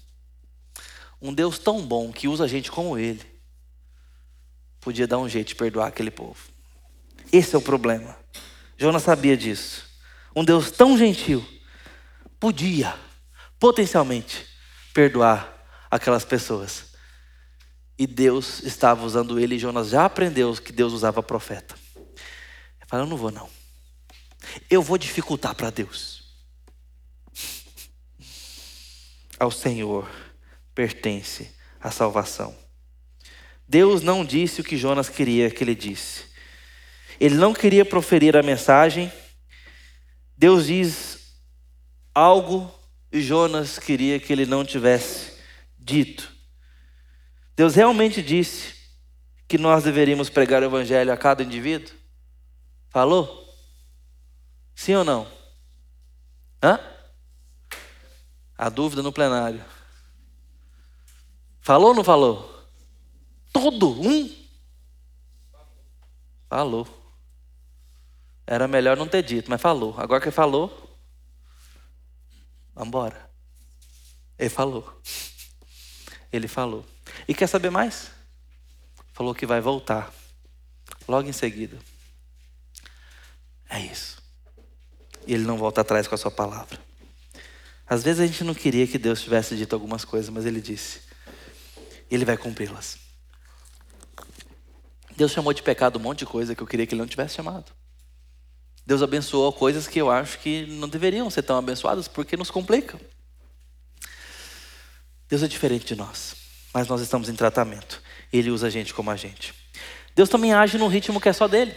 um 1.21 1.35
Deus 1.35 1.59
tão 1.59 1.83
bom 1.83 2.11
que 2.11 2.27
usa 2.27 2.49
gente 2.49 2.71
como 2.71 2.97
ele, 2.97 3.21
podia 4.81 5.07
dar 5.07 5.19
um 5.19 5.29
jeito 5.29 5.49
de 5.49 5.55
perdoar 5.55 5.89
aquele 5.89 6.11
povo. 6.11 6.41
Esse 7.33 7.55
é 7.55 7.59
o 7.59 7.63
problema. 7.63 8.17
Jonas 8.77 9.03
sabia 9.03 9.37
disso. 9.37 9.89
Um 10.35 10.45
Deus 10.45 10.71
tão 10.71 10.97
gentil 10.97 11.47
podia, 12.39 12.95
potencialmente, 13.59 14.47
perdoar 14.95 15.61
aquelas 15.91 16.25
pessoas. 16.25 16.95
E 17.99 18.07
Deus 18.07 18.63
estava 18.63 19.05
usando 19.05 19.39
ele, 19.39 19.57
e 19.57 19.59
Jonas 19.59 19.91
já 19.91 20.07
aprendeu 20.07 20.55
que 20.55 20.73
Deus 20.73 20.93
usava 20.93 21.23
profeta. 21.23 21.75
Ele 21.95 22.87
falou: 22.87 23.05
Eu 23.05 23.11
não 23.11 23.17
vou, 23.17 23.31
não. 23.31 23.49
Eu 24.71 24.83
vou 24.83 24.97
dificultar 24.97 25.55
para 25.55 25.69
Deus. 25.69 26.25
Ao 29.39 29.51
Senhor 29.51 30.09
pertence 30.75 31.55
a 31.79 31.91
salvação. 31.91 32.57
Deus 33.69 34.03
não 34.03 34.25
disse 34.25 34.61
o 34.61 34.65
que 34.65 34.77
Jonas 34.77 35.09
queria 35.09 35.51
que 35.51 35.63
ele 35.63 35.75
disse. 35.75 36.30
Ele 37.21 37.35
não 37.35 37.53
queria 37.53 37.85
proferir 37.85 38.35
a 38.35 38.43
mensagem. 38.43 39.13
Deus 40.35 40.67
diz 40.67 41.37
algo 42.15 42.73
e 43.13 43.21
Jonas 43.21 43.79
queria 43.79 44.19
que 44.19 44.33
ele 44.33 44.47
não 44.47 44.65
tivesse 44.65 45.39
dito. 45.79 46.33
Deus 47.55 47.75
realmente 47.75 48.23
disse 48.23 48.75
que 49.47 49.59
nós 49.59 49.85
deveríamos 49.85 50.31
pregar 50.31 50.63
o 50.63 50.65
evangelho 50.65 51.13
a 51.13 51.17
cada 51.17 51.43
indivíduo? 51.43 51.95
Falou? 52.89 53.55
Sim 54.75 54.95
ou 54.95 55.05
não? 55.05 55.31
Hã? 56.63 56.81
A 58.57 58.71
dúvida 58.71 59.03
no 59.03 59.13
plenário. 59.13 59.63
Falou 61.61 61.89
ou 61.89 61.95
não 61.95 62.05
falou? 62.05 62.65
Todo 63.53 63.91
um? 64.01 64.31
Falou. 66.49 67.00
Era 68.51 68.67
melhor 68.67 68.97
não 68.97 69.07
ter 69.07 69.23
dito, 69.23 69.49
mas 69.49 69.63
falou. 69.63 69.95
Agora 69.97 70.21
que 70.21 70.33
falou, 70.33 70.99
vamos 72.75 72.89
embora. 72.89 73.31
Ele 74.37 74.51
falou. 74.51 75.01
Ele 76.33 76.49
falou. 76.49 76.85
E 77.29 77.33
quer 77.33 77.47
saber 77.47 77.71
mais? 77.71 78.11
Falou 79.13 79.37
que 79.37 79.47
vai 79.47 79.61
voltar. 79.61 80.13
Logo 81.07 81.29
em 81.29 81.33
seguida. 81.33 81.79
É 83.69 83.79
isso. 83.79 84.21
E 85.29 85.33
ele 85.33 85.45
não 85.45 85.57
volta 85.57 85.83
atrás 85.83 86.09
com 86.09 86.17
a 86.17 86.19
sua 86.19 86.33
palavra. 86.33 86.77
Às 87.87 88.03
vezes 88.03 88.21
a 88.21 88.27
gente 88.27 88.43
não 88.43 88.53
queria 88.53 88.85
que 88.85 88.99
Deus 88.99 89.23
tivesse 89.23 89.55
dito 89.55 89.75
algumas 89.75 90.05
coisas, 90.05 90.29
mas 90.29 90.45
ele 90.45 90.61
disse. 90.61 91.03
E 92.11 92.17
ele 92.17 92.25
vai 92.25 92.37
cumpri-las. 92.37 92.99
Deus 95.17 95.31
chamou 95.31 95.53
de 95.53 95.63
pecado 95.63 96.01
um 96.01 96.03
monte 96.03 96.21
de 96.21 96.27
coisa 96.27 96.53
que 96.53 96.61
eu 96.65 96.67
queria 96.67 96.85
que 96.85 96.95
ele 96.95 97.01
não 97.01 97.07
tivesse 97.09 97.37
chamado. 97.37 97.79
Deus 98.91 99.03
abençoou 99.03 99.53
coisas 99.53 99.87
que 99.87 100.01
eu 100.01 100.11
acho 100.11 100.41
que 100.41 100.67
não 100.67 100.89
deveriam 100.89 101.31
ser 101.31 101.43
tão 101.43 101.57
abençoadas 101.57 102.09
porque 102.09 102.37
nos 102.37 102.51
complicam. 102.51 102.99
Deus 105.29 105.45
é 105.45 105.47
diferente 105.47 105.87
de 105.87 105.95
nós, 105.95 106.35
mas 106.75 106.89
nós 106.89 107.01
estamos 107.01 107.29
em 107.29 107.37
tratamento. 107.37 108.03
Ele 108.33 108.51
usa 108.51 108.67
a 108.67 108.71
gente 108.71 108.93
como 108.93 109.09
a 109.09 109.15
gente. 109.15 109.55
Deus 110.13 110.29
também 110.29 110.53
age 110.53 110.77
num 110.77 110.89
ritmo 110.89 111.21
que 111.21 111.29
é 111.29 111.33
só 111.33 111.47
dele. 111.47 111.73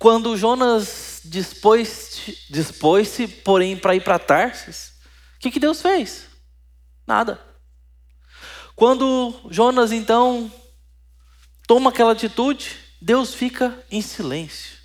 Quando 0.00 0.36
Jonas 0.36 1.20
dispôs-se, 1.24 2.36
dispôs 2.50 3.18
porém, 3.44 3.76
para 3.76 3.94
ir 3.94 4.02
para 4.02 4.18
Tarsis, 4.18 4.94
o 5.36 5.38
que, 5.38 5.48
que 5.52 5.60
Deus 5.60 5.80
fez? 5.80 6.26
Nada. 7.06 7.40
Quando 8.74 9.32
Jonas, 9.48 9.92
então, 9.92 10.52
toma 11.68 11.90
aquela 11.90 12.10
atitude, 12.10 12.76
Deus 13.00 13.32
fica 13.32 13.80
em 13.92 14.02
silêncio. 14.02 14.81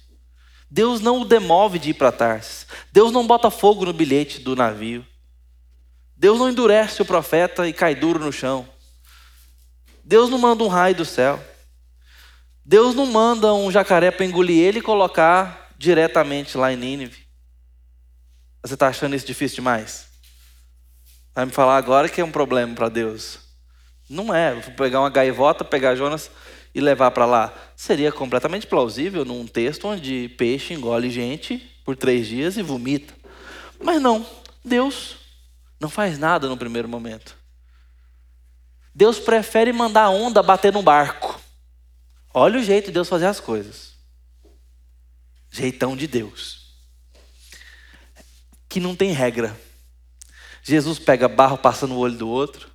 Deus 0.69 0.99
não 0.99 1.21
o 1.21 1.25
demove 1.25 1.79
de 1.79 1.91
ir 1.91 1.93
para 1.93 2.11
Tarsis. 2.11 2.67
Deus 2.91 3.11
não 3.11 3.25
bota 3.25 3.49
fogo 3.49 3.85
no 3.85 3.93
bilhete 3.93 4.39
do 4.39 4.55
navio. 4.55 5.05
Deus 6.15 6.37
não 6.39 6.49
endurece 6.49 7.01
o 7.01 7.05
profeta 7.05 7.67
e 7.67 7.73
cai 7.73 7.95
duro 7.95 8.19
no 8.19 8.31
chão. 8.31 8.67
Deus 10.03 10.29
não 10.29 10.37
manda 10.37 10.63
um 10.63 10.67
raio 10.67 10.95
do 10.95 11.05
céu. 11.05 11.43
Deus 12.65 12.95
não 12.95 13.05
manda 13.05 13.53
um 13.53 13.71
jacaré 13.71 14.11
para 14.11 14.25
engolir 14.25 14.61
ele 14.61 14.79
e 14.79 14.81
colocar 14.81 15.73
diretamente 15.77 16.57
lá 16.57 16.73
em 16.73 16.75
Nínive. 16.75 17.25
Você 18.61 18.73
está 18.73 18.87
achando 18.87 19.15
isso 19.15 19.25
difícil 19.25 19.57
demais? 19.57 20.07
Vai 21.33 21.45
me 21.45 21.51
falar 21.51 21.77
agora 21.77 22.09
que 22.09 22.19
é 22.19 22.25
um 22.25 22.31
problema 22.31 22.73
para 22.73 22.89
Deus. 22.89 23.39
Não 24.09 24.33
é. 24.33 24.53
Vou 24.55 24.73
pegar 24.73 24.99
uma 24.99 25.09
gaivota, 25.09 25.63
pegar 25.63 25.95
Jonas 25.95 26.31
e 26.77 26.79
levar 26.79 27.09
para 27.09 27.25
lá. 27.25 27.51
Seria 27.75 28.11
completamente 28.11 28.67
plausível 28.67 29.25
num 29.25 29.47
texto 29.47 29.87
onde 29.87 30.29
peixe 30.37 30.75
engole 30.75 31.09
gente 31.09 31.57
por 31.83 31.95
três 31.95 32.27
dias 32.27 32.55
e 32.55 32.61
vomita. 32.61 33.15
Mas 33.81 33.99
não. 33.99 34.23
Deus 34.63 35.15
não 35.79 35.89
faz 35.89 36.19
nada 36.19 36.47
no 36.47 36.55
primeiro 36.55 36.87
momento. 36.87 37.35
Deus 38.93 39.17
prefere 39.17 39.73
mandar 39.73 40.03
a 40.03 40.09
onda 40.11 40.43
bater 40.43 40.71
no 40.71 40.83
barco. 40.83 41.41
Olha 42.31 42.59
o 42.59 42.63
jeito 42.63 42.85
de 42.85 42.91
Deus 42.91 43.09
fazer 43.09 43.25
as 43.25 43.39
coisas. 43.39 43.93
Jeitão 45.49 45.97
de 45.97 46.05
Deus. 46.05 46.75
Que 48.69 48.79
não 48.79 48.95
tem 48.95 49.11
regra. 49.13 49.59
Jesus 50.61 50.99
pega 50.99 51.27
barro, 51.27 51.57
passa 51.57 51.87
no 51.87 51.97
olho 51.97 52.15
do 52.15 52.29
outro. 52.29 52.69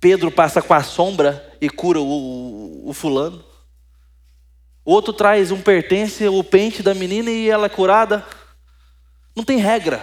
Pedro 0.00 0.30
passa 0.30 0.62
com 0.62 0.74
a 0.74 0.82
sombra 0.82 1.56
e 1.60 1.68
cura 1.68 2.00
o, 2.00 2.04
o, 2.04 2.88
o 2.90 2.92
fulano. 2.92 3.44
Outro 4.84 5.12
traz 5.12 5.50
um 5.50 5.60
pertence, 5.60 6.26
o 6.26 6.42
pente 6.42 6.82
da 6.82 6.94
menina 6.94 7.30
e 7.30 7.48
ela 7.50 7.66
é 7.66 7.68
curada. 7.68 8.24
Não 9.36 9.44
tem 9.44 9.58
regra. 9.58 10.02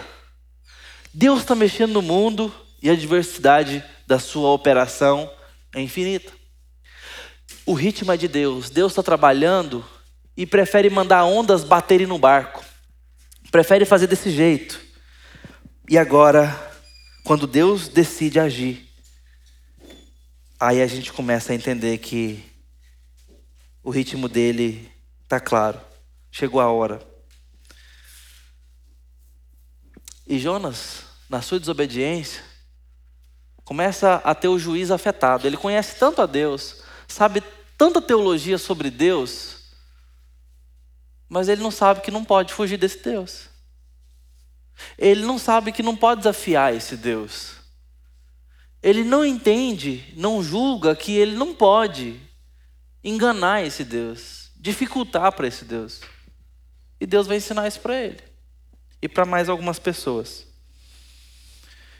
Deus 1.12 1.40
está 1.40 1.54
mexendo 1.54 1.94
no 1.94 2.02
mundo 2.02 2.54
e 2.82 2.90
a 2.90 2.94
diversidade 2.94 3.82
da 4.06 4.18
sua 4.18 4.50
operação 4.50 5.30
é 5.74 5.80
infinita. 5.80 6.32
O 7.64 7.72
ritmo 7.72 8.12
é 8.12 8.16
de 8.16 8.28
Deus. 8.28 8.70
Deus 8.70 8.92
está 8.92 9.02
trabalhando 9.02 9.84
e 10.36 10.46
prefere 10.46 10.88
mandar 10.88 11.24
ondas 11.24 11.64
baterem 11.64 12.06
no 12.06 12.18
barco. 12.18 12.64
Prefere 13.50 13.84
fazer 13.84 14.06
desse 14.06 14.30
jeito. 14.30 14.80
E 15.88 15.96
agora, 15.98 16.54
quando 17.24 17.46
Deus 17.46 17.88
decide 17.88 18.38
agir, 18.38 18.85
aí 20.58 20.82
a 20.82 20.86
gente 20.86 21.12
começa 21.12 21.52
a 21.52 21.54
entender 21.56 21.98
que 21.98 22.44
o 23.82 23.90
ritmo 23.90 24.28
dele 24.28 24.90
está 25.22 25.40
claro. 25.40 25.80
Chegou 26.30 26.60
a 26.60 26.70
hora. 26.70 27.00
E 30.26 30.38
Jonas 30.38 31.06
na 31.28 31.42
sua 31.42 31.58
desobediência, 31.58 32.42
começa 33.64 34.16
a 34.24 34.34
ter 34.34 34.48
o 34.48 34.58
juiz 34.58 34.90
afetado. 34.90 35.46
Ele 35.46 35.56
conhece 35.56 35.96
tanto 35.98 36.22
a 36.22 36.26
Deus, 36.26 36.82
sabe 37.08 37.42
tanta 37.76 38.00
teologia 38.00 38.58
sobre 38.58 38.90
Deus, 38.90 39.56
mas 41.28 41.48
ele 41.48 41.62
não 41.62 41.70
sabe 41.70 42.00
que 42.00 42.10
não 42.10 42.24
pode 42.24 42.52
fugir 42.52 42.76
desse 42.76 43.02
Deus. 43.02 43.48
Ele 44.96 45.24
não 45.24 45.38
sabe 45.38 45.72
que 45.72 45.82
não 45.82 45.96
pode 45.96 46.20
desafiar 46.20 46.74
esse 46.74 46.96
Deus. 46.96 47.55
Ele 48.86 49.02
não 49.02 49.24
entende, 49.24 50.14
não 50.16 50.40
julga 50.40 50.94
que 50.94 51.16
ele 51.16 51.34
não 51.34 51.52
pode 51.52 52.20
enganar 53.02 53.64
esse 53.66 53.82
Deus, 53.82 54.52
dificultar 54.54 55.32
para 55.32 55.48
esse 55.48 55.64
Deus. 55.64 56.02
E 57.00 57.04
Deus 57.04 57.26
vai 57.26 57.38
ensinar 57.38 57.66
isso 57.66 57.80
para 57.80 58.00
ele 58.00 58.20
e 59.02 59.08
para 59.08 59.24
mais 59.24 59.48
algumas 59.48 59.80
pessoas. 59.80 60.46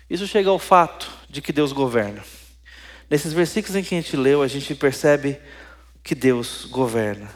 Isso 0.09 0.28
chega 0.28 0.49
ao 0.49 0.61
fato 0.61 1.11
de 1.28 1.43
que 1.43 1.53
Deus 1.53 1.72
governa. 1.72 2.22
Nesses 3.11 3.32
versículos 3.32 3.74
em 3.74 3.82
que 3.82 3.93
a 3.93 4.01
gente 4.01 4.16
leu, 4.16 4.41
a 4.41 4.47
gente 4.47 4.72
percebe 4.72 5.41
que 6.05 6.14
Deus 6.14 6.66
governa. 6.66 7.28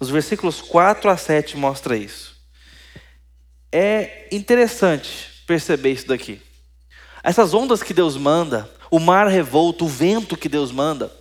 Os 0.00 0.08
versículos 0.08 0.62
4 0.62 1.10
a 1.10 1.16
7 1.18 1.58
mostram 1.58 1.94
isso. 1.94 2.34
É 3.70 4.28
interessante 4.32 5.44
perceber 5.46 5.92
isso 5.92 6.06
daqui. 6.06 6.40
Essas 7.22 7.52
ondas 7.52 7.82
que 7.82 7.92
Deus 7.92 8.16
manda, 8.16 8.73
o 8.94 9.00
mar 9.00 9.28
revolto, 9.28 9.84
o 9.84 9.88
vento 9.88 10.36
que 10.36 10.48
Deus 10.48 10.70
manda, 10.70 11.12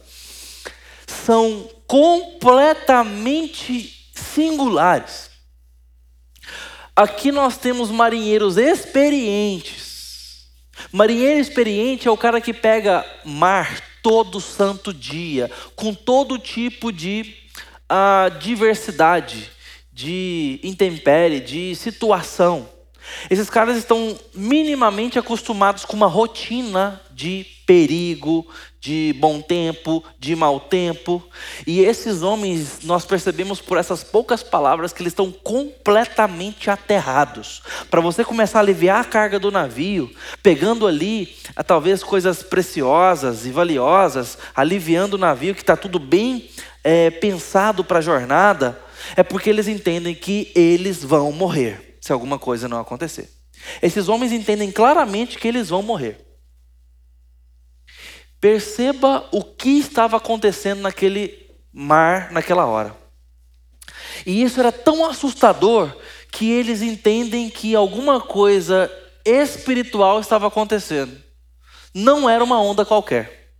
são 1.07 1.67
completamente 1.87 4.11
singulares. 4.13 5.31
Aqui 6.95 7.31
nós 7.31 7.57
temos 7.57 7.89
marinheiros 7.89 8.57
experientes 8.57 9.93
Marinheiro 10.91 11.39
experiente 11.39 12.07
é 12.07 12.11
o 12.11 12.17
cara 12.17 12.41
que 12.41 12.53
pega 12.53 13.05
mar 13.23 13.81
todo 14.01 14.41
santo 14.41 14.93
dia, 14.93 15.49
com 15.75 15.93
todo 15.93 16.37
tipo 16.37 16.91
de 16.91 17.35
uh, 17.91 18.37
diversidade, 18.39 19.49
de 19.91 20.59
intempérie, 20.63 21.39
de 21.39 21.75
situação. 21.75 22.67
Esses 23.29 23.49
caras 23.49 23.77
estão 23.77 24.17
minimamente 24.33 25.19
acostumados 25.19 25.85
com 25.85 25.95
uma 25.95 26.07
rotina 26.07 27.01
de 27.11 27.45
perigo, 27.65 28.45
de 28.79 29.15
bom 29.17 29.41
tempo, 29.41 30.03
de 30.19 30.35
mau 30.35 30.59
tempo. 30.59 31.23
E 31.65 31.79
esses 31.79 32.21
homens, 32.21 32.79
nós 32.83 33.05
percebemos 33.05 33.61
por 33.61 33.77
essas 33.77 34.03
poucas 34.03 34.43
palavras 34.43 34.91
que 34.91 35.01
eles 35.01 35.11
estão 35.11 35.31
completamente 35.31 36.69
aterrados. 36.69 37.61
Para 37.89 38.01
você 38.01 38.25
começar 38.25 38.59
a 38.59 38.61
aliviar 38.61 39.01
a 39.01 39.05
carga 39.05 39.39
do 39.39 39.51
navio, 39.51 40.13
pegando 40.41 40.85
ali 40.85 41.35
talvez 41.65 42.03
coisas 42.03 42.43
preciosas 42.43 43.45
e 43.45 43.51
valiosas, 43.51 44.37
aliviando 44.53 45.13
o 45.13 45.19
navio 45.19 45.55
que 45.55 45.61
está 45.61 45.77
tudo 45.77 45.99
bem 45.99 46.49
é, 46.83 47.09
pensado 47.09 47.83
para 47.83 47.99
a 47.99 48.01
jornada, 48.01 48.79
é 49.15 49.23
porque 49.23 49.49
eles 49.49 49.67
entendem 49.67 50.13
que 50.13 50.51
eles 50.55 51.03
vão 51.03 51.31
morrer 51.31 51.97
se 52.01 52.11
alguma 52.11 52.37
coisa 52.37 52.67
não 52.67 52.79
acontecer. 52.79 53.29
Esses 53.81 54.09
homens 54.09 54.33
entendem 54.33 54.71
claramente 54.71 55.37
que 55.37 55.47
eles 55.47 55.69
vão 55.69 55.81
morrer. 55.81 56.17
Perceba 58.43 59.25
o 59.31 59.41
que 59.41 59.79
estava 59.79 60.17
acontecendo 60.17 60.81
naquele 60.81 61.49
mar 61.71 62.29
naquela 62.29 62.65
hora. 62.65 62.93
E 64.25 64.43
isso 64.43 64.59
era 64.59 64.69
tão 64.69 65.05
assustador 65.05 65.95
que 66.29 66.51
eles 66.51 66.81
entendem 66.81 67.49
que 67.49 67.73
alguma 67.73 68.19
coisa 68.19 68.91
espiritual 69.23 70.19
estava 70.19 70.47
acontecendo. 70.47 71.15
Não 71.93 72.29
era 72.29 72.43
uma 72.43 72.61
onda 72.61 72.83
qualquer. 72.83 73.53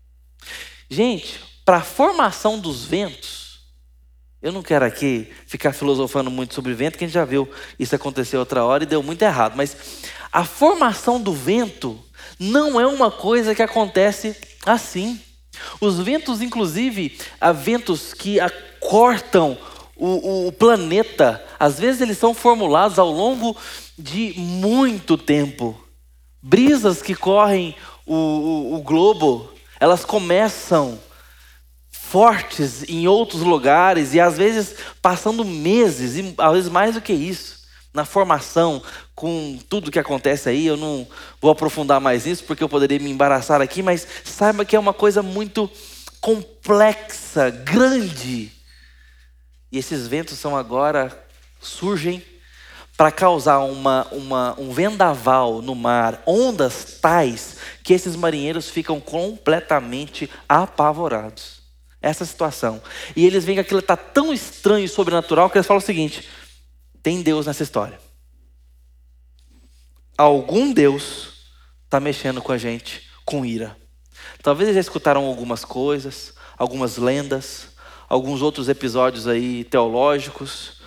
Gente, 0.90 1.40
para 1.64 1.78
a 1.78 1.82
formação 1.82 2.60
dos 2.60 2.84
ventos, 2.84 3.62
eu 4.42 4.52
não 4.52 4.62
quero 4.62 4.84
aqui 4.84 5.32
ficar 5.48 5.72
filosofando 5.72 6.30
muito 6.30 6.54
sobre 6.54 6.74
vento, 6.74 6.98
que 6.98 7.06
a 7.06 7.08
gente 7.08 7.16
já 7.16 7.24
viu 7.24 7.50
isso 7.80 7.96
acontecer 7.96 8.36
outra 8.36 8.66
hora 8.66 8.84
e 8.84 8.88
deu 8.88 9.02
muito 9.02 9.22
errado. 9.22 9.56
Mas 9.56 9.78
a 10.30 10.44
formação 10.44 11.22
do 11.22 11.32
vento 11.32 12.04
não 12.38 12.82
é 12.82 12.86
uma 12.86 13.10
coisa 13.10 13.56
que 13.56 13.62
acontece 13.62 14.36
assim. 14.66 15.20
Os 15.80 16.00
ventos, 16.00 16.42
inclusive, 16.42 17.18
há 17.40 17.52
ventos 17.52 18.14
que 18.14 18.38
cortam 18.80 19.58
o, 19.96 20.48
o, 20.48 20.52
planeta, 20.52 21.44
às 21.60 21.80
vezes 21.80 22.02
eles 22.02 22.18
são 22.18 22.34
formulados 22.34 22.98
ao 22.98 23.12
longo 23.12 23.56
de 23.98 24.34
muito 24.38 25.18
tempo. 25.18 25.80
Brisas 26.42 27.02
que 27.02 27.16
correm 27.16 27.76
o, 28.06 28.16
o, 28.16 28.76
o 28.76 28.82
globo, 28.82 29.50
elas 29.80 30.04
começam 30.04 31.00
fortes 31.90 32.84
em 32.90 33.08
outros 33.08 33.42
lugares 33.42 34.14
e 34.14 34.20
às 34.20 34.38
vezes 34.38 34.76
passando 35.02 35.46
meses, 35.46 36.18
e 36.18 36.36
às 36.38 36.54
vezes 36.54 36.70
mais 36.70 36.96
do 36.96 37.02
que 37.02 37.14
isso, 37.14 37.63
na 37.94 38.06
formação, 38.06 38.82
com 39.14 39.60
tudo 39.70 39.92
que 39.92 40.00
acontece 40.00 40.50
aí. 40.50 40.66
Eu 40.66 40.78
não 40.78 41.08
vou 41.40 41.52
aprofundar 41.52 42.02
mais 42.02 42.26
nisso 42.26 42.44
porque 42.46 42.64
eu 42.64 42.70
poderia 42.70 43.00
me 43.00 43.12
embaraçar 43.12 43.62
aqui, 43.62 43.84
mas 43.84 44.08
saiba 44.24 44.66
que 44.66 44.76
é 44.76 44.80
uma 44.80 44.94
coisa 44.94 45.22
muito 45.22 45.70
complexa, 46.20 47.50
grande. 47.50 48.52
E 49.72 49.78
esses 49.78 50.08
ventos 50.08 50.38
são 50.38 50.56
agora 50.56 51.26
surgem 51.62 52.24
para 52.96 53.12
causar 53.12 53.60
uma, 53.60 54.08
uma, 54.12 54.56
um 54.60 54.72
vendaval 54.72 55.62
no 55.62 55.74
mar, 55.74 56.22
ondas 56.26 57.00
tais 57.02 57.58
que 57.84 57.94
esses 57.94 58.16
marinheiros 58.16 58.70
ficam 58.70 59.00
completamente 59.00 60.30
apavorados 60.48 61.64
essa 62.04 62.26
situação. 62.26 62.82
E 63.16 63.26
eles 63.26 63.46
veem 63.46 63.56
que 63.56 63.62
aquilo 63.62 63.80
está 63.80 63.96
tão 63.96 64.34
estranho 64.34 64.86
e 64.86 64.90
sobrenatural 64.90 65.50
que 65.50 65.58
eles 65.58 65.66
falam 65.66 65.82
o 65.82 65.86
seguinte: 65.86 66.28
tem 67.04 67.22
Deus 67.22 67.46
nessa 67.46 67.62
história. 67.62 68.00
Algum 70.18 70.72
Deus 70.72 71.34
está 71.84 72.00
mexendo 72.00 72.42
com 72.42 72.54
a 72.54 72.58
gente 72.58 73.10
com 73.26 73.46
ira. 73.46 73.78
Talvez 74.42 74.74
já 74.74 74.80
escutaram 74.80 75.26
algumas 75.26 75.66
coisas, 75.66 76.34
algumas 76.58 76.98
lendas, 76.98 77.68
alguns 78.08 78.42
outros 78.42 78.70
episódios 78.70 79.28
aí 79.28 79.64
teológicos. 79.66 80.82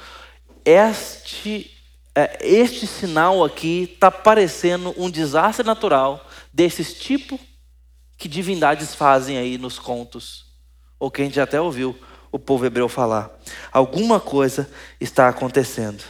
Este, 0.64 1.70
é, 2.14 2.38
este 2.40 2.86
sinal 2.86 3.44
aqui 3.44 3.90
está 3.92 4.10
parecendo 4.10 4.94
um 4.96 5.10
desastre 5.10 5.66
natural 5.66 6.26
desses 6.52 6.94
tipo 6.94 7.38
que 8.16 8.28
divindades 8.28 8.94
fazem 8.94 9.36
aí 9.36 9.58
nos 9.58 9.78
contos 9.78 10.46
ou 10.98 11.10
que 11.10 11.20
a 11.20 11.24
gente 11.24 11.38
até 11.38 11.60
ouviu 11.60 11.98
o 12.36 12.38
povo 12.38 12.64
hebreu 12.64 12.88
falar. 12.88 13.30
Alguma 13.72 14.20
coisa 14.20 14.70
está 15.00 15.28
acontecendo. 15.28 16.04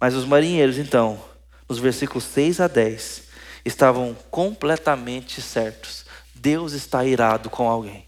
Mas 0.00 0.14
os 0.14 0.24
marinheiros, 0.24 0.78
então, 0.78 1.22
nos 1.68 1.78
versículos 1.78 2.24
6 2.24 2.60
a 2.60 2.66
10, 2.66 3.24
estavam 3.64 4.14
completamente 4.30 5.40
certos. 5.40 6.04
Deus 6.34 6.72
está 6.72 7.04
irado 7.04 7.48
com 7.48 7.68
alguém. 7.68 8.06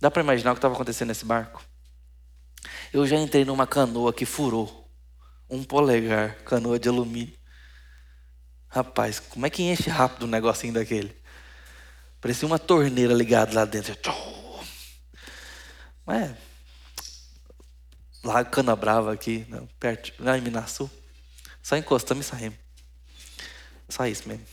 Dá 0.00 0.10
para 0.10 0.22
imaginar 0.22 0.52
o 0.52 0.54
que 0.54 0.58
estava 0.58 0.74
acontecendo 0.74 1.08
nesse 1.08 1.24
barco? 1.24 1.62
Eu 2.92 3.06
já 3.06 3.16
entrei 3.16 3.44
numa 3.44 3.66
canoa 3.66 4.12
que 4.12 4.26
furou. 4.26 4.88
Um 5.48 5.62
polegar, 5.62 6.36
canoa 6.44 6.78
de 6.78 6.88
alumínio. 6.88 7.34
Rapaz, 8.68 9.20
como 9.20 9.46
é 9.46 9.50
que 9.50 9.62
enche 9.62 9.88
rápido 9.88 10.26
um 10.26 10.28
negocinho 10.28 10.74
daquele? 10.74 11.16
Parecia 12.20 12.46
uma 12.46 12.58
torneira 12.58 13.14
ligada 13.14 13.54
lá 13.54 13.64
dentro. 13.64 13.94
É. 16.06 16.34
Lá 18.22 18.44
Cana 18.44 18.74
Brava 18.74 19.12
aqui, 19.12 19.44
não, 19.48 19.66
perto, 19.78 20.12
lá 20.18 20.38
em 20.38 20.40
Minasul. 20.40 20.90
Só 21.62 21.76
encostamos 21.76 22.26
e 22.26 22.28
saímos. 22.28 22.58
Só 23.88 24.06
isso 24.06 24.28
mesmo. 24.28 24.44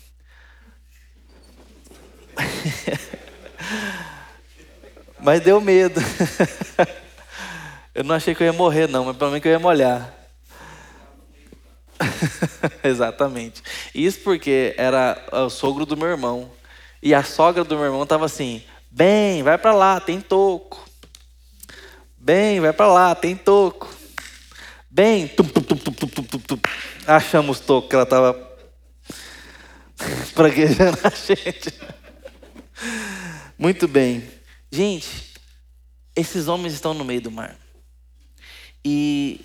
mas 5.20 5.42
deu 5.42 5.62
medo. 5.62 6.00
eu 7.94 8.04
não 8.04 8.16
achei 8.16 8.36
que 8.36 8.44
eu 8.44 8.48
ia 8.48 8.54
morrer, 8.54 8.88
não, 8.88 9.06
mas 9.06 9.18
pelo 9.18 9.32
menos 9.32 9.42
que 9.42 9.48
eu 9.48 9.54
ia 9.54 9.60
molhar. 9.60 10.14
Exatamente. 12.84 13.62
Isso 13.94 14.20
porque 14.20 14.74
era 14.78 15.22
o 15.32 15.50
sogro 15.50 15.86
do 15.86 15.98
meu 15.98 16.08
irmão. 16.08 16.52
E 17.02 17.14
a 17.14 17.24
sogra 17.24 17.64
do 17.64 17.76
meu 17.76 17.86
irmão 17.86 18.04
estava 18.04 18.26
assim: 18.26 18.64
bem, 18.90 19.44
vai 19.44 19.58
para 19.58 19.74
lá, 19.74 20.00
tem 20.00 20.20
toco. 20.20 20.91
Bem, 22.24 22.60
vai 22.60 22.72
para 22.72 22.86
lá, 22.86 23.16
tem 23.16 23.36
toco. 23.36 23.90
Bem, 24.88 25.28
tum, 25.28 25.44
tum, 25.44 25.64
tum, 25.64 26.60
achamos 27.08 27.60
toco 27.60 27.90
que 27.90 27.96
ela 27.96 28.04
estava 28.04 28.34
praguejando 30.36 31.00
a 31.04 31.10
gente. 31.10 31.74
Muito 33.58 33.88
bem. 33.88 34.24
Gente, 34.72 35.34
esses 36.16 36.48
homens 36.48 36.74
estão 36.74 36.94
no 36.94 37.04
meio 37.04 37.22
do 37.22 37.32
mar. 37.32 37.58
E 38.86 39.44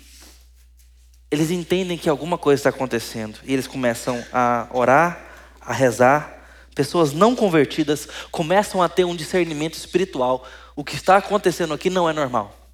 eles 1.31 1.49
entendem 1.49 1.97
que 1.97 2.07
alguma 2.07 2.37
coisa 2.37 2.59
está 2.59 2.69
acontecendo. 2.69 3.39
E 3.43 3.53
eles 3.53 3.65
começam 3.65 4.23
a 4.31 4.67
orar, 4.71 5.19
a 5.59 5.73
rezar. 5.73 6.45
Pessoas 6.75 7.11
não 7.11 7.35
convertidas 7.35 8.07
começam 8.29 8.83
a 8.83 8.87
ter 8.87 9.03
um 9.03 9.15
discernimento 9.15 9.73
espiritual. 9.73 10.47
O 10.75 10.83
que 10.83 10.93
está 10.93 11.17
acontecendo 11.17 11.73
aqui 11.73 11.89
não 11.89 12.07
é 12.07 12.13
normal. 12.13 12.66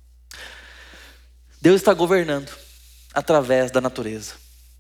Deus 1.64 1.80
está 1.80 1.94
governando 1.94 2.54
através 3.14 3.72
da 3.72 3.80
natureza, 3.80 4.36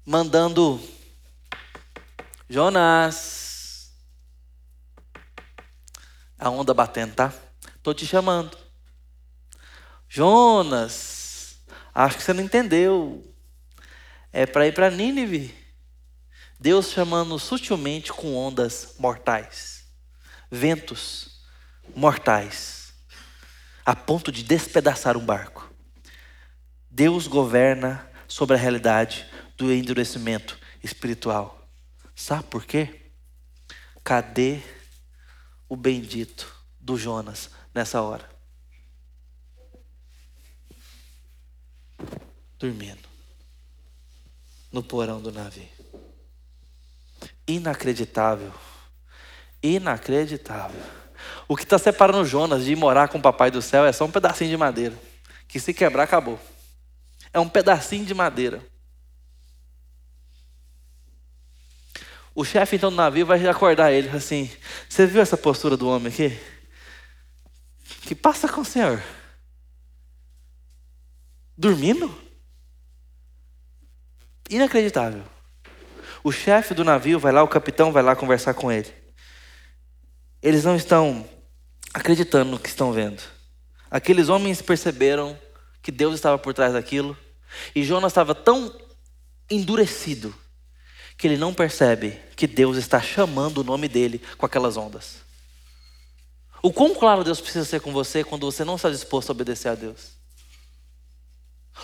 mandando 0.06 0.86
Jonas, 2.50 3.90
a 6.38 6.50
onda 6.50 6.74
batendo, 6.74 7.16
tá? 7.16 7.34
Tô 7.82 7.94
te 7.94 8.06
chamando. 8.06 8.58
Jonas, 10.10 11.56
acho 11.96 12.18
que 12.18 12.24
você 12.24 12.34
não 12.34 12.44
entendeu. 12.44 13.34
É 14.34 14.46
para 14.46 14.68
ir 14.68 14.74
para 14.74 14.92
Nínive. 14.92 15.56
Deus 16.60 16.92
chamando 16.92 17.40
sutilmente 17.40 18.12
com 18.12 18.36
ondas 18.36 18.96
mortais, 19.00 19.86
ventos 20.52 21.46
mortais, 21.96 22.94
a 23.86 23.96
ponto 23.96 24.34
de 24.34 24.44
despedaçar 24.44 25.16
um 25.16 25.26
barco. 25.26 25.53
Deus 26.96 27.26
governa 27.26 28.08
sobre 28.28 28.56
a 28.56 28.60
realidade 28.60 29.26
do 29.58 29.74
endurecimento 29.74 30.60
espiritual. 30.84 31.68
Sabe 32.16 32.44
por 32.44 32.66
quê? 32.66 33.10
Cadê 34.04 34.60
o 35.68 35.76
bendito 35.76 36.56
do 36.80 36.96
Jonas 36.96 37.50
nessa 37.74 38.00
hora? 38.00 38.30
Dormindo 42.60 43.10
no 44.72 44.84
porão 44.84 45.20
do 45.20 45.32
navio. 45.32 45.68
Inacreditável. 47.48 48.54
Inacreditável. 49.64 50.84
O 51.48 51.56
que 51.56 51.64
está 51.64 51.80
separando 51.80 52.24
Jonas 52.24 52.66
de 52.66 52.74
ir 52.74 52.76
morar 52.76 53.08
com 53.08 53.18
o 53.18 53.22
papai 53.22 53.50
do 53.50 53.64
céu 53.64 53.84
é 53.84 53.92
só 53.92 54.06
um 54.06 54.12
pedacinho 54.12 54.52
de 54.52 54.58
madeira. 54.58 54.96
Que 55.48 55.60
se 55.60 55.74
quebrar, 55.74 56.04
acabou 56.04 56.40
é 57.34 57.40
um 57.40 57.50
pedacinho 57.50 58.06
de 58.06 58.14
madeira. 58.14 58.64
O 62.36 62.44
chefe 62.44 62.76
então 62.78 62.90
do 62.90 62.96
navio 62.96 63.26
vai 63.26 63.46
acordar 63.48 63.92
ele 63.92 64.10
assim: 64.10 64.50
Você 64.90 65.06
viu 65.06 65.22
essa 65.22 65.38
postura 65.38 65.76
do 65.76 65.88
homem 65.88 66.12
aqui? 66.12 66.38
Que 68.02 68.16
passa 68.16 68.48
com 68.48 68.62
o 68.62 68.66
senhor? 68.66 69.04
Dormindo? 71.58 72.14
Inacreditável. 74.50 75.24
O 76.24 76.32
chefe 76.32 76.74
do 76.74 76.84
navio 76.84 77.20
vai 77.20 77.32
lá, 77.32 77.44
o 77.44 77.48
capitão 77.48 77.92
vai 77.92 78.02
lá 78.02 78.16
conversar 78.16 78.54
com 78.54 78.72
ele. 78.72 78.92
Eles 80.42 80.64
não 80.64 80.76
estão 80.76 81.28
acreditando 81.94 82.52
no 82.52 82.60
que 82.60 82.70
estão 82.70 82.92
vendo. 82.92 83.22
Aqueles 83.92 84.30
homens 84.30 84.62
perceberam 84.62 85.40
que 85.82 85.92
Deus 85.92 86.16
estava 86.16 86.38
por 86.38 86.54
trás 86.54 86.74
daquilo. 86.74 87.16
E 87.76 87.84
Jonas 87.84 88.12
estava 88.12 88.34
tão 88.36 88.74
endurecido 89.50 90.34
que 91.18 91.28
ele 91.28 91.38
não 91.38 91.54
percebe 91.54 92.20
que 92.36 92.48
Deus 92.48 92.78
está 92.78 93.02
chamando 93.02 93.60
o 93.60 93.64
nome 93.64 93.88
dele 93.88 94.22
com 94.38 94.46
aquelas 94.46 94.78
ondas. 94.78 95.18
O 96.62 96.72
quão 96.72 96.96
claro 96.96 97.24
Deus 97.24 97.42
precisa 97.42 97.66
ser 97.66 97.82
com 97.82 97.92
você 97.92 98.24
quando 98.24 98.50
você 98.50 98.64
não 98.64 98.76
está 98.76 98.90
disposto 98.90 99.30
a 99.30 99.34
obedecer 99.34 99.70
a 99.70 99.76
Deus? 99.76 100.14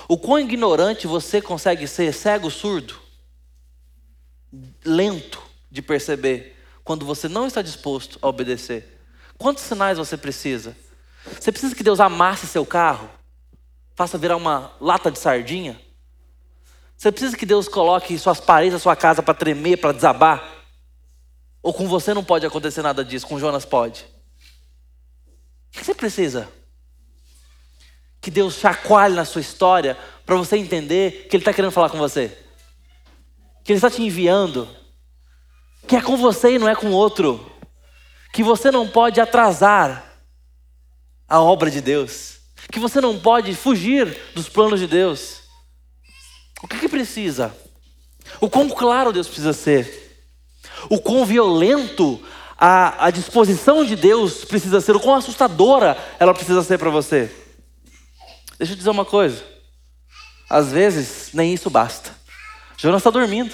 O 0.07 0.17
quão 0.17 0.39
ignorante 0.39 1.07
você 1.07 1.41
consegue 1.41 1.87
ser 1.87 2.13
cego, 2.13 2.49
surdo, 2.49 2.99
lento 4.85 5.41
de 5.69 5.81
perceber 5.81 6.55
quando 6.83 7.05
você 7.05 7.27
não 7.27 7.45
está 7.45 7.61
disposto 7.61 8.17
a 8.21 8.27
obedecer? 8.27 8.99
Quantos 9.37 9.63
sinais 9.63 9.97
você 9.97 10.15
precisa? 10.15 10.75
Você 11.39 11.51
precisa 11.51 11.75
que 11.75 11.83
Deus 11.83 11.99
amasse 11.99 12.47
seu 12.47 12.65
carro? 12.65 13.09
Faça 13.99 14.17
virar 14.17 14.37
uma 14.37 14.71
lata 14.79 15.11
de 15.11 15.19
sardinha? 15.19 15.77
Você 16.95 17.11
precisa 17.11 17.35
que 17.35 17.45
Deus 17.45 17.67
coloque 17.67 18.17
suas 18.17 18.39
paredes 18.39 18.71
da 18.71 18.79
sua 18.79 18.95
casa 18.95 19.21
para 19.21 19.33
tremer, 19.33 19.75
para 19.75 19.91
desabar? 19.91 20.41
Ou 21.61 21.73
com 21.73 21.85
você 21.85 22.13
não 22.13 22.23
pode 22.23 22.45
acontecer 22.45 22.81
nada 22.81 23.03
disso, 23.03 23.27
com 23.27 23.37
Jonas 23.37 23.65
pode? 23.65 24.05
O 25.67 25.77
que 25.77 25.83
você 25.83 25.93
precisa? 25.93 26.47
Que 28.21 28.31
Deus 28.31 28.53
chacoalhe 28.53 29.15
na 29.15 29.25
sua 29.25 29.41
história 29.41 29.97
para 30.25 30.37
você 30.37 30.55
entender 30.55 31.27
que 31.27 31.35
Ele 31.35 31.41
está 31.41 31.51
querendo 31.51 31.73
falar 31.73 31.89
com 31.89 31.97
você. 31.97 32.29
Que 33.65 33.73
Ele 33.73 33.79
está 33.79 33.91
te 33.91 34.01
enviando. 34.01 34.65
Que 35.85 35.97
é 35.97 36.01
com 36.01 36.15
você 36.15 36.55
e 36.55 36.59
não 36.59 36.69
é 36.69 36.75
com 36.75 36.89
outro. 36.91 37.51
que 38.31 38.43
você 38.43 38.71
não 38.71 38.87
pode 38.87 39.19
atrasar 39.19 40.21
a 41.27 41.41
obra 41.41 41.69
de 41.69 41.81
Deus, 41.81 42.38
que 42.71 42.79
você 42.79 43.01
não 43.01 43.19
pode 43.19 43.53
fugir 43.55 44.17
dos 44.35 44.47
planos 44.47 44.79
de 44.79 44.87
Deus. 44.87 45.41
O 46.61 46.67
que, 46.67 46.77
que 46.77 46.89
precisa? 46.89 47.55
O 48.39 48.49
quão 48.49 48.69
claro 48.69 49.13
Deus 49.13 49.27
precisa 49.27 49.53
ser? 49.53 50.27
O 50.89 50.99
quão 50.99 51.25
violento 51.25 52.21
a, 52.57 53.07
a 53.07 53.11
disposição 53.11 53.83
de 53.83 53.95
Deus 53.95 54.45
precisa 54.45 54.81
ser? 54.81 54.95
O 54.95 54.99
quão 54.99 55.15
assustadora 55.15 55.97
ela 56.19 56.33
precisa 56.33 56.61
ser 56.63 56.77
para 56.77 56.89
você? 56.89 57.31
Deixa 58.57 58.73
eu 58.73 58.77
dizer 58.77 58.89
uma 58.89 59.05
coisa. 59.05 59.43
Às 60.49 60.71
vezes, 60.71 61.29
nem 61.33 61.53
isso 61.53 61.69
basta. 61.69 62.13
Jonas 62.77 62.99
está 62.99 63.09
dormindo. 63.09 63.53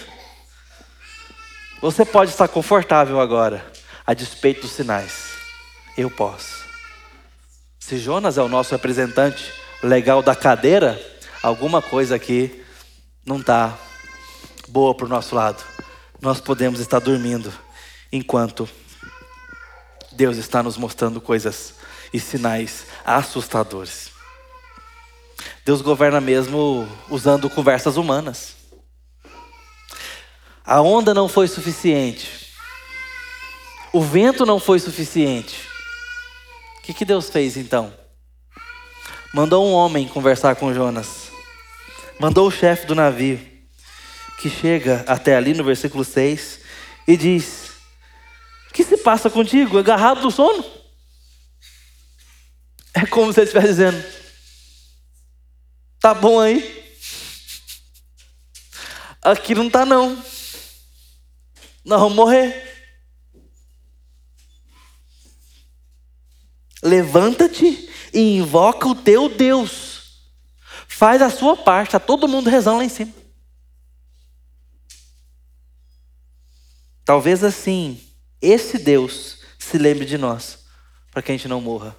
Você 1.82 2.03
pode 2.03 2.32
estar 2.32 2.47
confortável 2.47 3.20
agora, 3.20 3.66
a 4.05 4.13
despeito 4.13 4.61
dos 4.61 4.72
sinais. 4.72 5.36
Eu 5.97 6.09
posso. 6.09 6.64
Se 7.86 7.99
Jonas 7.99 8.36
é 8.36 8.41
o 8.41 8.49
nosso 8.49 8.71
representante 8.71 9.53
legal 9.83 10.23
da 10.23 10.36
cadeira, 10.36 10.99
alguma 11.43 11.83
coisa 11.83 12.15
aqui 12.15 12.65
não 13.23 13.39
está 13.39 13.77
boa 14.67 14.95
para 14.95 15.05
o 15.05 15.07
nosso 15.07 15.36
lado. 15.36 15.63
Nós 16.19 16.41
podemos 16.41 16.79
estar 16.79 16.97
dormindo 16.97 17.53
enquanto 18.11 18.67
Deus 20.11 20.38
está 20.38 20.63
nos 20.63 20.77
mostrando 20.77 21.21
coisas 21.21 21.75
e 22.11 22.19
sinais 22.19 22.88
assustadores. 23.05 24.09
Deus 25.63 25.83
governa 25.83 26.19
mesmo 26.19 26.88
usando 27.07 27.51
conversas 27.51 27.97
humanas. 27.97 28.55
A 30.65 30.81
onda 30.81 31.13
não 31.13 31.29
foi 31.29 31.47
suficiente. 31.47 32.51
O 33.93 34.01
vento 34.01 34.43
não 34.43 34.59
foi 34.59 34.79
suficiente. 34.79 35.74
Que, 36.86 36.93
que 36.93 37.03
Deus 37.03 37.31
fez 37.31 37.57
então? 37.57 37.91
Mandou 39.33 39.65
um 39.65 39.73
homem 39.73 40.07
conversar 40.07 40.55
com 40.55 40.71
Jonas. 40.71 41.31
Mandou 42.19 42.47
o 42.47 42.51
chefe 42.51 42.86
do 42.86 42.93
navio, 42.93 43.39
que 44.39 44.51
chega 44.51 45.03
até 45.07 45.36
ali 45.36 45.55
no 45.55 45.63
versículo 45.63 46.03
6 46.03 46.59
e 47.07 47.17
diz: 47.17 47.71
O 48.69 48.73
que 48.73 48.83
se 48.83 48.97
passa 48.97 49.31
contigo? 49.31 49.79
Agarrado 49.79 50.21
do 50.21 50.29
sono? 50.29 50.63
É 52.93 53.03
como 53.07 53.33
se 53.33 53.39
ele 53.39 53.47
estivesse 53.47 53.69
dizendo: 53.69 54.05
Tá 55.99 56.13
bom 56.13 56.39
aí? 56.39 56.86
Aqui 59.23 59.55
não 59.55 59.71
tá 59.71 59.88
não. 59.88 60.15
Nós 61.83 61.99
vamos 61.99 62.15
morrer. 62.15 62.64
Levanta-te 66.84 67.89
e 68.13 68.38
invoca 68.38 68.88
o 68.88 68.95
teu 68.95 69.30
Deus. 69.30 69.95
Faz 70.88 71.21
a 71.21 71.30
sua 71.30 71.57
parte, 71.57 71.91
tá 71.91 71.99
todo 71.99 72.28
mundo 72.28 72.49
rezando 72.49 72.78
lá 72.78 72.86
em 72.86 72.89
cima. 72.89 73.13
Talvez 77.03 77.43
assim, 77.43 78.01
esse 78.41 78.80
Deus 78.80 79.39
se 79.59 79.78
lembre 79.78 80.05
de 80.05 80.17
nós, 80.17 80.65
para 81.11 81.21
que 81.21 81.32
a 81.32 81.36
gente 81.36 81.47
não 81.47 81.61
morra. 81.61 81.95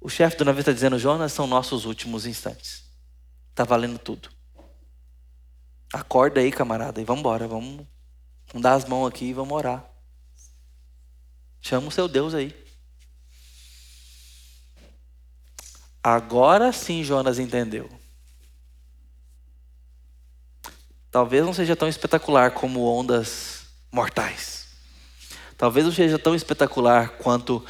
O 0.00 0.08
chefe 0.08 0.36
do 0.36 0.44
navio 0.44 0.60
está 0.60 0.72
dizendo, 0.72 0.98
Jonas, 0.98 1.32
são 1.32 1.46
nossos 1.46 1.84
últimos 1.84 2.26
instantes. 2.26 2.84
Tá 3.54 3.64
valendo 3.64 3.98
tudo. 3.98 4.28
Acorda 5.92 6.40
aí, 6.40 6.50
camarada, 6.50 7.00
e 7.00 7.04
vamos 7.04 7.20
embora. 7.20 7.46
Vamos, 7.46 7.86
vamos 8.48 8.62
dar 8.62 8.74
as 8.74 8.84
mãos 8.84 9.06
aqui 9.08 9.26
e 9.26 9.32
vamos 9.32 9.52
orar. 9.52 9.88
Chama 11.60 11.88
o 11.88 11.92
seu 11.92 12.08
Deus 12.08 12.34
aí. 12.34 12.61
Agora 16.02 16.72
sim 16.72 17.04
Jonas 17.04 17.38
entendeu. 17.38 17.88
Talvez 21.10 21.44
não 21.44 21.52
seja 21.52 21.76
tão 21.76 21.88
espetacular 21.88 22.52
como 22.52 22.84
ondas 22.84 23.66
mortais. 23.92 24.68
Talvez 25.56 25.84
não 25.84 25.92
seja 25.92 26.18
tão 26.18 26.34
espetacular 26.34 27.10
quanto 27.18 27.64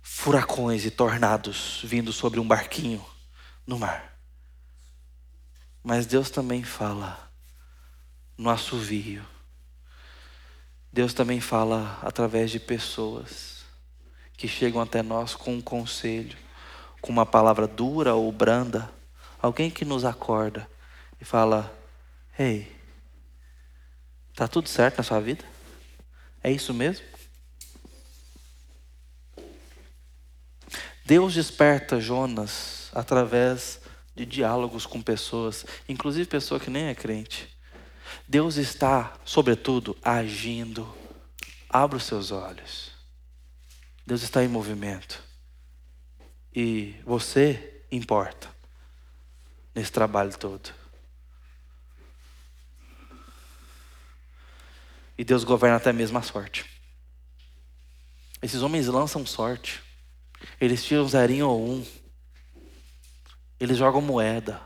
furacões 0.00 0.84
e 0.84 0.90
tornados 0.90 1.80
vindo 1.82 2.12
sobre 2.12 2.40
um 2.40 2.46
barquinho 2.46 3.04
no 3.66 3.78
mar. 3.78 4.16
Mas 5.82 6.06
Deus 6.06 6.30
também 6.30 6.62
fala 6.62 7.30
no 8.38 8.48
assovio. 8.48 9.26
Deus 10.92 11.12
também 11.12 11.40
fala 11.40 11.98
através 12.02 12.50
de 12.50 12.60
pessoas 12.60 13.64
que 14.36 14.46
chegam 14.46 14.80
até 14.80 15.02
nós 15.02 15.34
com 15.34 15.54
um 15.54 15.60
conselho, 15.60 16.38
com 17.04 17.12
uma 17.12 17.26
palavra 17.26 17.66
dura 17.66 18.14
ou 18.14 18.32
branda, 18.32 18.90
alguém 19.38 19.70
que 19.70 19.84
nos 19.84 20.06
acorda 20.06 20.66
e 21.20 21.24
fala: 21.24 21.70
Ei, 22.38 22.74
tá 24.34 24.48
tudo 24.48 24.70
certo 24.70 24.96
na 24.96 25.04
sua 25.04 25.20
vida? 25.20 25.44
É 26.42 26.50
isso 26.50 26.72
mesmo? 26.72 27.04
Deus 31.04 31.34
desperta 31.34 32.00
Jonas 32.00 32.88
através 32.94 33.82
de 34.16 34.24
diálogos 34.24 34.86
com 34.86 35.02
pessoas, 35.02 35.66
inclusive 35.86 36.26
pessoa 36.26 36.58
que 36.58 36.70
nem 36.70 36.86
é 36.86 36.94
crente. 36.94 37.54
Deus 38.26 38.56
está, 38.56 39.12
sobretudo, 39.26 39.94
agindo. 40.02 40.90
Abra 41.68 41.98
os 41.98 42.04
seus 42.04 42.30
olhos. 42.30 42.92
Deus 44.06 44.22
está 44.22 44.42
em 44.42 44.48
movimento. 44.48 45.23
E 46.54 46.94
você 47.04 47.82
importa 47.90 48.48
nesse 49.74 49.90
trabalho 49.90 50.36
todo. 50.38 50.72
E 55.18 55.24
Deus 55.24 55.44
governa 55.44 55.76
até 55.76 55.92
mesmo 55.92 56.18
a 56.18 56.22
sorte. 56.22 56.64
Esses 58.42 58.62
homens 58.62 58.86
lançam 58.86 59.24
sorte. 59.24 59.82
Eles 60.60 60.84
tiram 60.84 61.08
zerinho 61.08 61.48
ou 61.48 61.66
um. 61.66 61.86
Eles 63.58 63.78
jogam 63.78 64.00
moeda, 64.00 64.60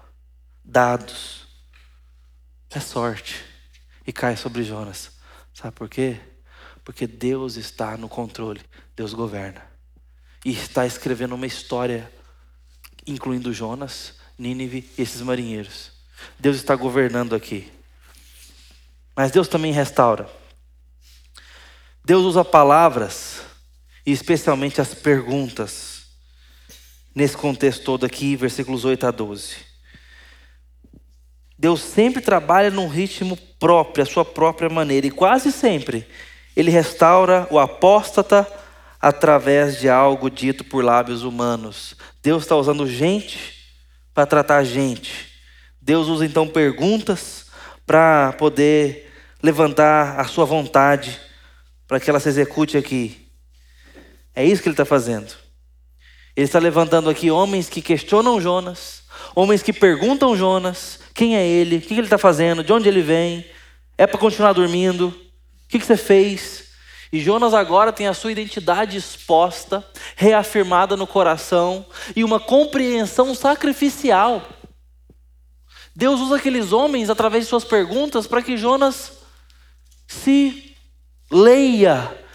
dados. 0.65 1.47
É 2.71 2.81
sorte. 2.81 3.45
E 4.07 4.13
cai 4.13 4.37
sobre 4.37 4.63
Jonas. 4.63 5.13
Sabe 5.55 5.77
por 5.77 5.89
quê? 5.89 6.21
Porque 6.85 7.07
Deus 7.07 7.57
está 7.57 7.97
no 7.97 8.09
controle. 8.09 8.61
Deus 8.97 9.15
governa. 9.15 9.78
E 10.45 10.51
está 10.51 10.87
escrevendo 10.87 11.35
uma 11.35 11.47
história, 11.47 12.11
incluindo 13.07 13.53
Jonas, 13.53 14.15
Nínive 14.39 14.89
e 14.97 15.03
esses 15.03 15.21
marinheiros. 15.21 15.91
Deus 16.39 16.57
está 16.57 16.77
governando 16.77 17.35
aqui. 17.35 17.71
Mas 19.17 19.33
Deus 19.33 19.49
também 19.49 19.73
restaura. 19.73 20.31
Deus 22.05 22.25
usa 22.25 22.45
palavras, 22.45 23.41
e 24.07 24.13
especialmente 24.13 24.81
as 24.81 24.95
perguntas, 24.95 26.07
nesse 27.15 27.37
contexto 27.37 27.85
todo 27.85 28.07
aqui, 28.07 28.37
versículos 28.37 28.85
8 28.85 29.07
a 29.07 29.11
12. 29.11 29.57
Deus 31.59 31.81
sempre 31.81 32.23
trabalha 32.23 32.71
num 32.71 32.89
ritmo 32.89 33.37
próprio, 33.59 34.05
a 34.05 34.07
sua 34.07 34.25
própria 34.25 34.71
maneira, 34.71 35.09
e 35.09 35.11
quase 35.11 35.51
sempre 35.51 36.07
ele 36.57 36.71
restaura 36.71 37.47
o 37.51 37.59
apóstata 37.59 38.47
através 39.01 39.79
de 39.79 39.89
algo 39.89 40.31
dito 40.31 40.65
por 40.65 40.85
lábios 40.85 41.23
humanos. 41.23 41.95
Deus 42.23 42.43
está 42.43 42.57
usando 42.57 42.87
gente 42.87 43.55
para 44.13 44.27
tratar 44.27 44.65
gente. 44.65 45.29
Deus 45.81 46.09
usa 46.09 46.27
então 46.27 46.47
perguntas 46.49 47.47
para 47.87 48.33
poder 48.33 49.11
levantar 49.43 50.19
a 50.19 50.25
sua 50.25 50.45
vontade, 50.45 51.19
para 51.87 52.01
que 52.01 52.11
ela 52.11 52.21
se 52.21 52.29
execute 52.29 52.77
aqui. 52.77 53.29
É 54.35 54.45
isso 54.45 54.63
que 54.63 54.69
ele 54.69 54.75
está 54.75 54.85
fazendo. 54.85 55.35
Ele 56.37 56.45
está 56.45 56.59
levantando 56.59 57.09
aqui 57.11 57.31
homens 57.31 57.69
que 57.69 57.83
questionam 57.83 58.41
Jonas, 58.41 59.03
homens 59.35 59.63
que 59.63 59.73
perguntam 59.73 60.37
Jonas: 60.37 61.01
quem 61.15 61.37
é 61.37 61.47
ele? 61.47 61.79
O 61.79 61.81
que 61.81 61.95
ele 61.95 62.03
está 62.03 62.19
fazendo? 62.19 62.63
De 62.63 62.73
onde 62.73 62.89
ele 62.89 63.03
vem? 63.03 63.45
É 63.97 64.07
para 64.07 64.21
continuar 64.21 64.53
dormindo? 64.53 65.09
O 65.09 65.69
que 65.69 65.81
você 65.81 65.97
fez? 65.97 66.68
E 67.13 67.21
Jonas 67.21 67.55
agora 67.55 67.93
tem 67.93 68.07
a 68.07 68.15
sua 68.15 68.33
identidade 68.33 68.97
exposta, 68.97 69.85
reafirmada 70.15 70.97
no 70.97 71.07
coração 71.07 71.87
e 72.15 72.23
uma 72.23 72.39
compreensão 72.39 73.35
sacrificial. 73.35 74.43
Deus 75.97 76.21
usa 76.21 76.37
aqueles 76.37 76.73
homens 76.73 77.11
através 77.11 77.45
de 77.45 77.51
suas 77.51 77.65
perguntas 77.65 78.27
para 78.27 78.43
que 78.43 78.57
Jonas 78.57 79.13
se 80.07 80.77
leia 81.31 82.28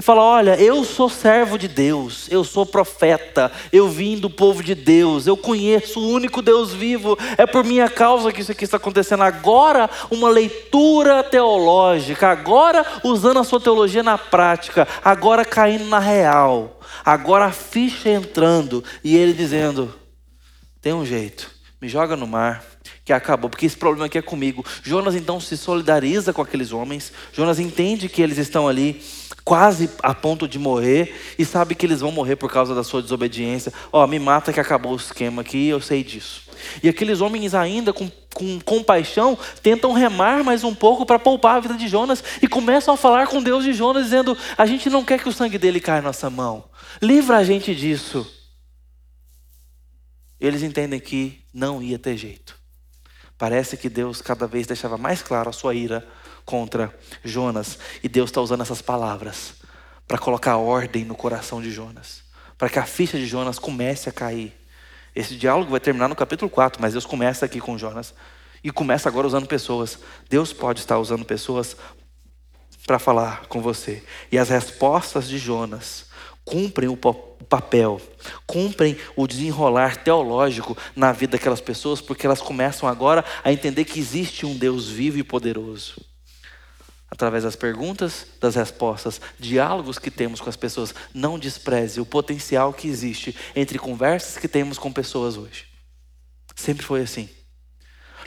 e 0.00 0.02
fala: 0.02 0.22
Olha, 0.22 0.58
eu 0.58 0.82
sou 0.82 1.10
servo 1.10 1.58
de 1.58 1.68
Deus, 1.68 2.26
eu 2.30 2.42
sou 2.42 2.64
profeta, 2.64 3.52
eu 3.70 3.86
vim 3.86 4.16
do 4.16 4.30
povo 4.30 4.62
de 4.62 4.74
Deus, 4.74 5.26
eu 5.26 5.36
conheço 5.36 6.00
o 6.00 6.08
único 6.08 6.40
Deus 6.40 6.72
vivo, 6.72 7.18
é 7.36 7.44
por 7.44 7.62
minha 7.62 7.86
causa 7.88 8.32
que 8.32 8.40
isso 8.40 8.50
aqui 8.50 8.64
está 8.64 8.78
acontecendo. 8.78 9.22
Agora, 9.22 9.90
uma 10.10 10.30
leitura 10.30 11.22
teológica, 11.22 12.28
agora 12.28 12.84
usando 13.04 13.40
a 13.40 13.44
sua 13.44 13.60
teologia 13.60 14.02
na 14.02 14.16
prática, 14.16 14.88
agora 15.04 15.44
caindo 15.44 15.84
na 15.84 15.98
real, 15.98 16.80
agora 17.04 17.44
a 17.44 17.52
ficha 17.52 18.08
entrando 18.08 18.82
e 19.04 19.14
ele 19.14 19.34
dizendo: 19.34 19.94
Tem 20.80 20.94
um 20.94 21.04
jeito, 21.04 21.50
me 21.78 21.90
joga 21.90 22.16
no 22.16 22.26
mar 22.26 22.69
que 23.10 23.14
acabou, 23.14 23.50
porque 23.50 23.66
esse 23.66 23.76
problema 23.76 24.06
aqui 24.06 24.18
é 24.18 24.22
comigo. 24.22 24.64
Jonas 24.84 25.16
então 25.16 25.40
se 25.40 25.56
solidariza 25.56 26.32
com 26.32 26.42
aqueles 26.42 26.72
homens, 26.72 27.12
Jonas 27.32 27.58
entende 27.58 28.08
que 28.08 28.22
eles 28.22 28.38
estão 28.38 28.68
ali 28.68 29.02
quase 29.44 29.90
a 30.00 30.14
ponto 30.14 30.46
de 30.46 30.60
morrer 30.60 31.12
e 31.36 31.44
sabe 31.44 31.74
que 31.74 31.84
eles 31.84 32.00
vão 32.00 32.12
morrer 32.12 32.36
por 32.36 32.52
causa 32.52 32.72
da 32.72 32.84
sua 32.84 33.02
desobediência. 33.02 33.72
Ó, 33.92 34.04
oh, 34.04 34.06
me 34.06 34.20
mata 34.20 34.52
que 34.52 34.60
acabou 34.60 34.92
o 34.92 34.96
esquema 34.96 35.42
aqui, 35.42 35.66
eu 35.66 35.80
sei 35.80 36.04
disso. 36.04 36.42
E 36.82 36.88
aqueles 36.88 37.20
homens 37.20 37.52
ainda 37.52 37.92
com, 37.92 38.08
com 38.32 38.60
compaixão 38.60 39.36
tentam 39.60 39.92
remar 39.92 40.44
mais 40.44 40.62
um 40.62 40.74
pouco 40.74 41.04
para 41.04 41.18
poupar 41.18 41.56
a 41.56 41.60
vida 41.60 41.74
de 41.74 41.88
Jonas 41.88 42.22
e 42.40 42.46
começam 42.46 42.94
a 42.94 42.96
falar 42.96 43.26
com 43.26 43.42
Deus 43.42 43.64
de 43.64 43.72
Jonas 43.72 44.04
dizendo: 44.04 44.38
"A 44.56 44.66
gente 44.66 44.88
não 44.88 45.04
quer 45.04 45.20
que 45.20 45.28
o 45.28 45.32
sangue 45.32 45.58
dele 45.58 45.80
caia 45.80 46.00
na 46.00 46.08
nossa 46.08 46.30
mão. 46.30 46.64
Livra 47.02 47.38
a 47.38 47.44
gente 47.44 47.74
disso." 47.74 48.24
Eles 50.38 50.62
entendem 50.62 51.00
que 51.00 51.40
não 51.52 51.82
ia 51.82 51.98
ter 51.98 52.16
jeito. 52.16 52.59
Parece 53.40 53.74
que 53.78 53.88
Deus 53.88 54.20
cada 54.20 54.46
vez 54.46 54.66
deixava 54.66 54.98
mais 54.98 55.22
claro 55.22 55.48
a 55.48 55.52
sua 55.52 55.74
ira 55.74 56.06
contra 56.44 56.94
Jonas. 57.24 57.78
E 58.02 58.08
Deus 58.08 58.28
está 58.28 58.38
usando 58.38 58.60
essas 58.60 58.82
palavras 58.82 59.54
para 60.06 60.18
colocar 60.18 60.58
ordem 60.58 61.06
no 61.06 61.14
coração 61.14 61.62
de 61.62 61.70
Jonas, 61.70 62.22
para 62.58 62.68
que 62.68 62.78
a 62.78 62.84
ficha 62.84 63.16
de 63.16 63.26
Jonas 63.26 63.58
comece 63.58 64.10
a 64.10 64.12
cair. 64.12 64.54
Esse 65.16 65.36
diálogo 65.36 65.70
vai 65.70 65.80
terminar 65.80 66.06
no 66.06 66.14
capítulo 66.14 66.50
4, 66.50 66.82
mas 66.82 66.92
Deus 66.92 67.06
começa 67.06 67.46
aqui 67.46 67.60
com 67.60 67.78
Jonas 67.78 68.12
e 68.62 68.70
começa 68.70 69.08
agora 69.08 69.26
usando 69.26 69.46
pessoas. 69.46 69.98
Deus 70.28 70.52
pode 70.52 70.80
estar 70.80 70.98
usando 70.98 71.24
pessoas 71.24 71.74
para 72.86 72.98
falar 72.98 73.46
com 73.46 73.62
você. 73.62 74.04
E 74.30 74.36
as 74.36 74.50
respostas 74.50 75.26
de 75.26 75.38
Jonas 75.38 76.09
cumprem 76.44 76.88
o 76.88 76.96
papel, 76.96 78.00
cumprem 78.46 78.96
o 79.16 79.26
desenrolar 79.26 79.96
teológico 80.02 80.76
na 80.94 81.12
vida 81.12 81.32
daquelas 81.32 81.60
pessoas, 81.60 82.00
porque 82.00 82.26
elas 82.26 82.40
começam 82.40 82.88
agora 82.88 83.24
a 83.44 83.52
entender 83.52 83.84
que 83.84 84.00
existe 84.00 84.46
um 84.46 84.56
Deus 84.56 84.88
vivo 84.88 85.18
e 85.18 85.24
poderoso. 85.24 86.00
Através 87.10 87.42
das 87.42 87.56
perguntas, 87.56 88.26
das 88.40 88.54
respostas, 88.54 89.20
diálogos 89.38 89.98
que 89.98 90.10
temos 90.10 90.40
com 90.40 90.48
as 90.48 90.56
pessoas, 90.56 90.94
não 91.12 91.38
despreze 91.38 92.00
o 92.00 92.06
potencial 92.06 92.72
que 92.72 92.88
existe 92.88 93.36
entre 93.54 93.78
conversas 93.78 94.36
que 94.36 94.46
temos 94.46 94.78
com 94.78 94.92
pessoas 94.92 95.36
hoje. 95.36 95.66
Sempre 96.54 96.86
foi 96.86 97.02
assim 97.02 97.28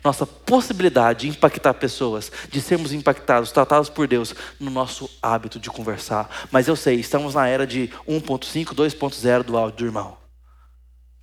nossa 0.03 0.25
possibilidade 0.25 1.21
de 1.21 1.29
impactar 1.29 1.73
pessoas, 1.75 2.31
de 2.49 2.61
sermos 2.61 2.91
impactados, 2.91 3.51
tratados 3.51 3.89
por 3.89 4.07
Deus 4.07 4.35
no 4.59 4.69
nosso 4.69 5.09
hábito 5.21 5.59
de 5.59 5.69
conversar. 5.69 6.29
Mas 6.51 6.67
eu 6.67 6.75
sei, 6.75 6.99
estamos 6.99 7.35
na 7.35 7.47
era 7.47 7.65
de 7.65 7.89
1.5, 8.07 8.73
2.0 8.75 9.43
do 9.43 9.57
áudio 9.57 9.77
do 9.77 9.85
irmão. 9.85 10.17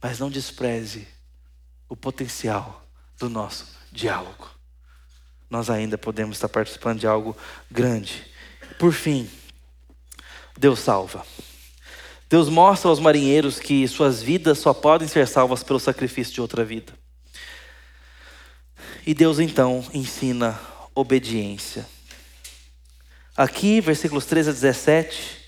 Mas 0.02 0.18
não 0.18 0.30
despreze 0.30 1.06
o 1.88 1.94
potencial 1.94 2.86
do 3.18 3.28
nosso 3.28 3.66
diálogo. 3.92 4.48
Nós 5.50 5.68
ainda 5.68 5.98
podemos 5.98 6.36
estar 6.36 6.48
participando 6.48 7.00
de 7.00 7.06
algo 7.06 7.36
grande. 7.70 8.24
Por 8.78 8.92
fim, 8.92 9.28
Deus 10.56 10.78
salva. 10.78 11.26
Deus 12.30 12.48
mostra 12.48 12.88
aos 12.88 13.00
marinheiros 13.00 13.58
que 13.58 13.86
suas 13.88 14.22
vidas 14.22 14.58
só 14.58 14.72
podem 14.72 15.08
ser 15.08 15.26
salvas 15.26 15.64
pelo 15.64 15.80
sacrifício 15.80 16.32
de 16.32 16.40
outra 16.40 16.64
vida. 16.64 16.92
E 19.06 19.14
Deus 19.14 19.38
então 19.38 19.84
ensina 19.92 20.58
obediência. 20.94 21.86
Aqui, 23.36 23.80
versículos 23.80 24.26
13 24.26 24.50
a 24.50 24.52
17, 24.52 25.38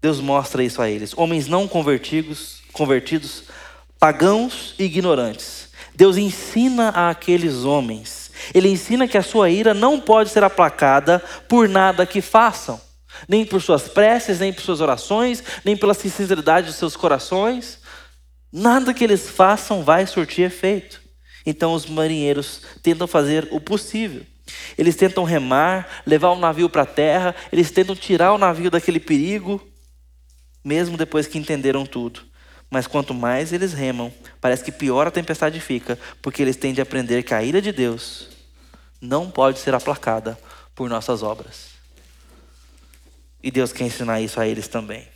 Deus 0.00 0.20
mostra 0.20 0.62
isso 0.62 0.82
a 0.82 0.90
eles. 0.90 1.16
Homens 1.16 1.46
não 1.46 1.68
convertidos, 1.68 2.60
convertidos, 2.72 3.44
pagãos 3.98 4.74
e 4.78 4.84
ignorantes. 4.84 5.70
Deus 5.94 6.16
ensina 6.16 6.88
a 6.90 7.10
aqueles 7.10 7.64
homens. 7.64 8.30
Ele 8.52 8.68
ensina 8.68 9.06
que 9.06 9.18
a 9.18 9.22
sua 9.22 9.50
ira 9.50 9.72
não 9.72 10.00
pode 10.00 10.30
ser 10.30 10.42
aplacada 10.42 11.20
por 11.48 11.68
nada 11.68 12.06
que 12.06 12.20
façam, 12.20 12.80
nem 13.28 13.44
por 13.44 13.60
suas 13.60 13.88
preces, 13.88 14.40
nem 14.40 14.52
por 14.52 14.62
suas 14.62 14.80
orações, 14.80 15.42
nem 15.64 15.76
pela 15.76 15.94
sinceridade 15.94 16.68
de 16.68 16.72
seus 16.72 16.96
corações. 16.96 17.78
Nada 18.52 18.92
que 18.92 19.04
eles 19.04 19.28
façam 19.30 19.84
vai 19.84 20.06
surtir 20.06 20.44
efeito. 20.44 21.01
Então 21.44 21.72
os 21.72 21.86
marinheiros 21.86 22.62
tentam 22.82 23.06
fazer 23.06 23.48
o 23.50 23.60
possível. 23.60 24.24
Eles 24.76 24.96
tentam 24.96 25.24
remar, 25.24 26.02
levar 26.06 26.30
o 26.30 26.38
navio 26.38 26.68
para 26.68 26.82
a 26.82 26.86
terra, 26.86 27.34
eles 27.52 27.70
tentam 27.70 27.94
tirar 27.94 28.32
o 28.32 28.38
navio 28.38 28.70
daquele 28.70 29.00
perigo, 29.00 29.60
mesmo 30.64 30.96
depois 30.96 31.26
que 31.26 31.38
entenderam 31.38 31.86
tudo. 31.86 32.22
Mas 32.70 32.86
quanto 32.86 33.12
mais 33.12 33.52
eles 33.52 33.72
remam, 33.72 34.12
parece 34.40 34.64
que 34.64 34.72
pior 34.72 35.06
a 35.06 35.10
tempestade 35.10 35.60
fica, 35.60 35.98
porque 36.20 36.40
eles 36.40 36.56
têm 36.56 36.72
de 36.72 36.80
aprender 36.80 37.22
que 37.22 37.34
a 37.34 37.42
ira 37.42 37.60
de 37.60 37.70
Deus 37.70 38.28
não 39.00 39.30
pode 39.30 39.58
ser 39.58 39.74
aplacada 39.74 40.38
por 40.74 40.88
nossas 40.88 41.22
obras. 41.22 41.72
E 43.42 43.50
Deus 43.50 43.72
quer 43.72 43.84
ensinar 43.84 44.20
isso 44.20 44.40
a 44.40 44.46
eles 44.46 44.68
também. 44.68 45.06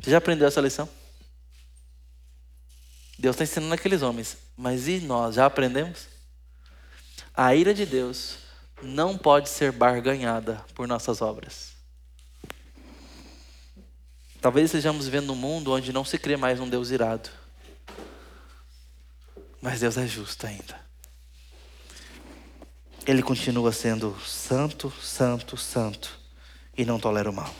Você 0.00 0.10
já 0.10 0.18
aprendeu 0.18 0.46
essa 0.46 0.60
lição? 0.60 0.88
Deus 3.24 3.36
está 3.36 3.44
ensinando 3.44 3.72
aqueles 3.72 4.02
homens, 4.02 4.36
mas 4.54 4.86
e 4.86 5.00
nós? 5.00 5.36
Já 5.36 5.46
aprendemos? 5.46 6.08
A 7.34 7.54
ira 7.54 7.72
de 7.72 7.86
Deus 7.86 8.36
não 8.82 9.16
pode 9.16 9.48
ser 9.48 9.72
barganhada 9.72 10.62
por 10.74 10.86
nossas 10.86 11.22
obras. 11.22 11.72
Talvez 14.42 14.66
estejamos 14.66 15.06
vivendo 15.06 15.32
um 15.32 15.36
mundo 15.36 15.72
onde 15.72 15.90
não 15.90 16.04
se 16.04 16.18
crê 16.18 16.36
mais 16.36 16.60
num 16.60 16.68
Deus 16.68 16.90
irado. 16.90 17.30
Mas 19.58 19.80
Deus 19.80 19.96
é 19.96 20.06
justo 20.06 20.46
ainda. 20.46 20.78
Ele 23.06 23.22
continua 23.22 23.72
sendo 23.72 24.14
santo, 24.20 24.92
santo, 25.00 25.56
santo 25.56 26.20
e 26.76 26.84
não 26.84 27.00
tolera 27.00 27.30
o 27.30 27.32
mal. 27.32 27.54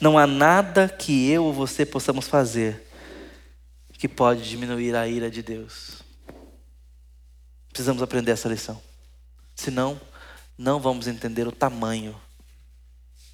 Não 0.00 0.18
há 0.18 0.26
nada 0.26 0.88
que 0.88 1.30
eu 1.30 1.44
ou 1.44 1.52
você 1.52 1.84
possamos 1.84 2.26
fazer 2.26 2.85
que 3.98 4.08
pode 4.08 4.48
diminuir 4.48 4.94
a 4.94 5.08
ira 5.08 5.30
de 5.30 5.42
Deus. 5.42 6.02
Precisamos 7.70 8.02
aprender 8.02 8.32
essa 8.32 8.48
lição. 8.48 8.80
Senão, 9.54 10.00
não 10.56 10.80
vamos 10.80 11.06
entender 11.06 11.46
o 11.46 11.52
tamanho 11.52 12.18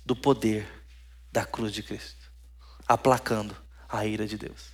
do 0.04 0.16
poder 0.16 0.68
da 1.30 1.44
cruz 1.44 1.72
de 1.72 1.82
Cristo, 1.82 2.30
aplacando 2.86 3.56
a 3.88 4.04
ira 4.04 4.26
de 4.26 4.36
Deus. 4.36 4.72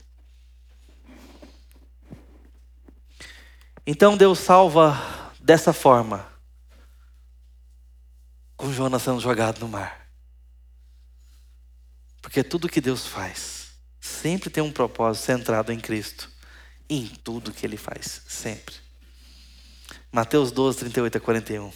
Então 3.86 4.16
Deus 4.16 4.38
salva 4.38 4.94
dessa 5.40 5.72
forma, 5.72 6.30
com 8.56 8.72
Jonas 8.72 9.02
sendo 9.02 9.20
jogado 9.20 9.60
no 9.60 9.68
mar. 9.68 10.10
Porque 12.20 12.44
tudo 12.44 12.68
que 12.68 12.80
Deus 12.80 13.06
faz, 13.06 13.57
sempre 14.20 14.50
tem 14.50 14.62
um 14.62 14.72
propósito 14.72 15.24
centrado 15.24 15.72
em 15.72 15.78
Cristo. 15.78 16.28
Em 16.90 17.06
tudo 17.22 17.52
que 17.52 17.66
ele 17.66 17.76
faz, 17.76 18.22
sempre. 18.26 18.74
Mateus 20.10 20.50
12, 20.50 20.78
38 20.78 21.18
a 21.18 21.20
41. 21.20 21.70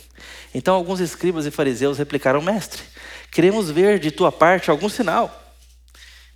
Então 0.55 0.75
alguns 0.75 1.01
escribas 1.01 1.45
e 1.45 1.51
fariseus 1.51 1.99
replicaram, 1.99 2.41
mestre, 2.41 2.83
queremos 3.31 3.71
ver 3.71 3.99
de 3.99 4.11
tua 4.11 4.33
parte 4.33 4.71
algum 4.71 4.89
sinal. 4.89 5.39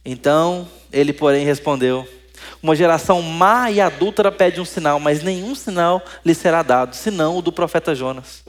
Então 0.05 0.69
ele, 0.93 1.13
porém, 1.13 1.45
respondeu: 1.45 2.07
Uma 2.63 2.77
geração 2.77 3.23
má 3.23 3.71
e 3.71 3.81
adúltera 3.81 4.31
pede 4.31 4.61
um 4.61 4.65
sinal, 4.65 5.01
mas 5.01 5.23
nenhum 5.23 5.55
sinal 5.55 6.05
lhe 6.25 6.35
será 6.35 6.63
dado, 6.63 6.95
senão 6.95 7.39
o 7.39 7.43
do 7.43 7.51
profeta 7.51 7.95
Jonas. 7.95 8.45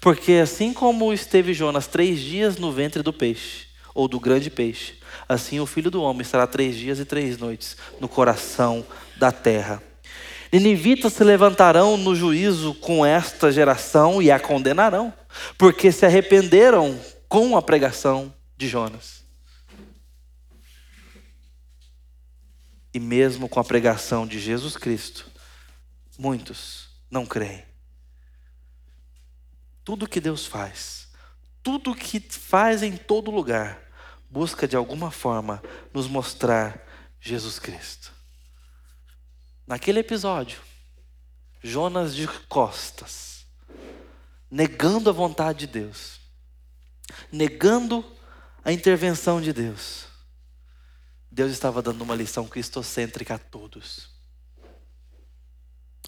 Porque 0.00 0.34
assim 0.34 0.72
como 0.72 1.12
esteve 1.12 1.52
Jonas 1.54 1.86
três 1.86 2.20
dias 2.20 2.56
no 2.58 2.70
ventre 2.70 3.02
do 3.02 3.12
peixe, 3.12 3.66
ou 3.94 4.06
do 4.06 4.20
grande 4.20 4.50
peixe, 4.50 4.99
assim 5.30 5.60
o 5.60 5.66
filho 5.66 5.92
do 5.92 6.02
homem 6.02 6.22
estará 6.22 6.44
três 6.44 6.76
dias 6.76 6.98
e 6.98 7.04
três 7.04 7.38
noites 7.38 7.76
no 8.00 8.08
coração 8.08 8.84
da 9.16 9.30
terra. 9.30 9.80
Ninivitas 10.52 11.12
se 11.12 11.22
levantarão 11.22 11.96
no 11.96 12.16
juízo 12.16 12.74
com 12.74 13.06
esta 13.06 13.52
geração 13.52 14.20
e 14.20 14.28
a 14.28 14.40
condenarão, 14.40 15.14
porque 15.56 15.92
se 15.92 16.04
arrependeram 16.04 17.00
com 17.28 17.56
a 17.56 17.62
pregação 17.62 18.34
de 18.56 18.66
Jonas. 18.66 19.24
E 22.92 22.98
mesmo 22.98 23.48
com 23.48 23.60
a 23.60 23.64
pregação 23.64 24.26
de 24.26 24.40
Jesus 24.40 24.76
Cristo, 24.76 25.30
muitos 26.18 26.88
não 27.08 27.24
creem. 27.24 27.62
Tudo 29.84 30.08
que 30.08 30.20
Deus 30.20 30.44
faz, 30.44 31.06
tudo 31.62 31.94
que 31.94 32.18
faz 32.18 32.82
em 32.82 32.96
todo 32.96 33.30
lugar, 33.30 33.89
busca 34.30 34.68
de 34.68 34.76
alguma 34.76 35.10
forma 35.10 35.60
nos 35.92 36.06
mostrar 36.06 36.86
Jesus 37.20 37.58
Cristo. 37.58 38.12
Naquele 39.66 39.98
episódio, 39.98 40.60
Jonas 41.62 42.14
de 42.14 42.26
costas, 42.48 43.44
negando 44.50 45.10
a 45.10 45.12
vontade 45.12 45.60
de 45.60 45.66
Deus, 45.66 46.20
negando 47.30 48.04
a 48.64 48.72
intervenção 48.72 49.42
de 49.42 49.52
Deus. 49.52 50.06
Deus 51.30 51.52
estava 51.52 51.82
dando 51.82 52.02
uma 52.02 52.14
lição 52.14 52.48
cristocêntrica 52.48 53.34
a 53.34 53.38
todos. 53.38 54.10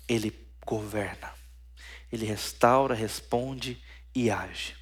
Ele 0.09 0.49
governa, 0.65 1.33
ele 2.11 2.25
restaura, 2.25 2.95
responde 2.95 3.83
e 4.15 4.31
age, 4.31 4.77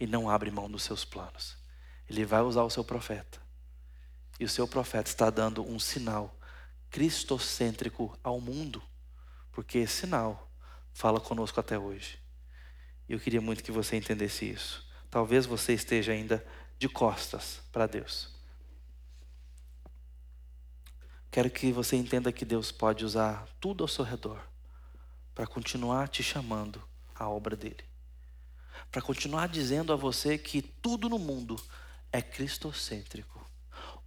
e 0.00 0.06
não 0.06 0.30
abre 0.30 0.50
mão 0.50 0.70
dos 0.70 0.82
seus 0.82 1.04
planos. 1.04 1.63
Ele 2.08 2.24
vai 2.24 2.42
usar 2.42 2.62
o 2.62 2.70
seu 2.70 2.84
profeta, 2.84 3.40
e 4.38 4.44
o 4.44 4.48
seu 4.48 4.66
profeta 4.66 5.08
está 5.08 5.30
dando 5.30 5.62
um 5.62 5.78
sinal 5.78 6.36
cristocêntrico 6.90 8.16
ao 8.22 8.40
mundo, 8.40 8.82
porque 9.50 9.78
esse 9.78 10.02
sinal 10.02 10.50
fala 10.92 11.20
conosco 11.20 11.58
até 11.58 11.78
hoje. 11.78 12.18
E 13.08 13.12
eu 13.12 13.20
queria 13.20 13.40
muito 13.40 13.62
que 13.62 13.72
você 13.72 13.96
entendesse 13.96 14.48
isso. 14.48 14.86
Talvez 15.10 15.46
você 15.46 15.74
esteja 15.74 16.12
ainda 16.12 16.44
de 16.78 16.88
costas 16.88 17.60
para 17.70 17.86
Deus. 17.86 18.32
Quero 21.30 21.50
que 21.50 21.72
você 21.72 21.96
entenda 21.96 22.32
que 22.32 22.44
Deus 22.44 22.70
pode 22.70 23.04
usar 23.04 23.46
tudo 23.60 23.82
ao 23.82 23.88
seu 23.88 24.04
redor 24.04 24.40
para 25.34 25.46
continuar 25.46 26.08
te 26.08 26.22
chamando 26.22 26.80
à 27.14 27.28
obra 27.28 27.56
dele. 27.56 27.84
Para 28.90 29.02
continuar 29.02 29.48
dizendo 29.48 29.92
a 29.92 29.96
você 29.96 30.38
que 30.38 30.62
tudo 30.62 31.08
no 31.08 31.18
mundo 31.18 31.60
é 32.14 32.22
cristocêntrico. 32.22 33.44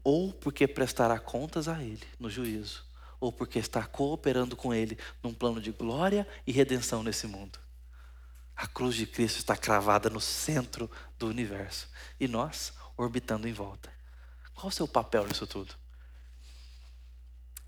Ou 0.02 0.32
porque 0.32 0.66
prestará 0.66 1.20
contas 1.20 1.68
a 1.68 1.84
ele 1.84 2.08
no 2.18 2.30
juízo, 2.30 2.86
ou 3.20 3.34
porque 3.34 3.60
está 3.60 3.86
cooperando 3.86 4.56
com 4.56 4.74
ele 4.74 4.98
num 5.22 5.34
plano 5.34 5.60
de 5.60 5.74
glória 5.74 6.26
e 6.48 6.54
redenção 6.54 7.04
nesse 7.04 7.28
mundo. 7.28 7.60
A 8.56 8.66
cruz 8.66 8.96
de 8.96 9.06
Cristo 9.06 9.40
está 9.40 9.58
cravada 9.58 10.10
no 10.10 10.22
centro 10.22 10.90
do 11.20 11.28
universo 11.28 11.90
e 12.18 12.30
nós 12.30 12.72
orbitando 12.96 13.46
em 13.46 13.52
volta. 13.52 13.92
Qual 14.56 14.70
o 14.70 14.72
seu 14.72 14.88
papel 14.88 15.28
nisso 15.28 15.46
tudo? 15.46 15.76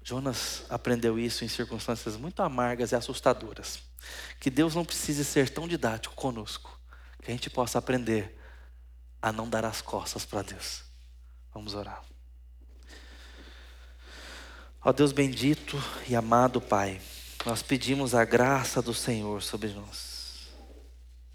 Jonas 0.01 0.63
aprendeu 0.69 1.19
isso 1.19 1.43
em 1.43 1.49
circunstâncias 1.49 2.15
muito 2.15 2.41
amargas 2.41 2.93
e 2.93 2.95
assustadoras. 2.95 3.83
Que 4.39 4.49
Deus 4.49 4.73
não 4.73 4.85
precise 4.85 5.25
ser 5.25 5.49
tão 5.49 5.67
didático 5.67 6.15
conosco, 6.15 6.79
que 7.21 7.29
a 7.29 7.33
gente 7.33 7.49
possa 7.49 7.77
aprender 7.77 8.38
a 9.21 9.31
não 9.31 9.49
dar 9.49 9.65
as 9.65 9.81
costas 9.81 10.25
para 10.25 10.41
Deus. 10.41 10.83
Vamos 11.53 11.73
orar. 11.73 12.03
Ó 14.81 14.93
Deus 14.93 15.11
bendito 15.11 15.77
e 16.07 16.15
amado 16.15 16.61
Pai, 16.61 17.01
nós 17.45 17.61
pedimos 17.61 18.15
a 18.15 18.23
graça 18.23 18.81
do 18.81 18.93
Senhor 18.93 19.41
sobre 19.41 19.69
nós. 19.69 20.47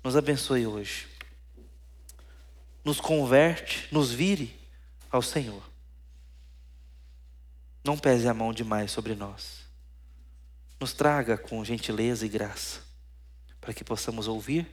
Nos 0.03 0.17
abençoe 0.17 0.67
hoje. 0.67 1.09
Nos 2.83 3.01
converte, 3.01 3.89
nos 3.93 4.11
vire 4.11 4.59
ao 5.11 5.23
Senhor. 5.23 5.63
Não 7.85 7.99
pese 7.99 8.29
a 8.29 8.35
mão 8.35 8.53
demais 8.53 8.91
sobre 8.91 9.15
nós. 9.15 9.65
Nos 10.81 10.93
traga 10.93 11.37
com 11.37 11.65
gentileza 11.65 12.25
e 12.27 12.29
graça, 12.29 12.81
para 13.61 13.73
que 13.73 13.85
possamos 13.85 14.27
ouvir, 14.27 14.67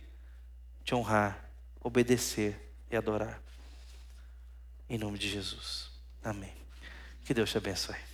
te 0.83 0.95
honrar, 0.95 1.49
obedecer 1.81 2.70
e 2.91 2.95
adorar. 2.95 3.41
Em 4.89 4.97
nome 4.97 5.17
de 5.17 5.29
Jesus. 5.29 5.89
Amém. 6.23 6.53
Que 7.23 7.33
Deus 7.33 7.49
te 7.49 7.57
abençoe. 7.57 8.10